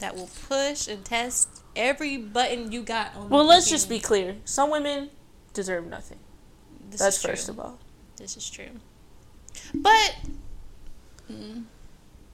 that 0.00 0.14
will 0.14 0.30
push 0.48 0.88
and 0.88 1.04
test 1.04 1.48
every 1.74 2.16
button 2.16 2.72
you 2.72 2.82
got 2.82 3.14
on. 3.14 3.28
Well, 3.28 3.44
let's 3.44 3.68
just 3.68 3.88
be 3.88 3.98
clear. 3.98 4.36
Some 4.44 4.70
women 4.70 5.10
deserve 5.52 5.86
nothing. 5.86 6.18
This 6.90 7.00
That's 7.00 7.22
first 7.22 7.48
of 7.48 7.58
all. 7.58 7.78
This 8.16 8.36
is 8.36 8.48
true. 8.48 8.70
But, 9.74 10.16
mm, 11.30 11.64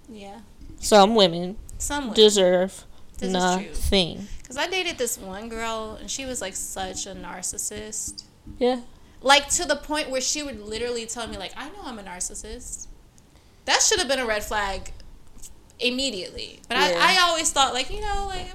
yeah, 0.09 0.41
Some 0.79 1.15
women 1.15 1.57
some 1.79 2.05
women. 2.05 2.17
deserve 2.17 2.85
This 3.19 3.29
is 3.29 3.33
nothing. 3.33 4.29
Because 4.41 4.57
I 4.57 4.69
dated 4.69 4.99
this 4.99 5.19
one 5.19 5.49
girl, 5.49 5.97
and 6.01 6.11
she 6.11 6.25
was 6.27 6.41
like 6.41 6.55
such 6.55 7.07
a 7.07 7.15
narcissist. 7.15 8.25
Yeah. 8.59 8.81
Like 9.21 9.49
to 9.51 9.65
the 9.65 9.77
point 9.77 10.11
where 10.11 10.21
she 10.21 10.43
would 10.43 10.61
literally 10.61 11.07
tell 11.07 11.27
me, 11.29 11.39
like, 11.39 11.53
I 11.57 11.69
know 11.69 11.83
I'm 11.85 11.99
a 11.99 12.03
narcissist. 12.03 12.89
That 13.65 13.81
should 13.81 14.01
have 14.01 14.09
been 14.09 14.19
a 14.19 14.27
red 14.27 14.43
flag 14.43 14.93
immediately. 15.81 16.61
But 16.68 16.77
Yeah. 16.79 16.99
I, 17.01 17.16
I 17.16 17.29
always 17.29 17.51
thought, 17.53 17.75
like, 17.75 17.91
you 17.91 18.01
know, 18.01 18.27
like, 18.29 18.47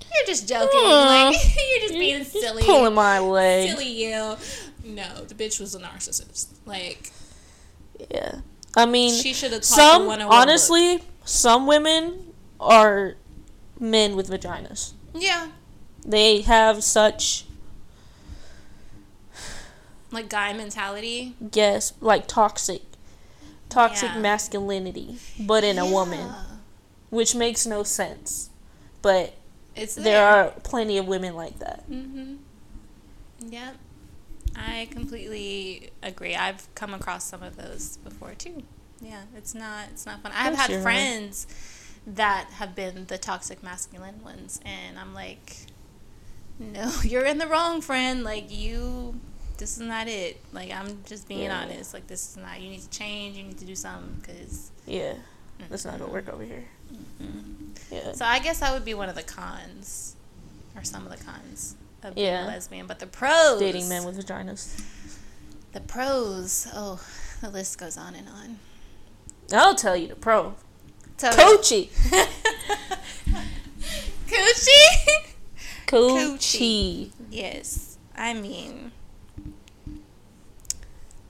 you're 0.00 0.26
just 0.26 0.48
joking. 0.48 0.68
Aw. 0.80 1.28
Like, 1.30 1.36
you're 1.70 1.80
just 1.88 1.94
being 1.94 2.18
Just 2.18 2.32
silly. 2.32 2.62
pulling 2.62 2.94
my 2.94 3.18
leg. 3.18 3.70
Silly 3.70 3.88
you. 3.88 4.36
No, 4.84 5.24
the 5.24 5.34
bitch 5.34 5.58
was 5.60 5.74
a 5.74 5.80
narcissist. 5.80 6.48
Like, 6.66 7.10
Yeah. 8.10 8.40
I 8.76 8.86
mean, 8.86 9.14
she 9.20 9.32
should 9.32 9.52
have 9.52 9.64
some 9.64 10.02
the 10.02 10.08
101 10.08 10.18
book. 10.28 10.36
honestly, 10.48 11.02
some 11.24 11.66
women 11.66 12.32
are 12.60 13.14
men 13.78 14.16
with 14.16 14.28
vaginas. 14.30 14.92
Yeah. 15.14 15.48
They 16.04 16.40
have 16.42 16.82
such 16.84 17.44
Like, 20.10 20.28
guy 20.28 20.52
mentality. 20.52 21.34
yes, 21.52 21.92
like 22.00 22.26
toxic 22.28 22.82
toxic 23.74 24.10
Yeah. 24.14 24.20
masculinity, 24.20 25.18
but 25.40 25.64
in 25.64 25.78
a 25.78 25.86
woman, 25.86 26.32
which 27.10 27.34
makes 27.34 27.66
no 27.66 27.82
sense. 27.82 28.50
But 29.02 29.34
It's 29.76 29.94
there 29.94 30.24
are 30.26 30.50
plenty 30.62 30.98
of 30.98 31.06
women 31.06 31.34
like 31.34 31.58
that. 31.58 31.88
Mm-hmm. 31.90 32.36
Yep. 33.50 33.76
I 34.56 34.88
completely 34.90 35.90
agree. 36.02 36.36
I've 36.36 36.72
come 36.74 36.94
across 36.94 37.24
some 37.24 37.42
of 37.42 37.56
those 37.56 37.96
before 37.98 38.34
too. 38.34 38.62
Yeah, 39.00 39.22
it's 39.36 39.54
not 39.54 39.88
it's 39.90 40.06
not 40.06 40.22
fun. 40.22 40.32
I've 40.34 40.54
had 40.54 40.70
you're 40.70 40.78
right. 40.78 40.84
friends 40.84 41.46
that 42.06 42.48
have 42.54 42.74
been 42.74 43.06
the 43.06 43.18
toxic 43.18 43.62
masculine 43.62 44.22
ones 44.22 44.60
and 44.64 44.98
I'm 44.98 45.12
like 45.14 45.56
no, 46.58 46.92
you're 47.02 47.24
in 47.24 47.38
the 47.38 47.48
wrong 47.48 47.80
friend. 47.80 48.22
Like 48.22 48.46
you 48.50 49.18
this 49.58 49.72
is 49.74 49.80
not 49.80 50.08
it. 50.08 50.40
Like 50.52 50.70
I'm 50.72 51.02
just 51.06 51.28
being 51.28 51.42
Yeah. 51.44 51.60
honest. 51.60 51.94
Like 51.94 52.06
this 52.06 52.30
is 52.30 52.36
not 52.36 52.60
you 52.60 52.70
need 52.70 52.82
to 52.82 52.90
change, 52.90 53.36
you 53.36 53.44
need 53.44 53.58
to 53.58 53.64
do 53.64 53.74
something 53.76 54.20
cuz 54.22 54.70
Yeah, 54.86 55.14
that's 55.68 55.84
not 55.84 55.98
gonna 55.98 56.10
work 56.12 56.28
over 56.28 56.44
here. 56.44 56.64
Yeah, 57.90 58.12
So 58.12 58.24
I 58.24 58.38
guess 58.40 58.60
that 58.60 58.72
would 58.72 58.84
be 58.84 58.94
one 58.94 59.08
of 59.08 59.14
the 59.14 59.22
cons 59.22 60.16
or 60.76 60.82
some 60.84 61.06
of 61.06 61.16
the 61.16 61.22
cons 61.24 61.76
of 62.02 62.14
being 62.14 62.26
Yeah. 62.26 62.44
a 62.44 62.48
lesbian, 62.48 62.86
but 62.86 62.98
the 62.98 63.06
pros 63.06 63.58
dating 63.60 63.88
men 63.88 64.04
with 64.04 64.16
vaginas. 64.18 64.82
The 65.72 65.80
pros, 65.80 66.68
oh, 66.74 67.00
the 67.40 67.50
list 67.50 67.78
goes 67.78 67.96
on 67.96 68.14
and 68.14 68.28
on. 68.28 68.58
I'll 69.52 69.74
tell 69.74 69.96
you 69.96 70.08
the 70.08 70.14
pro. 70.16 70.54
So 71.16 71.30
Coochie. 71.32 71.88
Coochie? 74.26 75.34
Coochie. 75.86 77.10
yes. 77.30 77.98
I 78.16 78.32
mean, 78.34 78.92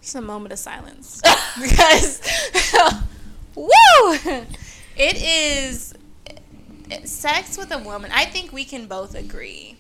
it's 0.05 0.14
a 0.14 0.20
moment 0.20 0.52
of 0.52 0.59
silence. 0.59 1.22
because, 1.61 2.20
woo! 3.55 3.70
It 4.96 5.22
is 5.22 5.94
eh, 6.90 7.05
sex 7.05 7.57
with 7.57 7.72
a 7.72 7.78
woman. 7.78 8.11
I 8.12 8.26
think 8.26 8.52
we 8.52 8.66
can 8.66 8.86
both 8.86 9.14
agree. 9.14 9.78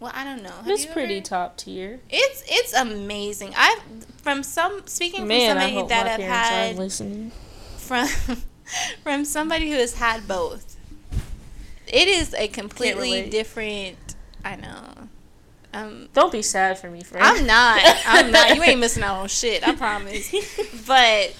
Well, 0.00 0.12
I 0.14 0.24
don't 0.24 0.42
know. 0.42 0.48
Have 0.48 0.66
It's 0.66 0.86
pretty 0.86 1.18
ever- 1.18 1.26
top 1.26 1.58
tier. 1.58 2.00
It's 2.08 2.42
it's 2.48 2.72
amazing. 2.72 3.52
I've 3.54 3.82
from 4.22 4.42
some 4.42 4.80
speaking 4.86 5.28
Man, 5.28 5.56
from 5.56 5.68
somebody 5.68 5.88
that 5.88 6.06
have 6.06 6.20
had 6.20 6.78
listening. 6.78 7.30
from 7.76 8.06
from 9.02 9.26
somebody 9.26 9.70
who 9.70 9.76
has 9.76 9.92
had 9.92 10.26
both. 10.26 10.78
It 11.86 12.08
is 12.08 12.32
a 12.32 12.48
completely 12.48 13.28
different. 13.28 13.98
I 14.42 14.56
know. 14.56 14.99
Um, 15.72 16.08
Don't 16.12 16.32
be 16.32 16.42
sad 16.42 16.78
for 16.78 16.90
me, 16.90 17.02
friend. 17.02 17.24
I'm 17.24 17.46
not. 17.46 17.80
I'm 18.06 18.32
not. 18.32 18.56
You 18.56 18.62
ain't 18.62 18.80
missing 18.80 19.02
out 19.02 19.16
on 19.16 19.28
shit. 19.28 19.66
I 19.66 19.74
promise. 19.74 20.34
But 20.86 21.30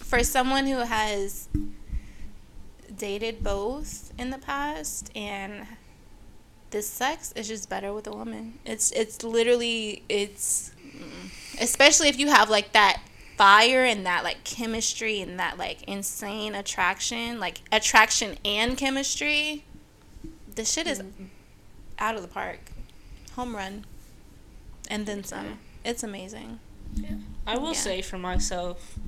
for 0.00 0.22
someone 0.22 0.66
who 0.66 0.78
has 0.78 1.48
dated 2.94 3.42
both 3.42 4.12
in 4.18 4.30
the 4.30 4.38
past 4.38 5.10
and 5.14 5.66
the 6.70 6.82
sex 6.82 7.32
is 7.32 7.48
just 7.48 7.70
better 7.70 7.92
with 7.92 8.06
a 8.06 8.10
woman. 8.10 8.58
It's 8.64 8.90
it's 8.92 9.22
literally 9.22 10.02
it's 10.08 10.72
especially 11.60 12.08
if 12.08 12.18
you 12.18 12.28
have 12.28 12.50
like 12.50 12.72
that 12.72 13.00
fire 13.36 13.84
and 13.84 14.04
that 14.04 14.24
like 14.24 14.44
chemistry 14.44 15.20
and 15.20 15.38
that 15.38 15.56
like 15.56 15.82
insane 15.84 16.54
attraction, 16.54 17.40
like 17.40 17.60
attraction 17.72 18.36
and 18.44 18.76
chemistry. 18.76 19.64
The 20.54 20.64
shit 20.64 20.86
is 20.86 21.02
out 21.98 22.16
of 22.16 22.22
the 22.22 22.28
park. 22.28 22.58
Home 23.38 23.54
run. 23.54 23.84
And 24.90 25.06
then 25.06 25.22
some. 25.22 25.60
It's 25.84 26.02
amazing. 26.02 26.58
I 27.46 27.56
will 27.56 27.68
Yeah. 27.72 27.78
say 27.78 28.02
for 28.02 28.18
myself, 28.18 28.98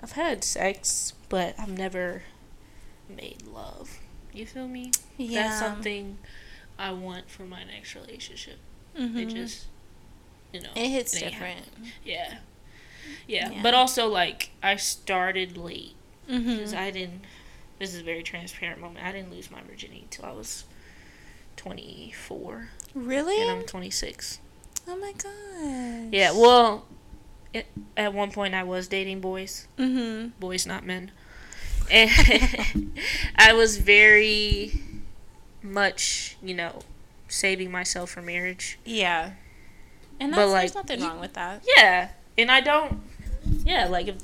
I've 0.00 0.12
had 0.12 0.44
sex, 0.44 1.12
but 1.28 1.58
I've 1.58 1.76
never 1.76 2.22
made 3.08 3.42
love. 3.42 3.98
You 4.32 4.46
feel 4.46 4.68
me? 4.68 4.92
Yeah. 5.16 5.42
That's 5.48 5.58
something 5.58 6.18
I 6.78 6.92
want 6.92 7.28
for 7.28 7.42
my 7.42 7.64
next 7.64 7.96
relationship. 7.96 8.60
It 8.94 9.00
Mhm. 9.00 9.34
just, 9.34 9.66
you 10.52 10.60
know, 10.60 10.70
It 10.76 10.88
hits 10.90 11.16
ain't 11.20 11.32
different. 11.32 11.66
Yeah. 12.04 12.38
yeah. 13.26 13.50
Yeah. 13.50 13.60
But 13.60 13.74
also, 13.74 14.06
like, 14.06 14.50
I 14.62 14.76
started 14.76 15.56
late 15.56 15.96
because 16.28 16.72
Mhm. 16.72 16.78
I 16.78 16.90
didn't. 16.92 17.24
This 17.80 17.92
is 17.92 18.02
a 18.02 18.04
very 18.04 18.22
transparent 18.22 18.80
moment. 18.80 19.04
I 19.04 19.10
didn't 19.10 19.32
lose 19.32 19.50
my 19.50 19.62
virginity 19.62 20.02
until 20.02 20.26
I 20.26 20.30
was 20.32 20.62
24, 21.72 22.68
Really? 22.94 23.40
and 23.42 23.50
I'm 23.50 23.66
26. 23.66 24.38
oh 24.88 24.96
my 24.96 25.12
god. 25.12 26.12
Yeah, 26.14 26.32
well, 26.32 26.86
it, 27.52 27.66
at 27.96 28.14
one 28.14 28.30
point 28.32 28.54
I 28.54 28.62
was 28.62 28.88
dating 28.88 29.20
boys, 29.20 29.68
Mhm. 29.78 30.32
boys, 30.40 30.66
not 30.66 30.84
men. 30.86 31.10
And 31.90 32.10
I 33.36 33.52
was 33.52 33.76
very 33.78 34.80
much, 35.62 36.36
you 36.42 36.54
know, 36.54 36.80
saving 37.28 37.70
myself 37.70 38.10
for 38.10 38.22
marriage. 38.22 38.78
Yeah. 38.86 39.32
And 40.20 40.34
But, 40.34 40.48
like, 40.48 40.72
there's 40.72 40.74
nothing 40.74 41.00
wrong 41.02 41.20
with 41.20 41.34
that. 41.34 41.62
Yeah, 41.76 42.08
and 42.38 42.50
I 42.50 42.60
don't. 42.62 43.00
Yeah, 43.64 43.86
like 43.88 44.08
if 44.08 44.16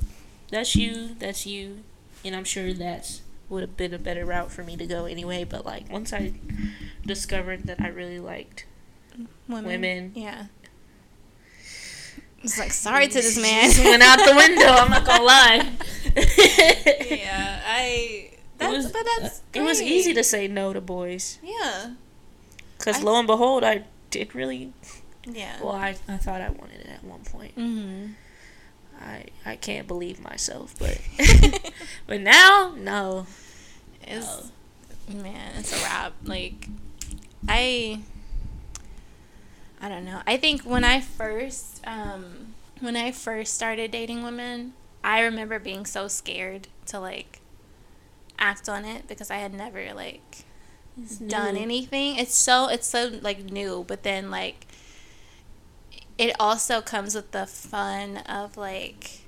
that's 0.49 0.75
you, 0.75 1.15
that's 1.19 1.45
you, 1.45 1.83
and 2.23 2.35
I'm 2.35 2.43
sure 2.43 2.73
that's 2.73 3.21
would 3.49 3.61
have 3.61 3.77
been 3.77 3.93
a 3.93 3.99
better 3.99 4.25
route 4.25 4.51
for 4.51 4.63
me 4.63 4.75
to 4.77 4.85
go 4.85 5.05
anyway. 5.05 5.43
But 5.43 5.65
like 5.65 5.89
once 5.91 6.11
I 6.13 6.33
discovered 7.05 7.63
that 7.63 7.79
I 7.81 7.87
really 7.87 8.19
liked 8.19 8.65
Women. 9.47 9.65
women, 9.65 10.11
Yeah. 10.15 10.45
It's 12.43 12.59
like 12.59 12.71
sorry 12.73 13.07
to 13.07 13.13
this 13.13 13.37
man. 13.41 13.71
went 13.83 14.03
out 14.03 14.19
the 14.19 14.35
window. 14.35 14.67
I'm 14.67 14.89
not 14.91 15.03
gonna 15.05 15.23
lie. 15.23 15.71
yeah, 16.15 17.61
I. 17.65 18.31
That's, 18.57 18.71
it 18.73 18.77
was, 18.77 18.91
but 18.91 19.03
that's. 19.19 19.41
it 19.53 19.61
was 19.61 19.81
easy 19.81 20.13
to 20.13 20.23
say 20.23 20.47
no 20.47 20.71
to 20.71 20.79
boys 20.79 21.39
Yeah. 21.43 21.93
because 22.77 23.01
lo 23.03 23.17
and 23.17 23.27
behold, 23.27 23.63
I 23.63 23.83
did 24.11 24.33
really 24.35 24.71
Yeah. 25.25 25.57
well. 25.61 25.73
I, 25.73 25.95
I 26.07 26.17
thought 26.17 26.39
I 26.41 26.49
wanted 26.49 26.81
it 26.81 26.87
at 26.87 27.03
one 27.03 27.21
point. 27.21 27.57
mm-hmm. 27.57 28.11
I 29.05 29.25
I 29.45 29.55
can't 29.55 29.87
believe 29.87 30.19
myself, 30.21 30.75
but 30.79 30.99
but 32.07 32.21
now 32.21 32.73
no. 32.77 33.27
It's 34.03 34.51
man, 35.07 35.53
it's 35.57 35.73
a 35.73 35.83
wrap. 35.83 36.13
Like 36.23 36.67
I 37.47 38.01
I 39.81 39.89
don't 39.89 40.05
know. 40.05 40.21
I 40.25 40.37
think 40.37 40.63
when 40.63 40.83
I 40.83 41.01
first 41.01 41.81
um 41.87 42.55
when 42.79 42.95
I 42.95 43.11
first 43.11 43.53
started 43.53 43.91
dating 43.91 44.23
women, 44.23 44.73
I 45.03 45.21
remember 45.21 45.59
being 45.59 45.85
so 45.85 46.07
scared 46.07 46.67
to 46.87 46.99
like 46.99 47.39
act 48.39 48.67
on 48.67 48.85
it 48.85 49.07
because 49.07 49.31
I 49.31 49.37
had 49.37 49.53
never 49.53 49.93
like 49.93 50.45
done 51.27 51.55
new. 51.55 51.61
anything. 51.61 52.17
It's 52.17 52.35
so 52.35 52.67
it's 52.67 52.87
so 52.87 53.11
like 53.21 53.43
new, 53.45 53.85
but 53.87 54.03
then 54.03 54.31
like 54.31 54.65
it 56.17 56.35
also 56.39 56.81
comes 56.81 57.15
with 57.15 57.31
the 57.31 57.45
fun 57.45 58.17
of 58.17 58.57
like 58.57 59.21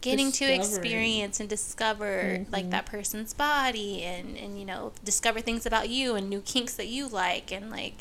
getting 0.00 0.30
to 0.32 0.44
experience 0.44 1.40
and 1.40 1.48
discover 1.48 2.44
like 2.52 2.66
Mhm. 2.66 2.70
that 2.70 2.84
person's 2.86 3.32
body 3.32 4.02
and 4.02 4.36
and 4.36 4.58
you 4.58 4.64
know 4.66 4.92
discover 5.02 5.40
things 5.40 5.64
about 5.64 5.88
you 5.88 6.14
and 6.14 6.28
new 6.28 6.42
kinks 6.42 6.74
that 6.74 6.88
you 6.88 7.08
like 7.08 7.50
and 7.50 7.70
like 7.70 7.94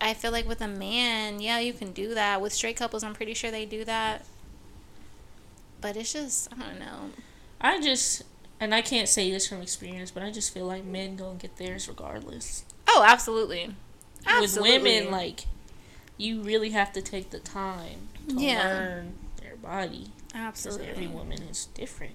I 0.00 0.14
feel 0.14 0.32
like 0.32 0.48
with 0.48 0.60
a 0.60 0.66
man, 0.66 1.38
yeah, 1.40 1.60
you 1.60 1.72
can 1.72 1.92
do 1.92 2.12
that. 2.14 2.40
With 2.40 2.52
straight 2.52 2.76
couples, 2.76 3.04
I'm 3.04 3.14
pretty 3.14 3.34
sure 3.34 3.52
they 3.52 3.64
do 3.64 3.84
that. 3.84 4.24
But 5.80 5.96
it's 5.96 6.12
just 6.12 6.48
I 6.52 6.56
don't 6.60 6.80
know. 6.80 7.10
I 7.60 7.80
just, 7.80 8.24
and 8.58 8.74
I 8.74 8.82
can't 8.82 9.08
say 9.08 9.30
this 9.30 9.46
from 9.46 9.60
experience, 9.62 10.10
but 10.10 10.24
I 10.24 10.32
just 10.32 10.52
feel 10.52 10.66
like 10.66 10.84
men 10.84 11.14
gonna 11.14 11.38
get 11.38 11.56
theirs 11.56 11.86
regardless. 11.86 12.64
Oh, 12.88 13.04
absolutely. 13.06 13.76
Absolutely. 14.26 14.72
With 14.72 14.82
women, 14.82 15.10
like, 15.12 15.46
you 16.16 16.42
really 16.42 16.70
have 16.70 16.92
to 16.92 17.02
take 17.02 17.30
the 17.30 17.38
time 17.38 18.08
to 18.28 18.34
Yeah. 18.40 18.68
learn 18.68 19.14
their 19.40 19.56
body. 19.56 20.10
Absolutely. 20.34 20.88
every 20.88 21.06
woman 21.06 21.42
is 21.42 21.66
different. 21.74 22.14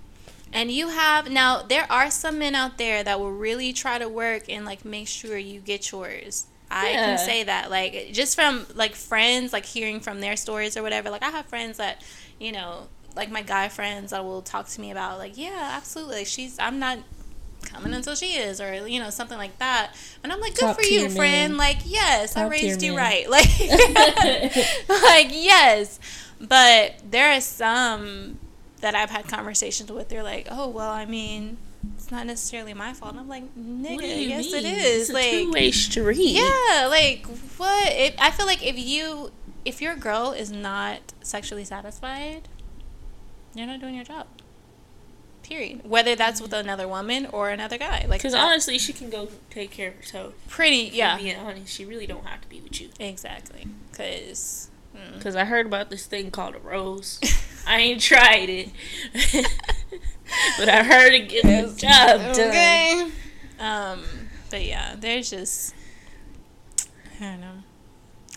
And 0.53 0.71
you 0.71 0.87
have 0.89 1.29
now 1.29 1.61
there 1.61 1.85
are 1.91 2.09
some 2.09 2.39
men 2.39 2.55
out 2.55 2.77
there 2.77 3.03
that 3.03 3.19
will 3.19 3.31
really 3.33 3.73
try 3.73 3.97
to 3.99 4.07
work 4.07 4.49
and 4.49 4.65
like 4.65 4.85
make 4.85 5.07
sure 5.07 5.37
you 5.37 5.59
get 5.59 5.91
yours. 5.91 6.45
I 6.71 6.91
Yeah. 6.91 7.05
can 7.05 7.17
say 7.19 7.43
that 7.43 7.69
like 7.69 8.09
just 8.13 8.35
from 8.35 8.65
like 8.73 8.95
friends 8.95 9.53
like 9.53 9.65
hearing 9.65 9.99
from 9.99 10.19
their 10.21 10.35
stories 10.35 10.75
or 10.77 10.83
whatever. 10.83 11.09
Like 11.09 11.23
I 11.23 11.29
have 11.29 11.45
friends 11.47 11.77
that, 11.77 12.01
you 12.39 12.51
know, 12.51 12.87
like 13.15 13.29
my 13.29 13.41
guy 13.41 13.67
friends 13.67 14.11
that 14.11 14.23
will 14.23 14.41
talk 14.41 14.67
to 14.69 14.81
me 14.81 14.91
about 14.91 15.17
like, 15.17 15.37
yeah, 15.37 15.71
absolutely. 15.75 16.17
Like 16.19 16.27
she's 16.27 16.57
I'm 16.59 16.79
not 16.79 16.99
coming 17.63 17.93
until 17.93 18.15
she 18.15 18.33
is 18.37 18.59
or 18.61 18.87
you 18.87 18.99
know 18.99 19.09
something 19.09 19.37
like 19.37 19.57
that. 19.59 19.93
And 20.23 20.31
I'm 20.31 20.39
like, 20.39 20.53
good 20.55 20.61
Top 20.61 20.75
for 20.77 20.83
you, 20.83 21.09
friend. 21.09 21.57
Like, 21.57 21.77
yes, 21.85 22.35
I 22.35 22.43
Top 22.43 22.51
tier 22.53 22.61
raised 22.69 22.81
you 22.81 22.93
men. 22.93 22.99
right. 23.01 23.29
Like 23.29 25.01
like 25.01 25.27
yes. 25.31 25.99
But 26.39 26.95
there 27.09 27.31
are 27.35 27.41
some 27.41 28.37
that 28.81 28.93
I've 28.93 29.09
had 29.09 29.27
conversations 29.27 29.91
with, 29.91 30.07
they're 30.09 30.21
like, 30.23 30.47
"Oh, 30.51 30.67
well, 30.69 30.91
I 30.91 31.05
mean, 31.05 31.57
it's 31.95 32.11
not 32.11 32.27
necessarily 32.27 32.75
my 32.75 32.93
fault." 32.93 33.13
And 33.13 33.21
I'm 33.21 33.27
like, 33.27 33.43
"Nigga, 33.57 33.95
What 33.95 34.01
do 34.01 34.07
you 34.07 34.29
yes, 34.29 34.53
it 34.53 34.63
mean? 34.63 34.75
is." 34.75 35.01
It's 35.01 35.09
a 35.09 35.13
like, 35.13 35.31
two-way 35.31 35.71
street. 35.71 36.17
yeah, 36.17 36.87
like 36.89 37.25
what? 37.57 37.91
If, 37.91 38.13
I 38.19 38.29
feel 38.31 38.45
like 38.45 38.63
if 38.63 38.77
you, 38.77 39.31
if 39.65 39.81
your 39.81 39.95
girl 39.95 40.31
is 40.31 40.51
not 40.51 40.99
sexually 41.23 41.65
satisfied, 41.65 42.47
you're 43.55 43.65
not 43.65 43.79
doing 43.79 43.95
your 43.95 44.03
job. 44.05 44.27
Period. 45.47 45.87
Whether 45.87 46.13
that's 46.15 46.41
with 46.41 46.51
another 46.51 46.87
woman 46.89 47.25
or 47.27 47.49
another 47.49 47.77
guy, 47.77 48.05
like 48.09 48.19
Because 48.19 48.33
honestly, 48.33 48.77
she 48.77 48.91
can 48.91 49.09
go 49.09 49.29
take 49.49 49.71
care 49.71 49.89
of 49.89 49.95
herself. 49.95 50.33
pretty, 50.49 50.89
yeah, 50.93 51.17
Being 51.17 51.37
honest, 51.37 51.73
she 51.73 51.85
really 51.85 52.05
don't 52.05 52.25
have 52.25 52.41
to 52.41 52.49
be 52.49 52.59
with 52.59 52.81
you. 52.81 52.89
exactly. 52.99 53.65
Because 53.89 54.69
Because 55.15 55.35
I 55.37 55.45
heard 55.45 55.65
about 55.65 55.89
this 55.89 56.05
thing 56.05 56.31
called 56.31 56.55
a 56.55 56.59
rose. 56.59 57.19
I 57.65 57.79
ain't 57.79 58.01
tried 58.01 58.49
it. 58.49 58.69
but 60.59 60.67
I 60.69 60.83
heard 60.83 61.13
it 61.13 61.29
gets 61.29 61.75
the 61.75 61.79
job 61.79 62.35
done. 62.35 62.49
Okay. 62.49 63.11
Um, 63.59 64.03
but 64.49 64.63
yeah, 64.65 64.95
there's 64.97 65.29
just 65.29 65.73
I 67.19 67.23
don't 67.23 67.41
know. 67.41 67.53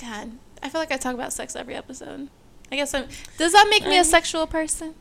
God, 0.00 0.32
I 0.62 0.68
feel 0.68 0.80
like 0.80 0.92
I 0.92 0.96
talk 0.96 1.14
about 1.14 1.32
sex 1.32 1.54
every 1.56 1.74
episode. 1.74 2.28
I 2.72 2.76
guess 2.76 2.94
I'm. 2.94 3.06
Does 3.36 3.52
that 3.52 3.66
make 3.68 3.84
me 3.84 3.98
a 3.98 4.04
sexual 4.04 4.46
person? 4.46 4.94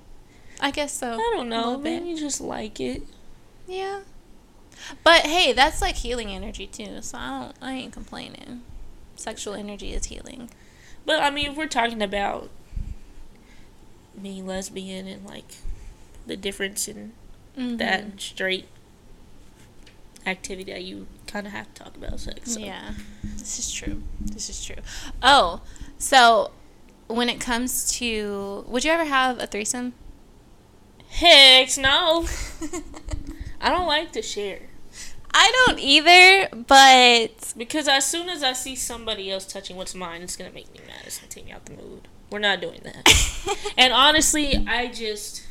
I 0.60 0.72
guess 0.72 0.94
so. 0.94 1.14
I 1.14 1.34
don't 1.36 1.50
know. 1.50 1.78
Maybe 1.78 2.10
you 2.10 2.18
just 2.18 2.42
like 2.42 2.80
it. 2.80 3.04
Yeah. 3.68 4.02
But 5.04 5.22
hey, 5.26 5.54
that's 5.54 5.82
like 5.82 5.96
healing 5.96 6.30
energy 6.30 6.68
too. 6.68 7.02
So 7.02 7.18
I 7.18 7.30
don't. 7.42 7.56
I 7.62 7.74
ain't 7.74 7.94
complaining. 7.94 8.62
Sexual 9.16 9.54
energy 9.56 9.94
is 9.94 10.06
healing. 10.06 10.50
But 11.06 11.22
I 11.22 11.30
mean, 11.30 11.52
if 11.52 11.58
we're 11.58 11.68
talking 11.68 12.02
about 12.02 12.50
being 14.22 14.46
lesbian 14.46 15.08
and 15.08 15.26
like 15.26 15.56
the 16.28 16.36
difference 16.36 16.88
in 16.88 17.14
that 17.56 18.02
Mhm. 18.02 18.04
and 18.04 18.22
straight 18.22 18.68
activity 20.26 20.72
that 20.72 20.84
you 20.84 21.08
kind 21.28 21.48
of 21.48 21.54
have 21.54 21.74
to 21.74 21.84
talk 21.84 21.96
about 21.96 22.20
sex. 22.20 22.54
So. 22.54 22.60
Yeah, 22.60 22.94
this 23.38 23.60
is 23.60 23.72
true. 23.72 24.04
This 24.20 24.50
is 24.50 24.64
true. 24.64 24.76
Oh, 25.24 25.62
so 25.98 26.52
when 27.08 27.30
it 27.30 27.40
comes 27.40 27.90
to, 27.94 28.66
would 28.68 28.84
you 28.84 28.92
ever 28.92 29.06
have 29.06 29.40
a 29.40 29.48
threesome? 29.48 29.94
Heck 31.10 31.78
no. 31.78 32.26
I 33.62 33.70
don't 33.70 33.88
like 33.88 34.12
to 34.14 34.22
share. 34.22 34.62
I 35.34 35.66
don't 35.66 35.80
either, 35.80 36.50
but 36.56 37.54
Because 37.58 37.88
as 37.88 38.06
soon 38.06 38.30
as 38.30 38.42
I 38.42 38.54
see 38.54 38.76
somebody 38.76 39.30
else 39.32 39.46
touching 39.46 39.76
what's 39.76 39.94
mine, 39.94 40.22
it's 40.22 40.36
gonna 40.36 40.52
make 40.52 40.72
me 40.74 40.80
mad. 40.88 41.02
It's 41.06 41.18
gonna 41.20 41.30
take 41.30 41.46
me 41.46 41.52
out 41.52 41.66
the 41.66 41.74
mood. 41.74 42.08
We're 42.32 42.40
not 42.40 42.62
doing 42.62 42.82
that. 42.84 43.68
and 43.78 43.92
honestly, 43.94 44.66
I 44.68 44.88
just 44.88 45.44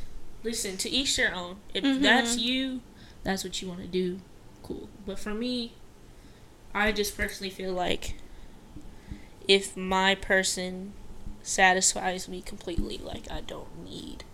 listen 0.42 0.76
to 0.78 0.90
each 0.90 1.16
their 1.16 1.34
own. 1.34 1.56
If 1.74 1.84
Mhm. 1.84 2.00
that's 2.02 2.36
you, 2.38 2.80
that's 3.24 3.44
what 3.44 3.61
you 3.61 3.68
want 3.68 3.80
to 3.82 3.86
do. 3.86 4.20
Cool. 4.62 4.88
But 5.06 5.18
for 5.18 5.34
me, 5.34 5.72
I 6.74 6.92
just 6.92 7.16
personally 7.16 7.50
feel 7.50 7.72
like 7.72 8.14
if 9.46 9.76
my 9.76 10.14
person 10.14 10.92
satisfies 11.42 12.28
me 12.28 12.42
completely, 12.42 12.98
like 12.98 13.30
I 13.30 13.40
don't 13.40 13.82
need 13.84 14.24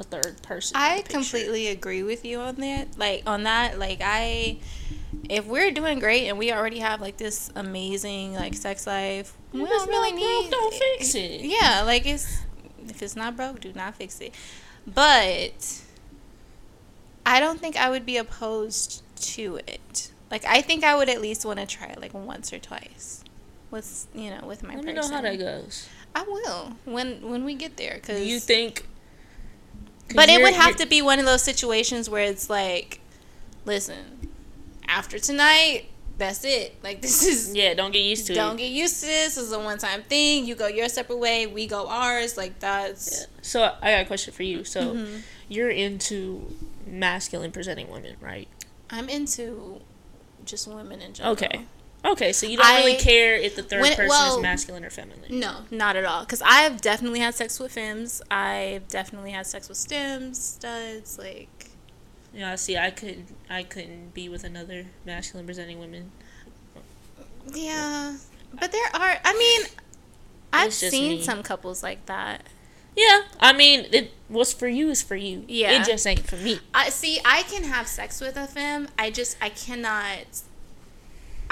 a 0.00 0.02
third 0.02 0.42
person. 0.42 0.76
I 0.76 1.02
completely 1.02 1.68
agree 1.68 2.02
with 2.02 2.24
you 2.24 2.40
on 2.40 2.56
that. 2.56 2.98
Like 2.98 3.22
on 3.26 3.44
that, 3.44 3.78
like 3.78 4.00
I 4.02 4.58
if 5.28 5.46
we're 5.46 5.70
doing 5.70 5.98
great 5.98 6.28
and 6.28 6.38
we 6.38 6.52
already 6.52 6.78
have 6.80 7.00
like 7.00 7.16
this 7.16 7.50
amazing 7.54 8.34
like 8.34 8.54
sex 8.54 8.86
life, 8.86 9.36
we 9.52 9.60
don't 9.60 9.88
really 9.88 10.12
not 10.12 10.20
broke, 10.20 10.42
need 10.42 10.50
don't 10.50 10.74
fix 10.74 11.14
it. 11.14 11.40
Yeah, 11.42 11.82
like 11.84 12.06
it's 12.06 12.40
if 12.88 13.02
it's 13.02 13.14
not 13.16 13.36
broke, 13.36 13.60
do 13.60 13.72
not 13.74 13.94
fix 13.94 14.20
it. 14.20 14.34
But 14.86 15.82
I 17.24 17.38
don't 17.38 17.60
think 17.60 17.76
I 17.76 17.90
would 17.90 18.06
be 18.06 18.16
opposed 18.16 19.02
to 19.34 19.60
it. 19.66 20.10
Like 20.30 20.44
I 20.46 20.62
think 20.62 20.82
I 20.84 20.96
would 20.96 21.08
at 21.08 21.20
least 21.20 21.44
want 21.44 21.58
to 21.58 21.66
try 21.66 21.88
it 21.88 22.00
like 22.00 22.14
once 22.14 22.52
or 22.52 22.58
twice. 22.58 23.22
With 23.70 24.06
you 24.14 24.30
know, 24.30 24.46
with 24.46 24.62
my 24.62 24.74
Let 24.74 24.84
me 24.84 24.94
person. 24.94 25.10
know 25.10 25.16
how 25.16 25.22
that 25.22 25.38
goes. 25.38 25.88
I 26.14 26.22
will 26.22 26.76
when 26.84 27.28
when 27.30 27.44
we 27.44 27.54
get 27.54 27.76
there 27.76 28.00
cuz 28.02 28.18
Do 28.18 28.24
you 28.24 28.40
think? 28.40 28.86
But 30.14 30.28
it 30.28 30.42
would 30.42 30.54
have 30.54 30.76
to 30.76 30.86
be 30.86 31.02
one 31.02 31.18
of 31.18 31.26
those 31.26 31.42
situations 31.42 32.08
where 32.10 32.24
it's 32.24 32.50
like, 32.50 33.00
listen, 33.64 34.28
after 34.88 35.18
tonight, 35.18 35.86
that's 36.18 36.44
it. 36.44 36.76
Like 36.82 37.00
this 37.02 37.24
is 37.26 37.54
Yeah, 37.54 37.74
don't 37.74 37.92
get 37.92 38.02
used 38.02 38.26
to 38.26 38.32
it. 38.32 38.36
don't 38.36 38.56
get 38.56 38.70
used 38.70 39.00
to 39.00 39.06
this. 39.06 39.36
This 39.36 39.44
is 39.44 39.52
a 39.52 39.58
one 39.58 39.78
time 39.78 40.02
thing. 40.02 40.44
You 40.46 40.54
go 40.54 40.66
your 40.66 40.88
separate 40.88 41.18
way, 41.18 41.46
we 41.46 41.66
go 41.66 41.88
ours. 41.88 42.36
Like 42.36 42.58
that's 42.60 43.20
Yeah. 43.20 43.26
So 43.42 43.62
I 43.80 43.92
got 43.92 44.02
a 44.02 44.04
question 44.04 44.32
for 44.34 44.42
you. 44.42 44.64
So 44.64 44.94
Mhm. 44.94 45.20
you're 45.48 45.70
into 45.70 46.54
masculine 46.86 47.52
presenting 47.52 47.90
women, 47.90 48.16
right? 48.20 48.48
I'm 48.90 49.08
into 49.08 49.80
just 50.44 50.66
women 50.66 51.00
in 51.00 51.14
general. 51.14 51.32
Okay. 51.34 51.64
Okay, 52.04 52.32
so 52.32 52.46
you 52.46 52.56
don't 52.56 52.76
really 52.76 52.96
care 52.96 53.34
if 53.34 53.56
the 53.56 53.62
third 53.62 53.82
when- 53.82 53.90
person 53.94 54.08
well- 54.08 54.36
is 54.36 54.42
masculine 54.42 54.84
or 54.84 54.90
feminine. 54.90 55.38
No, 55.38 55.64
not 55.70 55.96
at 55.96 56.04
all. 56.04 56.20
Because 56.20 56.42
I've 56.44 56.80
definitely 56.80 57.20
had 57.20 57.34
sex 57.34 57.60
with 57.60 57.72
femmes. 57.72 58.22
I've 58.30 58.88
definitely 58.88 59.32
had 59.32 59.46
sex 59.46 59.68
with 59.68 59.76
stems, 59.78 60.42
studs. 60.42 61.18
Like, 61.18 61.70
Yeah, 62.32 62.54
see, 62.54 62.76
I 62.78 62.90
couldn't, 62.90 63.36
I 63.50 63.62
couldn't 63.64 64.14
be 64.14 64.28
with 64.28 64.44
another 64.44 64.86
masculine 65.04 65.44
presenting 65.46 65.78
woman. 65.78 66.12
Yeah, 67.52 68.16
but 68.58 68.72
there 68.72 68.86
are. 68.94 69.18
I 69.24 69.32
mean, 69.36 69.66
I've 70.52 70.72
seen 70.72 71.10
me. 71.18 71.22
some 71.22 71.42
couples 71.42 71.82
like 71.82 72.06
that. 72.06 72.42
Yeah, 72.96 73.22
I 73.40 73.52
mean, 73.52 73.86
it 73.92 74.12
what's 74.28 74.52
for 74.52 74.68
you 74.68 74.90
is 74.90 75.02
for 75.02 75.16
you. 75.16 75.44
Yeah. 75.48 75.72
it 75.80 75.86
just 75.86 76.06
ain't 76.06 76.20
for 76.26 76.36
me. 76.36 76.60
I 76.74 76.90
see. 76.90 77.20
I 77.24 77.42
can 77.42 77.64
have 77.64 77.86
sex 77.88 78.20
with 78.20 78.36
a 78.36 78.46
femme. 78.46 78.88
I 78.98 79.10
just 79.10 79.36
I 79.40 79.48
cannot. 79.50 80.24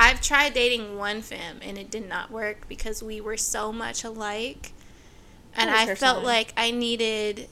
I've 0.00 0.20
tried 0.22 0.54
dating 0.54 0.96
one 0.96 1.20
femme 1.22 1.58
and 1.60 1.76
it 1.76 1.90
did 1.90 2.08
not 2.08 2.30
work 2.30 2.68
because 2.68 3.02
we 3.02 3.20
were 3.20 3.36
so 3.36 3.72
much 3.72 4.04
alike, 4.04 4.72
and 5.56 5.68
I 5.68 5.86
felt 5.96 6.18
sign? 6.18 6.24
like 6.24 6.52
I 6.56 6.70
needed. 6.70 7.48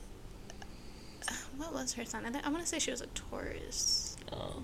What 1.56 1.72
was 1.72 1.94
her 1.94 2.04
sign? 2.04 2.24
I, 2.26 2.30
think- 2.30 2.46
I 2.46 2.50
want 2.50 2.62
to 2.62 2.68
say 2.68 2.78
she 2.78 2.90
was 2.90 3.00
a 3.00 3.06
Taurus, 3.06 4.16
Oh. 4.32 4.62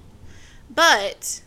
but 0.71 1.41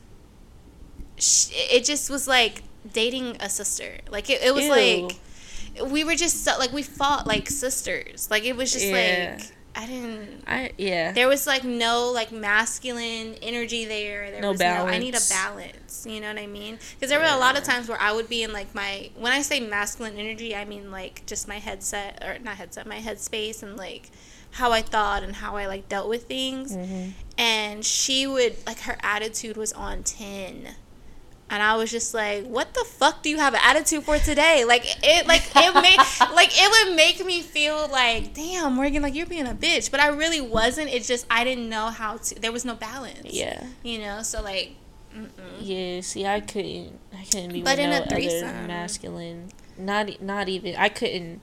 sh 1.18 1.50
it 1.54 1.86
just 1.86 2.10
was 2.10 2.28
like 2.28 2.64
dating 2.92 3.38
a 3.40 3.50
sister. 3.50 4.00
Like 4.10 4.30
it, 4.30 4.42
it 4.42 4.54
was 4.54 4.66
Ew. 4.66 4.72
like 4.72 5.90
we 5.92 6.04
were 6.04 6.16
just 6.16 6.44
so, 6.44 6.58
like 6.58 6.74
we 6.74 6.84
fought 6.84 7.28
like 7.28 7.48
sisters. 7.50 8.28
Like 8.32 8.44
it 8.44 8.56
was 8.58 8.74
just 8.74 8.86
Yeah. 8.88 9.36
like 9.38 9.52
I 9.78 9.86
didn't. 9.88 10.44
I 10.48 10.72
yeah. 10.78 11.12
There 11.12 11.28
was 11.28 11.46
like 11.46 11.64
no 11.64 12.10
like 12.12 12.32
masculine 12.32 13.36
energy 13.42 13.86
there. 13.86 14.32
There 14.32 14.42
No 14.42 14.52
was 14.52 14.60
no. 14.60 14.66
I 14.88 14.98
need 14.98 15.10
a 15.16 15.20
balance. 15.30 15.30
balance. 15.30 16.06
You 16.10 16.22
know 16.22 16.30
what 16.30 16.38
I 16.40 16.48
mean? 16.48 16.80
Because 16.96 17.10
there 17.10 17.20
were 17.20 17.26
a 17.26 17.38
lot 17.38 17.58
of 17.58 17.64
times 17.64 17.90
where 17.90 18.00
I 18.00 18.14
would 18.14 18.30
be 18.30 18.44
in 18.44 18.54
like 18.54 18.74
my 18.74 19.10
when 19.18 19.34
I 19.34 19.42
say 19.42 19.60
masculine 19.60 20.18
energy, 20.18 20.56
I 20.56 20.64
mean 20.66 20.92
like 20.92 21.26
just 21.26 21.48
my 21.48 21.60
headset 21.60 22.24
or 22.26 22.40
not 22.40 22.56
headset, 22.56 22.88
my 22.88 23.00
headspace 23.00 23.64
and 23.64 23.76
like 23.76 24.10
how 24.52 24.72
I 24.72 24.82
thought 24.82 25.24
and 25.24 25.36
how 25.36 25.58
I 25.58 25.66
like 25.68 25.90
dealt 25.90 26.08
with 26.08 26.24
things. 26.28 26.76
Mhm. 26.76 27.12
And 27.38 27.86
she 27.86 28.26
would 28.26 28.56
like 28.66 28.80
her 28.82 28.98
attitude 29.02 29.58
was 29.58 29.74
on 29.74 30.04
ten. 30.04 30.76
And 31.50 31.62
I 31.62 31.76
was 31.78 31.92
just 31.92 32.14
like, 32.14 32.46
"What 32.46 32.74
the 32.74 32.84
fuck 32.84 33.22
do 33.22 33.30
you 33.30 33.38
have 33.38 33.54
an 33.54 33.60
attitude 33.64 34.04
for 34.04 34.18
today?" 34.18 34.66
Like 34.66 34.84
it, 35.04 35.28
like 35.28 35.44
it 35.56 35.74
made, 35.76 35.98
like 36.36 36.50
it 36.52 36.88
would 36.88 36.96
make 36.96 37.24
me 37.24 37.42
feel 37.42 37.88
like, 37.88 38.34
"Damn, 38.34 38.74
Morgan, 38.74 39.04
like 39.04 39.14
you're 39.14 39.28
being 39.28 39.46
a 39.48 39.54
bitch." 39.54 39.92
But 39.92 40.00
I 40.00 40.08
really 40.08 40.42
wasn't. 40.42 40.90
It's 40.90 41.08
just 41.08 41.28
I 41.30 41.44
didn't 41.44 41.70
know 41.70 41.88
how 41.88 42.18
to. 42.18 42.36
There 42.36 42.52
was 42.52 42.66
no 42.66 42.74
balance. 42.74 43.32
Yeah. 43.32 43.64
You 43.84 44.00
know, 44.00 44.24
so 44.24 44.42
like, 44.42 44.76
mm-mm. 45.16 45.30
Yeah, 45.62 46.02
see, 46.02 46.26
I 46.26 46.40
couldn't, 46.42 47.00
I 47.14 47.24
couldn't 47.26 47.54
be 47.54 47.62
But 47.62 47.78
with 47.78 47.86
in 47.86 47.90
no 47.92 47.98
a 47.98 48.02
other 48.02 48.68
masculine. 48.68 49.50
Not, 49.78 50.22
not 50.22 50.50
even. 50.50 50.76
I 50.76 50.90
couldn't, 50.90 51.42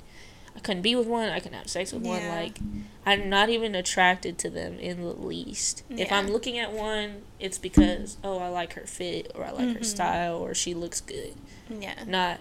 I 0.56 0.60
couldn't 0.60 0.82
be 0.82 0.94
with 0.94 1.06
one. 1.06 1.28
I 1.30 1.40
couldn't 1.40 1.56
have 1.58 1.68
sex 1.68 1.92
with 1.92 2.02
one. 2.02 2.26
Like, 2.28 2.58
I'm 3.06 3.28
not 3.30 3.48
even 3.48 3.74
attracted 3.74 4.38
to 4.40 4.50
them 4.50 4.78
in 4.78 5.00
the 5.00 5.12
least. 5.12 5.82
If 5.90 6.12
I'm 6.12 6.28
looking 6.28 6.58
at 6.58 6.72
one, 6.72 7.22
it's 7.40 7.58
because 7.58 8.16
oh, 8.22 8.38
I 8.38 8.48
like 8.48 8.74
her 8.74 8.86
fit, 8.86 9.32
or 9.34 9.44
I 9.44 9.50
like 9.50 9.68
her 9.74 9.80
Mhm. 9.80 9.84
style, 9.84 10.36
or 10.36 10.54
she 10.54 10.74
looks 10.74 11.00
good. 11.00 11.34
yeah. 11.70 12.04
Not, 12.06 12.38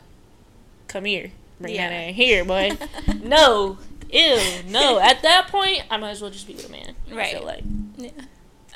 come 0.88 1.06
here, 1.06 1.32
bring 1.60 1.76
Yeah. 1.76 1.90
that 1.90 1.96
in 2.10 2.14
here, 2.16 2.44
boy. 2.44 2.78
no, 3.24 3.78
ew, 4.12 4.38
no. 4.68 5.00
At 5.00 5.22
that 5.22 5.48
point, 5.48 5.84
I 5.90 5.98
might 5.98 6.12
as 6.12 6.22
well 6.22 6.32
just 6.32 6.48
be 6.48 6.54
with 6.54 6.68
a 6.68 6.72
man. 6.72 6.96
I 7.10 7.16
Right. 7.16 7.32
feel 7.34 7.46
like. 7.46 7.64
Yeah. 7.98 8.10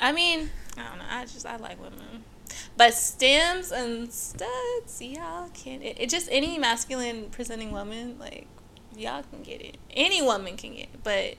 I 0.00 0.12
mean, 0.12 0.50
I 0.78 0.88
don't 0.88 0.98
know. 0.98 1.04
I 1.10 1.22
just 1.26 1.44
I 1.46 1.56
like 1.56 1.80
women. 1.80 2.24
But 2.76 2.94
stems 2.94 3.70
and 3.72 4.12
studs, 4.12 5.00
y'all 5.00 5.48
can 5.54 5.82
it, 5.82 5.96
it 5.98 6.10
just 6.10 6.28
any 6.30 6.58
masculine 6.58 7.26
presenting 7.30 7.70
woman, 7.72 8.18
like 8.18 8.46
y'all 8.96 9.22
can 9.30 9.42
get 9.42 9.60
it. 9.60 9.76
Any 9.90 10.22
woman 10.22 10.56
can 10.56 10.74
get 10.74 10.84
it, 10.92 11.02
but 11.04 11.36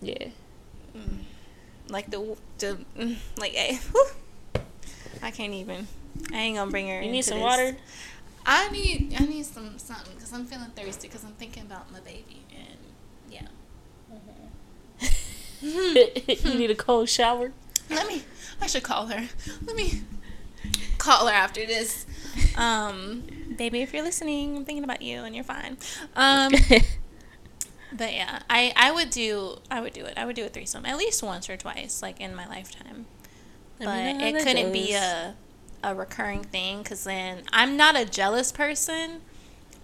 Yeah. 0.00 0.28
mm, 0.96 1.18
like 1.88 2.10
the 2.10 2.36
the 2.58 2.78
mm, 2.96 3.16
like 3.38 3.52
eh, 3.56 3.76
whew, 3.92 4.06
I 5.22 5.30
can't 5.30 5.52
even. 5.52 5.86
I 6.32 6.36
ain't 6.38 6.56
gonna 6.56 6.70
bring 6.70 6.88
her. 6.88 7.02
You 7.02 7.10
need 7.10 7.22
some 7.22 7.38
this. 7.38 7.44
water. 7.44 7.76
I 8.46 8.68
need 8.70 9.14
I 9.18 9.24
need 9.26 9.44
some 9.46 9.78
something 9.78 10.14
because 10.14 10.32
I'm 10.32 10.46
feeling 10.46 10.70
thirsty 10.70 11.08
because 11.08 11.24
I'm 11.24 11.32
thinking 11.32 11.64
about 11.64 11.90
my 11.92 12.00
baby 12.00 12.42
and 12.50 12.78
yeah. 13.30 13.46
you 15.60 16.54
need 16.58 16.70
a 16.70 16.74
cold 16.74 17.08
shower. 17.08 17.52
Let 17.90 18.06
me. 18.06 18.22
I 18.60 18.66
should 18.66 18.82
call 18.82 19.06
her. 19.06 19.28
Let 19.66 19.76
me 19.76 20.02
call 20.98 21.26
her 21.26 21.32
after 21.32 21.64
this. 21.66 22.06
Um, 22.56 23.24
baby, 23.56 23.82
if 23.82 23.92
you're 23.92 24.02
listening, 24.02 24.56
I'm 24.56 24.64
thinking 24.64 24.84
about 24.84 25.02
you, 25.02 25.22
and 25.24 25.34
you're 25.34 25.44
fine. 25.44 25.76
Um, 26.16 26.54
but 27.90 28.12
yeah, 28.12 28.40
I 28.50 28.72
I 28.76 28.92
would 28.92 29.10
do 29.10 29.58
I 29.70 29.80
would 29.80 29.92
do 29.92 30.04
it. 30.04 30.14
I 30.16 30.24
would 30.26 30.36
do 30.36 30.44
a 30.44 30.48
threesome 30.48 30.84
at 30.86 30.98
least 30.98 31.22
once 31.22 31.48
or 31.48 31.56
twice, 31.56 32.02
like 32.02 32.20
in 32.20 32.34
my 32.34 32.46
lifetime. 32.46 33.06
Let 33.80 33.86
But 33.86 33.90
me 33.90 34.02
know 34.02 34.20
how 34.20 34.26
it 34.28 34.38
couldn't 34.38 34.72
be 34.72 34.92
a 34.94 35.36
a 35.82 35.94
recurring 35.94 36.44
thing 36.44 36.82
because 36.82 37.04
then 37.04 37.44
I'm 37.52 37.76
not 37.76 37.96
a 37.96 38.04
jealous 38.04 38.52
person. 38.52 39.22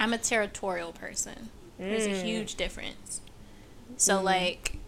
I'm 0.01 0.13
a 0.13 0.19
territorial 0.19 0.93
person. 0.93 1.51
There's 1.89 2.07
a 2.07 2.11
Mm. 2.11 2.21
huge 2.23 2.57
difference. 2.57 3.21
So 3.97 4.21
Mm. 4.21 4.25
like, 4.25 4.79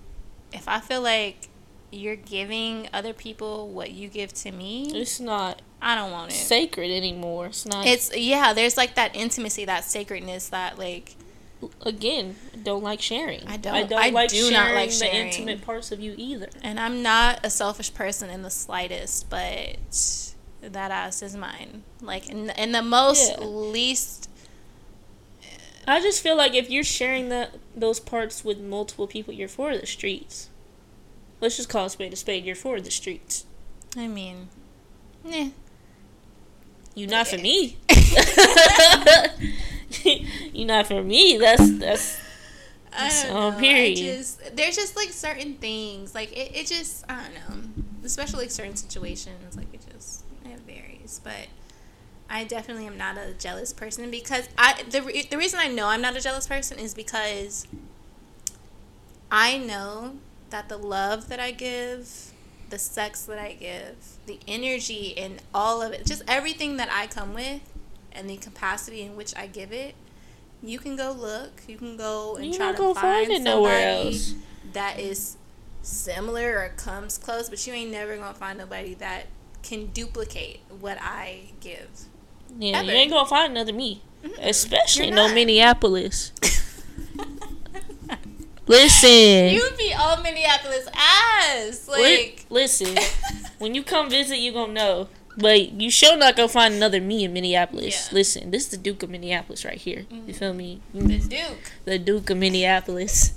if 0.53 0.69
I 0.69 0.81
feel 0.81 1.03
like 1.03 1.49
you're 1.93 2.17
giving 2.17 2.89
other 2.93 3.13
people 3.15 3.69
what 3.69 3.93
you 3.93 4.09
give 4.09 4.33
to 4.35 4.53
me, 4.53 4.93
It's 4.95 5.21
not 5.21 5.63
I 5.81 5.95
don't 5.95 6.11
want 6.11 6.33
it. 6.33 6.35
sacred 6.37 6.91
anymore. 6.91 7.47
It's 7.47 7.67
not. 7.67 7.87
It's 7.87 8.17
yeah. 8.17 8.53
There's 8.55 8.77
like 8.77 8.95
that 8.95 9.15
intimacy, 9.15 9.65
that 9.67 9.85
sacredness, 9.85 10.49
that 10.49 10.79
like 10.79 11.15
again, 11.85 12.37
don't 12.63 12.83
like 12.83 13.01
sharing. 13.01 13.47
I 13.47 13.57
don't- 13.57 13.75
I 13.75 13.83
don't 13.85 13.99
I 13.99 14.09
like 14.11 14.31
do 14.31 14.37
sharing 14.37 14.53
not 14.53 14.75
like 14.75 14.91
sharing 14.91 15.13
the 15.31 15.37
intimate 15.37 15.63
parts 15.63 15.91
of 15.93 16.01
you 16.01 16.15
either. 16.17 16.49
And 16.63 16.79
I'm 16.81 17.03
not 17.03 17.41
a 17.45 17.51
selfish 17.51 17.93
person 17.95 18.29
in 18.31 18.43
the 18.43 18.51
slightest, 18.51 19.29
but 19.31 19.77
that 20.61 20.91
ass 20.91 21.23
is 21.23 21.37
mine. 21.37 21.83
Like 22.03 22.29
in, 22.29 22.51
in 22.51 22.73
the 22.73 22.83
most 22.83 23.33
Yeah. 23.39 23.45
least. 23.45 24.29
I 25.89 26.01
just 26.01 26.21
feel 26.23 26.37
like 26.37 26.55
if 26.55 26.69
you're 26.69 26.83
sharing 26.85 27.29
that 27.29 27.55
those 27.75 28.01
parts 28.01 28.45
with 28.45 28.59
multiple 28.59 29.07
people, 29.07 29.33
you're 29.33 29.47
for 29.49 29.77
the 29.77 29.87
streets. 29.87 30.49
Let's 31.41 31.57
just 31.57 31.69
call 31.69 31.87
a 31.87 31.91
spade 31.91 32.13
a 32.13 32.17
spade. 32.17 32.45
You're 32.45 32.57
for 32.57 32.81
the 32.81 32.91
streets. 32.91 33.47
I 33.97 34.09
mean, 34.09 34.49
eh. 35.31 35.51
You 36.97 37.07
not 37.07 37.29
for 37.29 37.37
me. 37.37 37.77
you 40.53 40.65
not 40.65 40.87
for 40.87 41.03
me. 41.03 41.37
That's 41.37 41.79
that's 41.79 42.19
I 42.91 43.09
don't 43.11 43.35
know. 43.35 43.41
Um, 43.49 43.57
period. 43.57 43.99
I 43.99 44.01
just 44.01 44.57
there's 44.57 44.77
just 44.77 44.97
like 44.97 45.11
certain 45.11 45.57
things 45.57 46.15
like 46.15 46.33
it, 46.33 46.57
it 46.57 46.67
just 46.67 47.05
I 47.07 47.23
don't 47.23 47.35
know, 47.35 47.83
especially 48.03 48.45
like 48.45 48.51
certain 48.51 48.77
situations 48.77 49.57
like 49.59 49.67
it 49.75 49.83
just 49.93 50.25
it 50.47 50.59
varies. 50.61 51.21
But 51.23 51.49
I 52.31 52.45
definitely 52.45 52.87
am 52.87 52.97
not 52.97 53.19
a 53.19 53.35
jealous 53.35 53.75
person 53.75 54.11
because 54.11 54.49
I 54.57 54.83
the 54.89 55.03
re- 55.03 55.29
the 55.31 55.37
reason 55.37 55.61
I 55.63 55.69
know 55.69 55.89
I'm 55.89 56.01
not 56.01 56.17
a 56.17 56.21
jealous 56.23 56.47
person 56.47 56.79
is 56.79 56.95
because 56.95 57.67
I 59.31 59.59
know 59.59 60.15
that 60.49 60.71
the 60.71 60.79
love 60.79 61.29
that 61.29 61.41
I 61.41 61.51
give, 61.51 62.33
the 62.71 62.79
sex 62.79 63.25
that 63.27 63.39
I 63.39 63.53
give, 63.53 64.16
the 64.27 64.39
energy 64.49 65.17
and 65.17 65.41
all 65.55 65.83
of 65.83 65.93
it, 65.93 66.05
just 66.07 66.23
everything 66.29 66.77
that 66.79 66.89
I 66.93 67.07
come 67.07 67.35
with 67.35 67.61
and 68.13 68.29
the 68.29 68.37
capacity 68.37 69.03
in 69.03 69.17
which 69.17 69.35
I 69.37 69.47
give 69.47 69.73
it, 69.73 69.95
you 70.63 70.79
can 70.79 70.97
go 70.97 71.13
look, 71.13 71.63
you 71.69 71.77
can 71.77 71.97
go 71.97 72.37
and 72.37 72.47
You're 72.47 72.55
try 72.57 72.73
to 72.73 72.77
find 72.95 72.97
find 72.97 73.31
it 73.31 73.43
nowhere 73.43 73.95
somebody 73.95 74.09
else. 74.09 74.35
that 74.73 74.99
is 74.99 75.37
similar 75.83 76.59
or 76.59 76.73
comes 76.77 77.19
close, 77.19 77.49
but 77.49 77.65
you 77.67 77.73
ain't 77.73 77.91
never 77.93 78.17
gonna 78.17 78.35
find 78.35 78.59
nobody 78.59 78.95
that 78.95 79.27
can 79.63 79.87
duplicate 79.87 80.61
what 80.81 80.99
I 81.01 81.51
give. 81.61 81.89
yeah. 82.59 82.79
Ever. 82.79 82.87
You 82.87 82.93
ain't 82.93 83.11
gonna 83.11 83.29
find 83.29 83.53
another 83.53 83.73
me, 83.73 84.03
Mm-mm. 84.25 84.35
especially 84.41 85.07
You're 85.07 85.15
no 85.17 85.27
not. 85.27 85.35
Minneapolis. 85.35 86.33
Listen. 88.67 89.55
you 89.55 89.69
be 89.79 89.95
all 89.97 90.21
Minneapolis 90.23 90.89
ass. 90.95 91.89
Li- 91.89 92.03
Like 92.03 92.47
listen, 92.51 92.97
when 93.59 93.75
you 93.75 93.83
come 93.83 94.11
visit, 94.11 94.39
you 94.39 94.53
gonna 94.53 94.73
know. 94.73 95.09
But 95.39 95.73
you 95.73 95.91
sure 95.91 96.17
not 96.17 96.35
gonna 96.35 96.49
find 96.49 96.75
another 96.75 97.01
me 97.01 97.25
in 97.25 97.33
Minneapolis. 97.33 98.09
Yeah. 98.09 98.15
Listen, 98.15 98.51
this 98.51 98.65
is 98.65 98.69
the 98.71 98.77
Duke 98.79 99.03
of 99.03 99.11
Minneapolis 99.11 99.65
right 99.65 99.77
here. 99.79 100.07
You 100.11 100.17
mm-hmm. 100.19 100.33
feel 100.33 100.55
me? 100.55 100.81
Miss 100.95 101.29
Duke. 101.29 101.73
The 101.85 101.99
Duke 101.99 102.31
of 102.31 102.39
Minneapolis. 102.39 103.35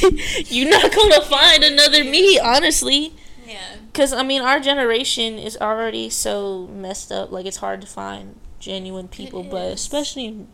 You're 0.46 0.70
not 0.70 0.94
gonna 0.94 1.22
find 1.22 1.64
another 1.64 2.04
me, 2.04 2.38
honestly. 2.38 3.14
Yeah. 3.46 3.76
Cause 3.94 4.12
I 4.12 4.22
mean, 4.22 4.42
our 4.42 4.60
generation 4.60 5.38
is 5.38 5.56
already 5.56 6.08
so 6.10 6.68
messed 6.68 7.10
up. 7.10 7.32
Like 7.32 7.46
it's 7.46 7.58
hard 7.58 7.80
to 7.80 7.86
find 7.86 8.38
genuine 8.60 9.08
people, 9.08 9.42
but 9.42 9.72
especially 9.72 10.26
in 10.26 10.48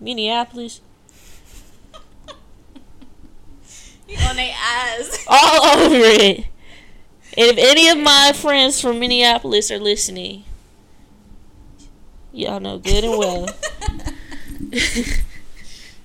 Minneapolis, 0.00 0.80
You 4.01 4.01
on 4.28 4.36
their 4.36 4.54
ass. 4.54 5.26
all 5.28 5.78
over 5.78 5.94
it. 5.94 6.46
And 7.34 7.48
if 7.50 7.56
any 7.56 7.88
of 7.88 7.98
my 7.98 8.32
friends 8.34 8.80
from 8.80 9.00
Minneapolis 9.00 9.70
are 9.70 9.78
listening, 9.78 10.44
y'all 12.30 12.60
know 12.60 12.78
good 12.78 13.04
and 13.04 13.18
well. 13.18 13.46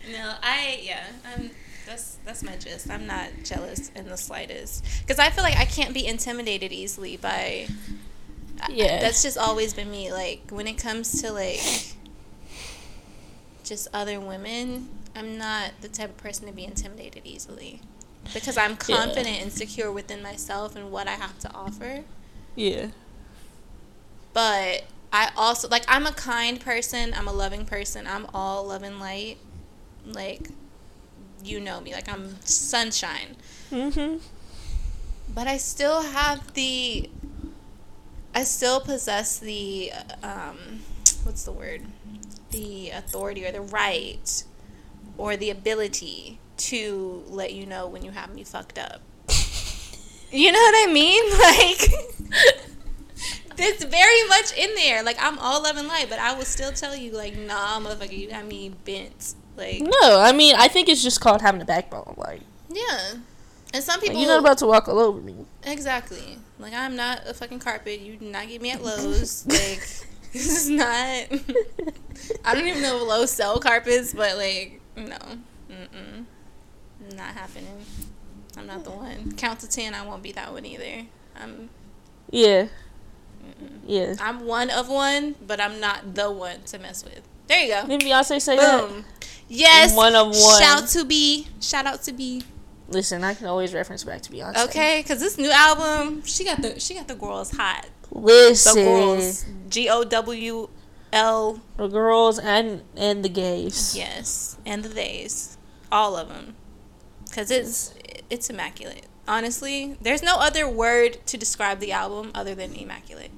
no, 0.09 0.35
I 0.41 0.79
yeah, 0.83 1.03
I'm 1.25 1.51
that's 1.85 2.17
That's 2.23 2.43
my 2.43 2.55
gist. 2.55 2.89
I'm 2.89 3.05
not 3.07 3.29
jealous 3.43 3.91
in 3.95 4.07
the 4.07 4.15
slightest 4.15 4.85
because 5.01 5.19
I 5.19 5.29
feel 5.29 5.43
like 5.43 5.57
I 5.57 5.65
can't 5.65 5.93
be 5.93 6.07
intimidated 6.07 6.71
easily 6.71 7.17
by. 7.17 7.67
Yeah. 8.69 9.01
that's 9.01 9.21
just 9.21 9.37
always 9.37 9.73
been 9.73 9.91
me. 9.91 10.11
Like 10.11 10.49
when 10.49 10.65
it 10.65 10.75
comes 10.75 11.21
to 11.21 11.31
like 11.31 11.59
just 13.65 13.87
other 13.93 14.19
women, 14.19 14.89
I'm 15.13 15.37
not 15.37 15.71
the 15.81 15.89
type 15.89 16.09
of 16.09 16.17
person 16.17 16.47
to 16.47 16.53
be 16.53 16.63
intimidated 16.63 17.23
easily 17.25 17.81
because 18.33 18.57
I'm 18.57 18.71
Yeah. 18.87 18.97
confident 18.97 19.41
and 19.41 19.51
secure 19.51 19.91
within 19.91 20.21
myself 20.21 20.75
and 20.75 20.91
what 20.91 21.07
I 21.07 21.13
have 21.13 21.37
to 21.39 21.53
offer. 21.53 22.03
Yeah. 22.55 22.87
But 24.33 24.83
I 25.11 25.31
also 25.35 25.67
like 25.67 25.83
I'm 25.87 26.05
a 26.05 26.11
kind 26.11 26.59
person. 26.59 27.13
I'm 27.13 27.27
a 27.27 27.33
loving 27.33 27.65
person. 27.65 28.05
I'm 28.07 28.27
all 28.33 28.65
love 28.67 28.83
and 28.83 28.99
light. 28.99 29.37
Like 30.05 30.49
you 31.43 31.59
know 31.59 31.79
me. 31.81 31.93
Like 31.93 32.09
I'm 32.09 32.35
sunshine. 32.41 33.35
Mhm. 33.71 34.21
But 35.33 35.47
I 35.47 35.57
still 35.57 36.01
have 36.01 36.53
the 36.53 37.09
I 38.35 38.43
still 38.43 38.79
possess 38.79 39.39
the 39.39 39.91
um 40.21 40.81
what's 41.23 41.43
the 41.43 41.51
word? 41.51 41.81
The 42.51 42.91
authority 42.91 43.45
or 43.45 43.51
the 43.51 43.61
right 43.61 44.43
or 45.17 45.35
the 45.35 45.49
ability 45.49 46.39
to 46.57 47.23
let 47.27 47.53
you 47.53 47.65
know 47.65 47.87
when 47.87 48.03
you 48.03 48.11
have 48.11 48.33
me 48.33 48.43
fucked 48.43 48.77
up. 48.77 49.01
You 50.31 50.51
know 50.51 50.59
what 50.59 50.89
I 50.89 50.91
mean? 50.91 51.23
Like 51.37 52.59
it's 53.57 53.83
very 53.83 54.27
much 54.27 54.55
in 54.57 54.75
there. 54.75 55.03
Like 55.03 55.17
I'm 55.19 55.39
all 55.39 55.63
love 55.63 55.77
and 55.77 55.87
light, 55.87 56.07
but 56.09 56.19
I 56.19 56.33
will 56.37 56.45
still 56.45 56.71
tell 56.71 56.95
you, 56.95 57.11
like, 57.11 57.37
nah, 57.37 57.79
motherfucker, 57.79 58.17
you 58.17 58.29
got 58.29 58.45
me 58.45 58.69
bent. 58.85 59.35
Like, 59.55 59.81
No, 59.81 60.19
I 60.19 60.31
mean 60.33 60.55
I 60.57 60.67
think 60.67 60.89
it's 60.89 61.01
just 61.01 61.21
called 61.21 61.41
having 61.41 61.61
a 61.61 61.65
backbone. 61.65 62.15
Like 62.17 62.41
yeah. 62.69 63.13
And 63.73 63.83
some 63.83 63.99
people, 63.99 64.17
you're 64.17 64.27
not 64.29 64.39
about 64.39 64.57
to 64.59 64.65
walk 64.65 64.87
all 64.87 64.99
over 64.99 65.19
me. 65.19 65.45
exactly. 65.63 66.37
Like 66.59 66.73
I'm 66.73 66.95
not 66.95 67.21
a 67.27 67.33
fucking 67.33 67.59
carpet. 67.59 67.99
You 67.99 68.17
do 68.17 68.25
not 68.25 68.47
get 68.47 68.61
me 68.61 68.71
at 68.71 68.83
Lowe's. 68.83 69.45
like 69.47 69.79
this 70.33 70.47
is 70.57 70.69
not. 70.69 70.87
I 72.45 72.53
don't 72.53 72.67
even 72.67 72.81
know 72.81 72.97
if 73.01 73.07
Lowe's 73.07 73.31
sell 73.31 73.59
carpets, 73.59 74.13
but 74.13 74.37
like 74.37 74.81
no, 74.95 75.17
mm-mm, 75.69 76.25
not 77.15 77.33
happening. 77.33 77.85
I'm 78.57 78.67
not 78.67 78.83
the 78.83 78.91
one. 78.91 79.33
Count 79.33 79.59
to 79.61 79.69
ten. 79.69 79.93
I 79.93 80.05
won't 80.05 80.23
be 80.23 80.31
that 80.33 80.51
one 80.51 80.65
either. 80.65 81.07
I'm. 81.35 81.69
Yeah. 82.31 82.67
Mm-mm. 83.43 83.79
Yeah. 83.85 84.15
I'm 84.19 84.45
one 84.45 84.69
of 84.69 84.89
one, 84.89 85.35
but 85.45 85.61
I'm 85.61 85.79
not 85.79 86.15
the 86.15 86.31
one 86.31 86.61
to 86.63 86.79
mess 86.79 87.03
with. 87.03 87.21
There 87.47 87.61
you 87.61 87.69
go. 87.69 87.87
Didn't 87.87 88.03
Beyonce 88.03 88.41
say 88.41 88.57
that? 88.57 88.89
Boom. 88.89 89.05
Yes. 89.47 89.95
One 89.95 90.15
of 90.15 90.27
one. 90.27 90.61
Shout 90.61 90.87
to 90.89 91.05
B. 91.05 91.47
Shout 91.61 91.85
out 91.85 92.01
to 92.03 92.13
B. 92.13 92.43
Listen, 92.89 93.23
I 93.23 93.33
can 93.33 93.47
always 93.47 93.73
reference 93.73 94.03
back 94.03 94.21
to 94.21 94.31
Beyonce. 94.31 94.65
Okay, 94.65 95.03
cause 95.03 95.19
this 95.19 95.37
new 95.37 95.51
album, 95.51 96.23
she 96.23 96.45
got 96.45 96.61
the 96.61 96.79
she 96.79 96.95
got 96.95 97.07
the 97.07 97.15
girls 97.15 97.51
hot. 97.51 97.85
The 98.11 98.19
Listen, 98.19 98.75
girls. 98.75 99.45
G 99.69 99.89
O 99.89 100.03
W 100.05 100.69
L. 101.11 101.61
the 101.75 101.87
girls 101.87 102.39
and 102.39 102.83
and 102.95 103.23
the 103.25 103.29
gays. 103.29 103.95
Yes, 103.95 104.57
and 104.65 104.83
the 104.83 104.89
theys, 104.89 105.57
all 105.91 106.15
of 106.15 106.29
them, 106.29 106.55
cause 107.37 107.51
it's 107.51 107.93
it's 108.31 108.49
immaculate. 108.49 109.05
Honestly, 109.27 109.95
there's 110.01 110.23
no 110.23 110.37
other 110.39 110.67
word 110.67 111.19
to 111.27 111.37
describe 111.37 111.79
the 111.79 111.91
album 111.91 112.31
other 112.33 112.55
than 112.55 112.73
immaculate, 112.73 113.29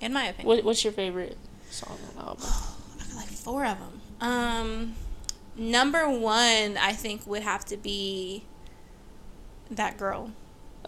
in 0.00 0.12
my 0.12 0.26
opinion. 0.26 0.46
What, 0.46 0.64
what's 0.64 0.84
your 0.84 0.92
favorite 0.92 1.36
song 1.70 1.98
on 2.10 2.14
the 2.16 2.22
album? 2.30 2.44
I 3.00 3.04
got 3.06 3.16
like 3.16 3.28
four 3.28 3.64
of 3.64 3.78
them. 3.78 4.00
Um, 4.20 4.94
number 5.56 6.08
one, 6.08 6.76
I 6.76 6.92
think 6.92 7.26
would 7.26 7.42
have 7.42 7.64
to 7.66 7.76
be 7.76 8.44
that 9.70 9.96
girl. 9.98 10.32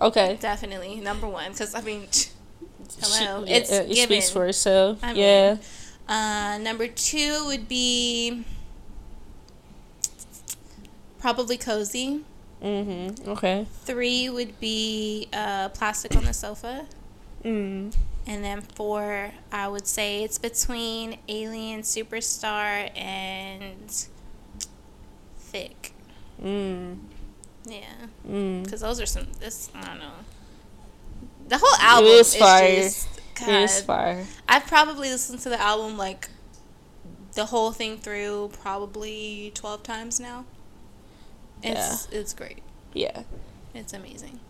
Okay. 0.01 0.37
Definitely 0.41 0.97
number 1.01 1.27
one, 1.29 1.53
because 1.53 1.75
I 1.75 1.81
mean, 1.81 2.07
hello, 3.03 3.45
She- 3.47 3.53
it's 3.53 3.73
it 3.73 3.89
given. 3.89 4.05
speaks 4.05 4.31
for 4.31 4.47
itself. 4.47 4.99
I 5.03 5.13
mean, 5.15 5.23
yeah. 5.23 5.57
Uh, 6.09 6.59
number 6.59 6.87
two 6.87 7.47
would 7.47 7.67
be 7.69 8.45
probably 11.19 11.57
cozy. 11.57 12.25
Mhm. 12.63 13.27
Okay. 13.29 13.67
Three 13.85 14.29
would 14.29 14.61
be 14.61 15.29
uh, 15.33 15.71
plastic 15.71 16.15
on 16.17 16.25
the 16.25 16.35
sofa. 16.35 16.87
Mm. 17.45 17.95
And 18.27 18.45
then 18.45 18.61
four, 18.61 19.33
I 19.51 19.67
would 19.69 19.87
say 19.87 20.23
it's 20.25 20.39
between 20.39 21.19
Alien 21.29 21.81
Superstar 21.83 22.91
and 22.97 23.89
Thique. 25.53 25.93
Mm. 26.43 26.99
Yeah, 27.67 27.85
Mm. 28.29 28.65
because 28.65 28.81
those 28.81 29.01
are 29.01 29.07
some. 29.07 29.27
This 29.41 29.71
I 29.75 29.85
don't 29.87 29.99
know. 29.99 30.13
The 31.49 31.59
whole 31.59 31.77
album 31.81 32.11
is 32.13 32.35
is 32.35 32.37
fire. 32.37 32.77
just. 32.83 33.09
God, 33.35 33.49
It's 33.49 33.81
fire. 33.81 34.27
I've 34.49 34.67
probably 34.67 35.09
listened 35.11 35.41
to 35.41 35.49
the 35.49 35.61
album 35.61 35.97
like 35.97 36.29
the 37.35 37.47
whole 37.47 37.73
thing 37.73 37.99
through 37.99 38.51
probably 38.63 39.51
twelve 39.55 39.83
times 39.83 40.21
now. 40.21 40.45
It's 41.63 42.09
it's 42.11 42.33
great. 42.35 42.63
Yeah. 42.95 43.23
It's 43.75 43.93
amazing. 43.93 44.41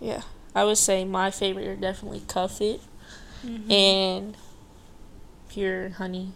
Yeah. 0.00 0.22
I 0.54 0.64
would 0.64 0.78
say 0.78 1.04
my 1.04 1.30
favorite 1.30 1.66
are 1.66 1.76
definitely 1.76 2.22
Cuff 2.28 2.60
It 2.60 2.80
Mhm. 3.44 3.70
and 3.70 4.36
Pure 5.48 5.90
Honey. 5.90 6.32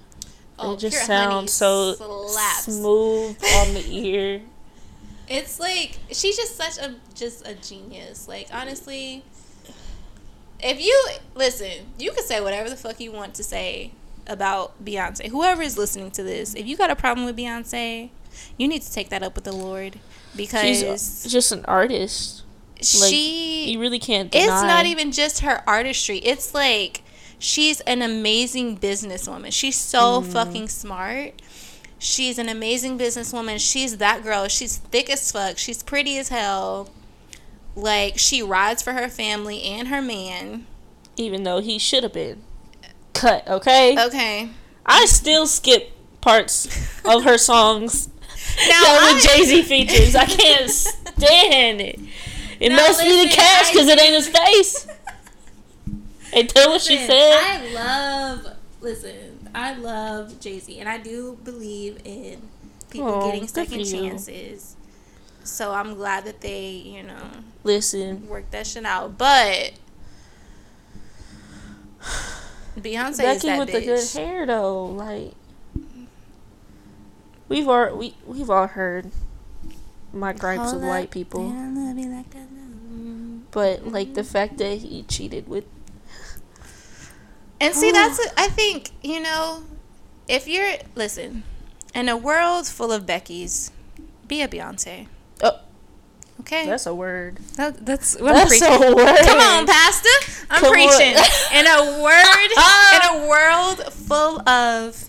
Oh, 0.59 0.75
it 0.75 0.79
just 0.81 1.07
sounds 1.07 1.53
so 1.53 1.95
slaps. 2.29 2.65
smooth 2.65 3.37
on 3.57 3.75
the 3.75 3.85
ear. 3.91 4.43
It's 5.29 5.61
like 5.61 5.99
she's 6.11 6.37
just 6.37 6.57
such 6.57 6.79
a 6.79 6.95
just 7.15 7.47
a 7.47 7.55
genius. 7.55 8.27
Like 8.29 8.49
honestly, 8.53 9.23
if 10.61 10.81
you 10.81 11.09
listen, 11.35 11.93
you 11.99 12.13
can 12.13 12.25
say 12.25 12.41
whatever 12.41 12.69
the 12.69 12.77
fuck 12.77 12.99
you 13.01 13.13
want 13.13 13.35
to 13.35 13.45
say 13.45 13.93
about 14.27 14.85
Beyonce. 14.85 15.29
Whoever 15.29 15.63
is 15.63 15.79
listening 15.79 16.11
to 16.13 16.23
this, 16.23 16.55
if 16.55 16.67
you 16.67 16.77
got 16.77 16.91
a 16.91 16.97
problem 16.97 17.25
with 17.27 17.37
Beyonce, 17.37 18.11
you 18.57 18.69
need 18.69 18.83
to 18.83 18.93
take 18.93 19.09
that 19.11 19.23
up 19.23 19.35
with 19.35 19.45
the 19.45 19.53
Lord 19.53 19.99
because 20.39 20.63
She's 21.23 21.31
just 21.31 21.53
an 21.53 21.65
artist. 21.67 22.45
Like, 22.77 22.85
she 23.11 23.73
You 23.73 23.81
really 23.81 23.99
can't 23.99 24.31
deny. 24.31 24.45
it's 24.45 24.63
not 24.63 24.87
even 24.87 25.13
just 25.13 25.41
her 25.41 25.63
artistry. 25.69 26.19
It's 26.19 26.55
like 26.55 27.03
she's 27.39 27.81
an 27.83 28.01
amazing 28.01 28.79
businesswoman. 28.79 29.53
She's 29.53 29.77
so 29.77 30.23
Mm. 30.23 30.33
fucking 30.33 30.69
smart. 30.69 31.43
She's 31.99 32.39
an 32.39 32.49
amazing 32.49 32.97
businesswoman. 32.99 33.59
She's 33.61 33.97
that 33.99 34.23
girl. 34.23 34.47
She's 34.49 34.77
thick 34.77 35.11
as 35.11 35.31
fuck. 35.33 35.59
She's 35.59 35.83
pretty 35.83 36.17
as 36.19 36.29
hell. 36.31 36.89
Like 37.75 38.17
she 38.19 38.43
rides 38.43 38.83
for 38.83 38.93
her 38.93 39.09
family 39.09 39.63
and 39.65 39.89
her 39.89 40.01
man. 40.03 40.67
even 41.17 41.43
though 41.43 41.61
he 41.61 41.79
should 41.81 42.05
have 42.05 42.13
been 42.13 42.41
cut. 43.13 43.47
Okay. 43.49 43.97
Okay. 44.07 44.49
I 44.87 45.05
still 45.07 45.49
skip 45.49 45.91
parts 46.21 46.67
of 47.05 47.25
her 47.25 47.37
songs 47.37 48.09
Now 48.69 49.13
with 49.13 49.23
Jay 49.23 49.45
Z 49.45 49.63
features. 49.63 50.15
I 50.17 50.25
can't 50.25 50.71
stand 50.71 51.81
it. 51.81 52.01
It 52.61 52.71
Now, 52.71 52.77
must 52.77 53.03
be 53.03 53.25
the 53.29 53.31
cash 53.33 53.71
because 53.71 53.87
it 53.89 54.01
ain't 54.01 54.15
his 54.15 54.29
face. 54.29 54.87
And 56.31 56.47
tell 56.47 56.69
what 56.69 56.83
she 56.83 56.99
said. 56.99 57.33
I 57.43 57.73
love 57.73 58.47
listen, 58.83 59.49
I 59.55 59.75
love 59.75 60.39
Jay 60.41 60.59
Z 60.59 60.79
and 60.79 60.87
I 60.87 60.99
do 60.99 61.39
believe 61.43 62.01
in 62.05 62.43
people 62.91 63.09
Aw, 63.09 63.31
getting 63.31 63.49
second 63.49 63.85
chances. 63.87 64.77
So 65.43 65.73
I'm 65.73 65.95
glad 65.95 66.27
that 66.27 66.43
they, 66.43 66.69
you 66.69 67.03
know, 67.03 67.31
Listen, 67.65 68.29
work 68.29 68.51
that 68.51 68.67
shit 68.67 68.85
out. 68.85 69.17
But 69.17 69.73
Beyonce 72.79 73.11
is 73.11 73.17
Becky 73.19 73.47
that 73.49 73.59
with 73.59 73.69
bitch. 73.71 73.73
the 73.73 73.81
good 73.87 74.09
hair 74.21 74.47
though, 74.47 74.85
like 74.87 75.33
we've 77.49 77.69
all 77.69 77.97
we 77.97 78.15
we've 78.27 78.51
all 78.51 78.67
heard 78.67 79.11
my 80.13 80.33
gripes 80.33 80.73
with 80.73 80.83
Hold 80.83 80.85
white 80.85 81.11
people, 81.11 81.43
love 81.49 81.99
you 81.99 82.09
like 82.11 82.35
I 82.35 82.39
love- 82.41 83.51
but 83.51 83.87
like 83.87 84.15
the 84.15 84.25
fact 84.25 84.59
that 84.59 84.79
he 84.79 85.03
cheated 85.05 85.49
with 85.49 85.65
And 87.61 87.75
see, 87.75 87.91
that's 87.91 88.19
oh. 88.21 88.31
a, 88.37 88.41
I 88.41 88.49
think 88.49 88.91
you 89.03 89.21
know, 89.21 89.65
if 90.29 90.47
you're 90.47 90.75
listen, 90.95 91.43
in 91.95 92.09
a 92.09 92.17
world 92.17 92.67
full 92.67 92.93
of 92.93 93.05
Beckys, 93.07 93.71
be 94.27 94.43
a 94.43 94.49
Beyonce. 94.49 95.07
Oh. 95.43 95.61
Okay, 96.41 96.67
that's 96.67 96.87
a 96.87 96.95
word. 96.95 97.39
That, 97.57 97.85
that's 97.85 98.15
what 98.21 98.33
That's 98.33 98.63
I'm 98.63 98.79
preaching. 98.79 98.93
a 98.93 98.97
word. 98.97 99.19
Come 99.27 99.41
on, 99.41 99.67
Pastor. 99.67 100.45
I'm 100.51 100.61
Come 100.63 100.73
preaching. 100.73 101.15
In 101.53 101.67
a 101.67 102.01
word, 102.03 102.51
in 102.53 103.03
a 103.03 103.27
oh. 103.27 103.27
world 103.29 103.93
full 103.93 104.49
of 104.49 105.09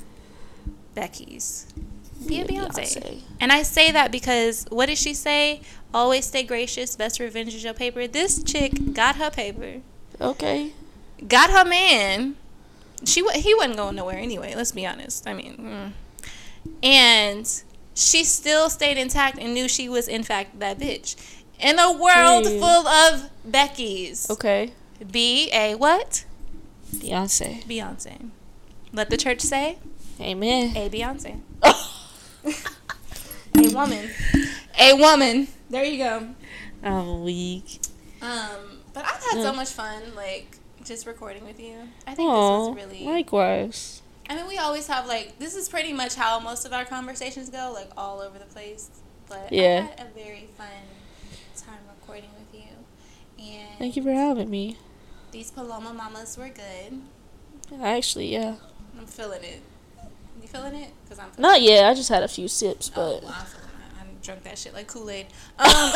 Beckys, 0.95 1.68
be 2.27 2.41
a 2.41 2.45
Beyonce. 2.45 2.73
Beyonce. 2.97 3.21
And 3.39 3.51
I 3.51 3.63
say 3.63 3.91
that 3.91 4.11
because 4.11 4.65
what 4.69 4.87
did 4.87 4.97
she 4.97 5.13
say? 5.13 5.61
Always 5.93 6.25
stay 6.25 6.43
gracious. 6.43 6.95
Best 6.95 7.19
revenge 7.19 7.55
is 7.55 7.63
your 7.63 7.73
paper. 7.73 8.07
This 8.07 8.43
chick 8.43 8.93
got 8.93 9.15
her 9.15 9.29
paper, 9.31 9.81
Okay. 10.21 10.73
got 11.27 11.49
her 11.49 11.65
man. 11.65 12.35
She 13.05 13.23
he 13.39 13.55
wasn't 13.55 13.77
going 13.77 13.95
nowhere 13.95 14.17
anyway. 14.17 14.53
Let's 14.55 14.71
be 14.73 14.85
honest. 14.85 15.25
I 15.27 15.33
mean, 15.33 15.93
mm. 16.65 16.71
and 16.83 17.63
she 17.95 18.23
still 18.23 18.69
stayed 18.69 18.97
intact 18.97 19.37
and 19.39 19.53
knew 19.53 19.67
she 19.67 19.89
was 19.89 20.07
in 20.07 20.23
fact 20.23 20.59
that 20.59 20.77
bitch. 20.79 21.15
In 21.59 21.77
a 21.79 21.91
world 21.91 22.45
Hey. 22.45 22.59
full 22.59 22.87
of 22.87 23.29
Beckys, 23.49 24.29
Okay. 24.29 24.71
B 25.11 25.49
A 25.53 25.75
what? 25.75 26.25
Beyonce. 26.95 27.63
Beyonce. 27.65 28.29
Let 28.93 29.09
the 29.09 29.17
church 29.17 29.41
say 29.41 29.77
Amen. 30.21 30.75
a 30.77 30.89
Beyonce. 30.89 31.39
a 32.45 33.67
woman. 33.73 34.09
A 34.79 34.93
woman. 34.93 35.47
There 35.69 35.83
you 35.83 35.97
go. 35.97 36.29
I'm 36.83 37.23
weak. 37.23 37.79
Um, 38.21 38.79
but 38.93 39.03
I've 39.05 39.23
had 39.23 39.41
so 39.43 39.53
much 39.53 39.69
fun, 39.69 40.01
like 40.15 40.57
just 40.83 41.05
recording 41.05 41.45
with 41.45 41.59
you. 41.59 41.75
I 42.07 42.15
think 42.15 42.29
Oh, 42.31 42.73
this 42.73 42.75
was 42.81 42.85
really. 42.93 43.05
likewise. 43.05 44.01
I 44.29 44.35
mean, 44.35 44.47
we 44.47 44.57
always 44.57 44.87
have 44.87 45.07
like 45.07 45.39
this 45.39 45.55
is 45.55 45.67
pretty 45.69 45.91
much 45.93 46.15
how 46.15 46.39
most 46.39 46.65
of 46.65 46.73
our 46.73 46.85
conversations 46.85 47.49
go, 47.49 47.71
like 47.73 47.89
all 47.97 48.21
over 48.21 48.37
the 48.37 48.45
place. 48.45 48.89
But 49.27 49.51
Yeah. 49.51 49.87
I 49.95 49.99
had 50.01 50.07
a 50.09 50.13
very 50.19 50.47
fun 50.57 50.67
time 51.57 51.79
recording 51.99 52.29
with 52.37 52.61
you, 52.61 53.43
and 53.43 53.77
Thank 53.79 53.95
you 53.95 54.03
for 54.03 54.11
having 54.13 54.49
me. 54.49 54.77
these 55.31 55.51
Paloma 55.51 55.93
Mamas 55.93 56.37
were 56.37 56.49
good. 56.49 57.01
Actually, 57.81 58.33
yeah. 58.33 58.55
I'm 58.97 59.05
feeling 59.05 59.43
it. 59.43 59.61
Feeling 60.51 60.75
it? 60.75 60.91
Cause 61.07 61.19
I'm 61.19 61.29
Not 61.37 61.61
yet. 61.61 61.85
I 61.85 61.93
just 61.93 62.09
had 62.09 62.23
a 62.23 62.27
few 62.27 62.47
sips, 62.47 62.91
Oh, 62.95 63.19
but 63.19 63.23
well, 63.23 63.31
it. 63.31 63.45
I 63.99 64.03
drunk 64.23 64.43
that 64.43 64.57
shit 64.57 64.73
like 64.73 64.87
Kool 64.87 65.09
Aid. 65.09 65.27
Um, 65.57 65.67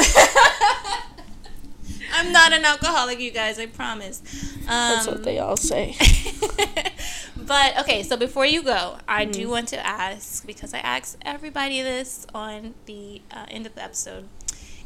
I'm 2.15 2.31
not 2.31 2.53
an 2.53 2.63
alcoholic, 2.63 3.19
you 3.19 3.31
guys. 3.31 3.57
I 3.59 3.65
promise. 3.65 4.21
Um, 4.61 4.67
that's 4.67 5.07
what 5.07 5.23
they 5.23 5.39
all 5.39 5.57
say. 5.57 5.95
but 7.37 7.77
okay, 7.79 8.03
so 8.03 8.15
before 8.15 8.45
you 8.45 8.61
go, 8.63 8.97
I 9.07 9.23
Mm-hmm. 9.23 9.31
do 9.31 9.49
want 9.49 9.67
to 9.69 9.85
ask 9.85 10.45
because 10.45 10.73
I 10.73 10.79
asked 10.79 11.17
everybody 11.23 11.81
this 11.81 12.25
on 12.33 12.73
the 12.85 13.21
uh, 13.31 13.45
end 13.49 13.65
of 13.65 13.75
the 13.75 13.83
episode. 13.83 14.27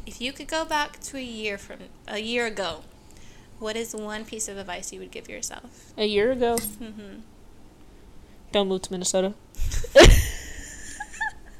If 0.06 0.20
you 0.20 0.32
could 0.32 0.48
go 0.48 0.64
back 0.64 0.98
to 1.00 1.18
a 1.18 1.22
year 1.22 1.58
from 1.58 1.80
a 2.06 2.18
year 2.18 2.46
ago, 2.46 2.82
what 3.58 3.76
is 3.76 3.94
one 3.94 4.24
piece 4.24 4.48
of 4.48 4.56
advice 4.56 4.92
you 4.92 5.00
would 5.00 5.10
give 5.10 5.28
yourself? 5.28 5.92
A 5.98 6.06
year 6.06 6.32
ago, 6.32 6.56
Mm-hmm. 6.56 7.20
Don't 8.52 8.68
move 8.68 8.82
to 8.82 8.92
Minnesota. 8.92 9.34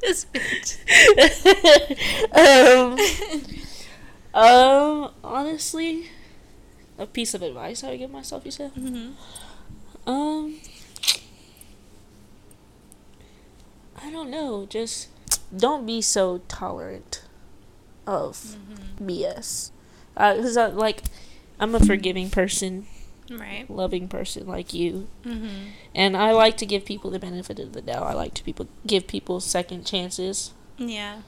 This 0.00 0.26
bitch. 0.32 0.78
um, 2.32 2.96
um, 4.34 5.10
honestly, 5.24 6.08
a 6.96 7.06
piece 7.06 7.34
of 7.34 7.42
advice 7.42 7.82
I 7.82 7.90
would 7.90 7.98
give 7.98 8.10
myself. 8.10 8.44
You 8.44 8.52
said. 8.52 8.70
hmm 8.72 9.10
Um, 10.06 10.54
I 14.02 14.10
don't 14.10 14.30
know. 14.30 14.66
Just 14.66 15.08
don't 15.54 15.84
be 15.84 16.00
so 16.00 16.40
tolerant 16.48 17.22
of 18.06 18.36
Mm-hmm. 18.56 19.06
BS. 19.08 19.70
Because 20.14 20.56
I 20.56 20.66
like, 20.66 21.02
I'm 21.60 21.74
a 21.74 21.80
forgiving 21.80 22.30
person, 22.30 22.86
Right. 23.30 23.68
loving 23.70 24.08
person 24.08 24.46
like 24.46 24.72
you, 24.72 25.08
Mm-hmm. 25.24 25.48
and 25.94 26.16
I 26.16 26.32
like 26.32 26.56
to 26.58 26.66
give 26.66 26.84
people 26.84 27.10
the 27.10 27.18
benefit 27.18 27.58
of 27.58 27.72
the 27.74 27.82
doubt. 27.82 28.02
I 28.04 28.14
like 28.14 28.34
to 28.34 28.44
people 28.44 28.68
give 28.86 29.06
people 29.06 29.40
second 29.40 29.84
chances. 29.86 30.52
Yeah. 30.78 31.22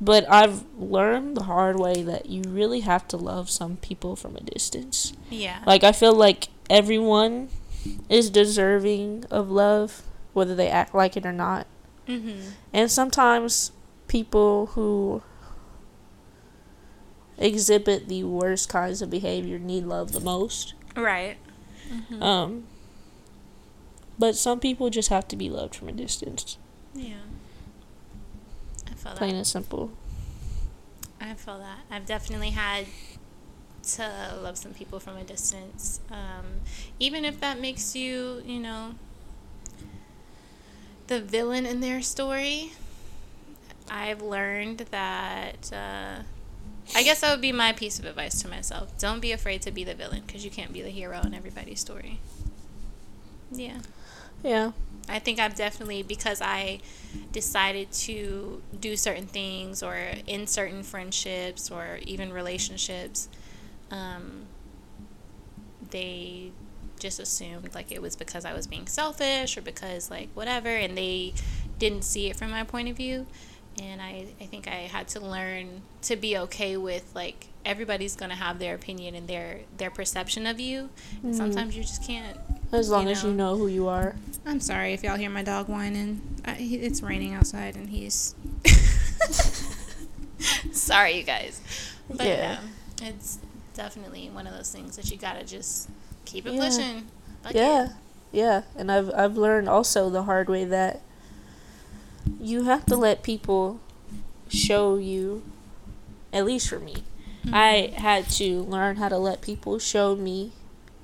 But 0.00 0.28
I've 0.30 0.64
learned 0.78 1.36
the 1.36 1.44
hard 1.44 1.78
way 1.78 2.02
that 2.02 2.26
you 2.26 2.42
really 2.48 2.80
have 2.80 3.06
to 3.08 3.16
love 3.16 3.48
some 3.50 3.76
people 3.76 4.16
from 4.16 4.36
a 4.36 4.40
distance. 4.40 5.12
Yeah. 5.30 5.62
Like 5.66 5.84
I 5.84 5.92
feel 5.92 6.14
like 6.14 6.48
everyone 6.68 7.48
is 8.08 8.28
deserving 8.30 9.24
of 9.30 9.50
love, 9.50 10.02
whether 10.32 10.54
they 10.54 10.68
act 10.68 10.94
like 10.94 11.16
it 11.16 11.24
or 11.26 11.32
not. 11.32 11.66
mm-hmm. 12.08 12.50
And 12.72 12.90
sometimes 12.90 13.72
people 14.08 14.66
who 14.74 15.22
exhibit 17.38 18.08
the 18.08 18.24
worst 18.24 18.68
kinds 18.68 19.02
of 19.02 19.10
behavior 19.10 19.58
need 19.58 19.84
love 19.84 20.12
the 20.12 20.20
most. 20.20 20.74
Right. 20.96 21.36
Mm-hmm. 21.92 22.22
Um 22.22 22.64
but 24.18 24.36
some 24.36 24.60
people 24.60 24.90
just 24.90 25.08
have 25.08 25.26
to 25.28 25.36
be 25.36 25.48
loved 25.50 25.74
from 25.74 25.88
a 25.88 25.92
distance. 25.92 26.58
Yeah. 26.94 27.14
I 28.86 28.94
feel 28.94 29.12
that 29.12 29.16
Plain 29.18 29.30
that. 29.32 29.36
and 29.38 29.46
simple. 29.46 29.90
I 31.20 31.34
feel 31.34 31.58
that. 31.58 31.78
I've 31.90 32.06
definitely 32.06 32.50
had 32.50 32.86
to 33.96 34.38
love 34.40 34.56
some 34.58 34.74
people 34.74 35.00
from 35.00 35.16
a 35.16 35.24
distance. 35.24 36.00
Um, 36.10 36.60
even 37.00 37.24
if 37.24 37.40
that 37.40 37.58
makes 37.58 37.96
you, 37.96 38.42
you 38.44 38.60
know, 38.60 38.94
the 41.08 41.20
villain 41.20 41.66
in 41.66 41.80
their 41.80 42.00
story. 42.02 42.72
I've 43.90 44.22
learned 44.22 44.78
that. 44.90 45.70
Uh, 45.72 46.22
I 46.94 47.02
guess 47.02 47.20
that 47.20 47.30
would 47.30 47.40
be 47.40 47.52
my 47.52 47.72
piece 47.72 47.98
of 47.98 48.04
advice 48.04 48.42
to 48.42 48.48
myself. 48.48 48.96
Don't 48.98 49.20
be 49.20 49.32
afraid 49.32 49.62
to 49.62 49.70
be 49.70 49.84
the 49.84 49.94
villain 49.94 50.22
because 50.26 50.44
you 50.44 50.50
can't 50.50 50.72
be 50.72 50.82
the 50.82 50.90
hero 50.90 51.20
in 51.24 51.34
everybody's 51.34 51.80
story. 51.80 52.20
Yeah. 53.50 53.78
Yeah. 54.42 54.72
I 55.08 55.18
think 55.18 55.38
I've 55.38 55.54
definitely 55.54 56.02
because 56.02 56.40
I 56.40 56.80
decided 57.32 57.92
to 57.92 58.62
do 58.78 58.96
certain 58.96 59.26
things 59.26 59.82
or 59.82 59.96
in 60.26 60.46
certain 60.46 60.82
friendships 60.82 61.70
or 61.70 61.98
even 62.02 62.32
relationships, 62.32 63.28
um, 63.90 64.46
they 65.90 66.52
just 66.98 67.18
assumed 67.18 67.74
like 67.74 67.90
it 67.90 68.00
was 68.00 68.14
because 68.14 68.44
I 68.44 68.54
was 68.54 68.66
being 68.66 68.86
selfish 68.86 69.56
or 69.56 69.62
because 69.62 70.10
like 70.10 70.28
whatever, 70.34 70.68
and 70.68 70.96
they 70.96 71.34
didn't 71.78 72.04
see 72.04 72.30
it 72.30 72.36
from 72.36 72.50
my 72.50 72.64
point 72.64 72.88
of 72.88 72.96
view. 72.96 73.26
And 73.80 74.02
I, 74.02 74.26
I 74.40 74.44
think 74.46 74.68
I 74.68 74.88
had 74.90 75.08
to 75.08 75.20
learn 75.20 75.82
to 76.02 76.16
be 76.16 76.36
okay 76.38 76.76
with 76.76 77.10
like 77.14 77.46
everybody's 77.64 78.14
gonna 78.16 78.34
have 78.34 78.58
their 78.58 78.74
opinion 78.74 79.14
and 79.14 79.26
their 79.28 79.60
their 79.76 79.90
perception 79.90 80.46
of 80.46 80.60
you. 80.60 80.90
And 81.22 81.34
Sometimes 81.34 81.76
you 81.76 81.82
just 81.82 82.04
can't 82.06 82.36
As 82.72 82.90
long 82.90 83.04
You 83.06 83.12
as 83.12 83.22
you 83.22 83.30
know. 83.30 83.52
know 83.54 83.58
who 83.58 83.68
you 83.68 83.88
are. 83.88 84.14
I'm 84.44 84.60
sorry 84.60 84.92
if 84.92 85.02
y'all 85.02 85.16
hear 85.16 85.30
my 85.30 85.42
dog 85.42 85.68
whining. 85.68 86.20
I, 86.44 86.54
he, 86.54 86.76
it's 86.76 87.02
raining 87.02 87.32
outside 87.34 87.74
and 87.76 87.88
he's. 87.88 88.34
sorry, 90.72 91.16
you 91.18 91.22
guys. 91.22 91.60
But 92.08 92.26
yeah. 92.26 92.58
Yeah. 93.00 93.08
it's 93.08 93.38
definitely 93.74 94.28
one 94.30 94.46
of 94.46 94.54
those 94.54 94.70
things 94.70 94.96
that 94.96 95.10
you 95.10 95.16
gotta 95.16 95.44
just 95.44 95.88
keep 96.24 96.46
it 96.46 96.54
Yeah. 96.54 96.60
pushing. 96.68 97.06
Fuck 97.42 97.54
yeah. 97.54 97.84
it. 97.86 97.90
Yeah. 98.32 98.62
And 98.76 98.90
I've 98.90 99.12
I've 99.14 99.36
learned 99.36 99.68
also 99.68 100.10
the 100.10 100.24
hard 100.24 100.48
way 100.48 100.64
that 100.64 101.00
you 102.40 102.64
have 102.64 102.86
to 102.86 102.96
let 102.96 103.22
people 103.22 103.80
show 104.48 104.96
you 104.96 105.42
at 106.32 106.44
least 106.44 106.68
for 106.68 106.78
me. 106.78 106.96
Mm-hmm. 107.44 107.54
I 107.54 107.92
had 107.96 108.28
to 108.30 108.62
learn 108.62 108.96
how 108.96 109.08
to 109.08 109.18
let 109.18 109.40
people 109.42 109.78
show 109.78 110.14
me 110.16 110.52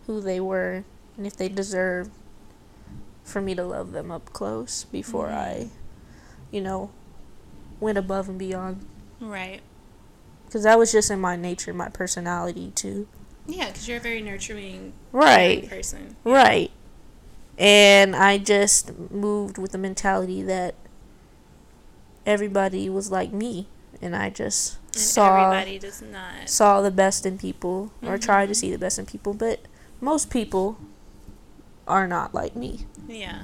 who 0.07 0.21
they 0.21 0.41
were 0.41 0.85
and 1.17 1.27
if 1.27 1.37
they 1.37 1.49
deserve 1.49 2.11
for 3.25 3.41
me 3.43 3.55
to 3.55 3.65
love 3.65 3.93
them 3.93 4.11
up 4.11 4.33
close 4.33 4.85
before 4.85 5.29
I, 5.31 5.67
Mhm. 5.67 5.71
you 6.53 6.61
know, 6.61 6.91
went 7.81 7.99
above 7.99 8.29
and 8.29 8.39
beyond. 8.39 8.87
Right. 9.21 9.61
Because 10.47 10.63
that 10.63 10.79
was 10.79 10.93
just 10.93 11.11
in 11.11 11.21
my 11.21 11.37
nature, 11.37 11.75
my 11.75 11.89
personality 11.91 12.73
too. 12.75 13.07
Yeah, 13.47 13.67
because 13.67 13.87
you're 13.89 13.99
a 13.99 14.01
very 14.01 14.23
nurturing, 14.23 14.93
Right. 15.13 15.69
person. 15.69 16.17
Right. 16.25 16.71
And 17.59 18.15
I 18.15 18.39
just 18.39 18.93
moved 19.11 19.59
with 19.59 19.73
the 19.73 19.79
mentality 19.79 20.43
that 20.43 20.75
everybody 22.29 22.89
was 22.91 23.11
like 23.11 23.33
me. 23.33 23.67
And 24.01 24.15
I 24.15 24.31
just 24.31 24.79
And 24.93 24.97
saw 24.97 25.47
everybody 25.49 25.79
does 25.81 26.03
not. 26.03 26.49
saw 26.49 26.81
the 26.83 26.91
best 26.93 27.27
in 27.27 27.37
people 27.39 27.91
or 28.03 28.17
tried 28.19 28.47
to 28.47 28.55
see 28.55 28.71
the 28.71 28.79
best 28.79 28.99
in 28.99 29.07
people, 29.07 29.35
but 29.35 29.63
most 30.01 30.31
people 30.31 30.79
are 31.89 32.07
not 32.07 32.33
like 32.33 32.55
me. 32.55 32.87
Yeah. 33.09 33.43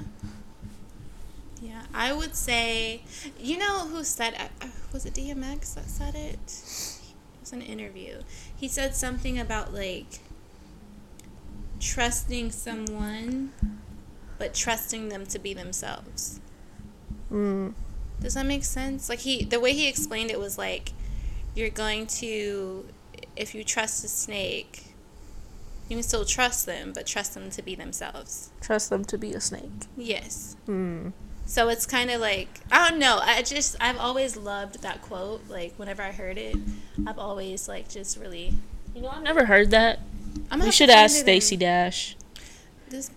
Yeah, 1.61 1.81
I 1.93 2.13
would 2.13 2.35
say, 2.35 3.01
you 3.39 3.57
know 3.57 3.87
who 3.87 4.03
said, 4.05 4.35
uh, 4.61 4.67
was 4.93 5.05
it 5.05 5.15
DMX 5.15 5.73
that 5.73 5.89
said 5.89 6.15
it? 6.15 6.39
It 6.39 7.41
was 7.41 7.51
an 7.51 7.61
interview. 7.61 8.21
He 8.55 8.67
said 8.69 8.95
something 8.95 9.37
about 9.39 9.73
like 9.73 10.19
trusting 11.79 12.51
someone, 12.51 13.51
but 14.37 14.53
trusting 14.53 15.09
them 15.09 15.25
to 15.25 15.39
be 15.39 15.53
themselves. 15.53 16.39
Mm. 17.31 17.73
Does 18.21 18.33
that 18.33 18.45
make 18.45 18.63
sense? 18.63 19.09
Like 19.09 19.19
he, 19.19 19.43
the 19.43 19.59
way 19.59 19.73
he 19.73 19.87
explained 19.87 20.31
it 20.31 20.39
was 20.39 20.57
like, 20.57 20.93
you're 21.53 21.69
going 21.69 22.07
to, 22.07 22.85
if 23.35 23.55
you 23.55 23.63
trust 23.63 24.03
a 24.03 24.07
snake, 24.07 24.95
you 25.89 25.97
can 25.97 26.03
still 26.03 26.25
trust 26.25 26.65
them, 26.65 26.93
but 26.93 27.05
trust 27.05 27.33
them 27.35 27.49
to 27.51 27.61
be 27.61 27.75
themselves. 27.75 28.49
Trust 28.61 28.89
them 28.89 29.05
to 29.05 29.17
be 29.17 29.33
a 29.33 29.39
snake. 29.39 29.71
Yes. 29.95 30.55
Mm. 30.67 31.13
So 31.45 31.69
it's 31.69 31.85
kind 31.85 32.09
of 32.09 32.19
like 32.21 32.61
I 32.71 32.89
don't 32.89 32.99
know. 32.99 33.19
I 33.21 33.43
just 33.43 33.75
I've 33.79 33.97
always 33.97 34.35
loved 34.35 34.81
that 34.81 35.01
quote. 35.03 35.47
Like 35.47 35.73
whenever 35.77 36.01
I 36.01 36.11
heard 36.11 36.37
it, 36.39 36.57
I've 37.05 37.19
always 37.19 37.67
like 37.67 37.87
just 37.87 38.17
really. 38.17 38.53
You 38.95 39.01
know, 39.01 39.09
I've 39.09 39.23
never 39.23 39.45
heard 39.45 39.71
that. 39.71 39.99
I'm 40.49 40.59
We 40.59 40.71
should 40.71 40.89
ask 40.89 41.17
Stacey 41.17 41.55
Dash. 41.55 42.15
This 42.89 43.11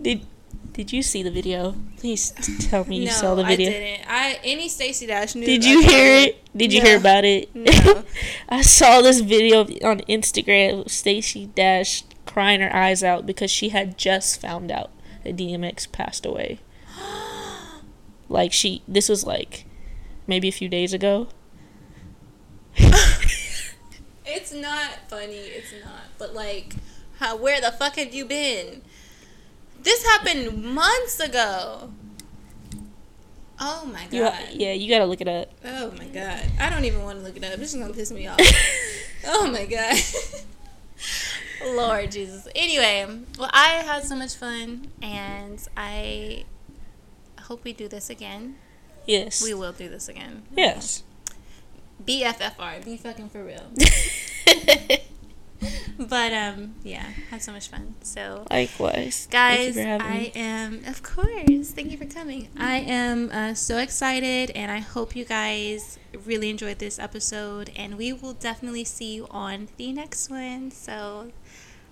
Did 0.00 0.26
Did 0.72 0.92
you 0.92 1.02
see 1.02 1.22
the 1.22 1.30
video? 1.30 1.74
Please 1.96 2.30
tell 2.68 2.84
me 2.84 2.98
you 2.98 3.06
no, 3.06 3.12
saw 3.12 3.34
the 3.34 3.44
video. 3.44 3.70
I 3.70 3.72
didn't. 3.72 4.06
I 4.08 4.40
any 4.44 4.68
Stacey 4.68 5.06
Dash 5.06 5.34
news. 5.34 5.46
Did 5.46 5.64
I 5.64 5.68
you 5.68 5.82
hear 5.82 6.14
it? 6.14 6.56
Did 6.56 6.72
you 6.72 6.80
hear 6.80 6.96
about 6.96 7.24
it? 7.24 7.54
No. 7.54 8.04
I 8.48 8.62
saw 8.62 9.00
this 9.00 9.20
video 9.20 9.60
on 9.60 10.00
Instagram 10.08 10.86
of 10.86 10.92
Stacey 10.92 11.46
Dash 11.46 12.04
crying 12.26 12.60
her 12.60 12.74
eyes 12.74 13.02
out 13.02 13.26
because 13.26 13.50
she 13.50 13.70
had 13.70 13.98
just 13.98 14.40
found 14.40 14.70
out 14.70 14.90
that 15.24 15.36
DMX 15.36 15.90
passed 15.90 16.24
away. 16.26 16.60
Like 18.28 18.52
she 18.52 18.84
this 18.86 19.08
was 19.08 19.26
like 19.26 19.64
maybe 20.28 20.46
a 20.46 20.52
few 20.52 20.68
days 20.68 20.92
ago. 20.92 21.26
It's 24.32 24.52
not 24.52 24.90
funny. 25.08 25.34
It's 25.34 25.72
not. 25.84 26.02
But 26.16 26.34
like, 26.34 26.76
how? 27.18 27.36
Where 27.36 27.60
the 27.60 27.72
fuck 27.72 27.96
have 27.96 28.14
you 28.14 28.24
been? 28.24 28.82
This 29.82 30.04
happened 30.04 30.62
months 30.62 31.20
ago. 31.20 31.90
Oh 33.58 33.84
my 33.92 34.06
god. 34.10 34.12
You, 34.52 34.66
yeah, 34.66 34.72
you 34.72 34.88
gotta 34.88 35.04
look 35.06 35.20
it 35.20 35.28
up. 35.28 35.50
Oh 35.64 35.90
my 35.92 36.06
god. 36.06 36.44
I 36.58 36.70
don't 36.70 36.84
even 36.84 37.02
want 37.02 37.18
to 37.18 37.24
look 37.24 37.36
it 37.36 37.44
up. 37.44 37.58
This 37.58 37.74
is 37.74 37.80
gonna 37.80 37.92
piss 37.92 38.10
me 38.10 38.26
off. 38.26 38.40
oh 39.26 39.50
my 39.50 39.66
god. 39.66 39.96
Lord 41.76 42.10
Jesus. 42.10 42.48
Anyway, 42.54 43.06
well, 43.38 43.50
I 43.52 43.82
had 43.84 44.04
so 44.04 44.16
much 44.16 44.34
fun, 44.34 44.88
and 45.02 45.62
I 45.76 46.44
hope 47.42 47.64
we 47.64 47.74
do 47.74 47.86
this 47.86 48.08
again. 48.08 48.56
Yes. 49.06 49.42
We 49.42 49.52
will 49.52 49.72
do 49.72 49.88
this 49.88 50.08
again. 50.08 50.44
yes. 50.56 51.02
BFFR. 52.02 52.82
Be 52.82 52.96
fucking 52.96 53.28
for 53.28 53.44
real. 53.44 53.70
But 55.98 56.32
um, 56.32 56.74
yeah, 56.82 57.04
had 57.30 57.42
so 57.42 57.52
much 57.52 57.68
fun. 57.68 57.94
So 58.02 58.46
Likewise. 58.50 59.28
guys 59.30 59.74
Thank 59.74 59.76
you 59.76 59.82
for 59.82 59.88
having 59.88 60.06
i 60.06 60.32
am 60.34 60.84
of 60.86 61.02
course. 61.02 61.70
Thank 61.70 61.92
you 61.92 61.98
for 61.98 62.06
coming. 62.06 62.48
I 62.56 62.78
am 62.78 63.30
uh, 63.30 63.54
so 63.54 63.78
excited 63.78 64.50
and 64.54 64.70
i 64.70 64.78
hope 64.78 65.14
you 65.14 65.24
guys 65.24 65.98
really 66.24 66.50
enjoyed 66.50 66.78
this 66.78 66.98
episode 66.98 67.70
and 67.76 67.96
we 67.98 68.12
will 68.12 68.32
definitely 68.32 68.84
see 68.84 69.14
you 69.14 69.26
on 69.30 69.68
the 69.76 69.92
next 69.92 70.30
one. 70.30 70.70
So 70.70 71.30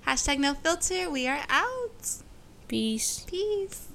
hashtag 0.07 0.39
no 0.39 0.55
filter. 0.55 1.11
We 1.11 1.29
are 1.29 1.45
out. 1.49 2.23
Peace. 2.69 3.25
peace 3.29 3.89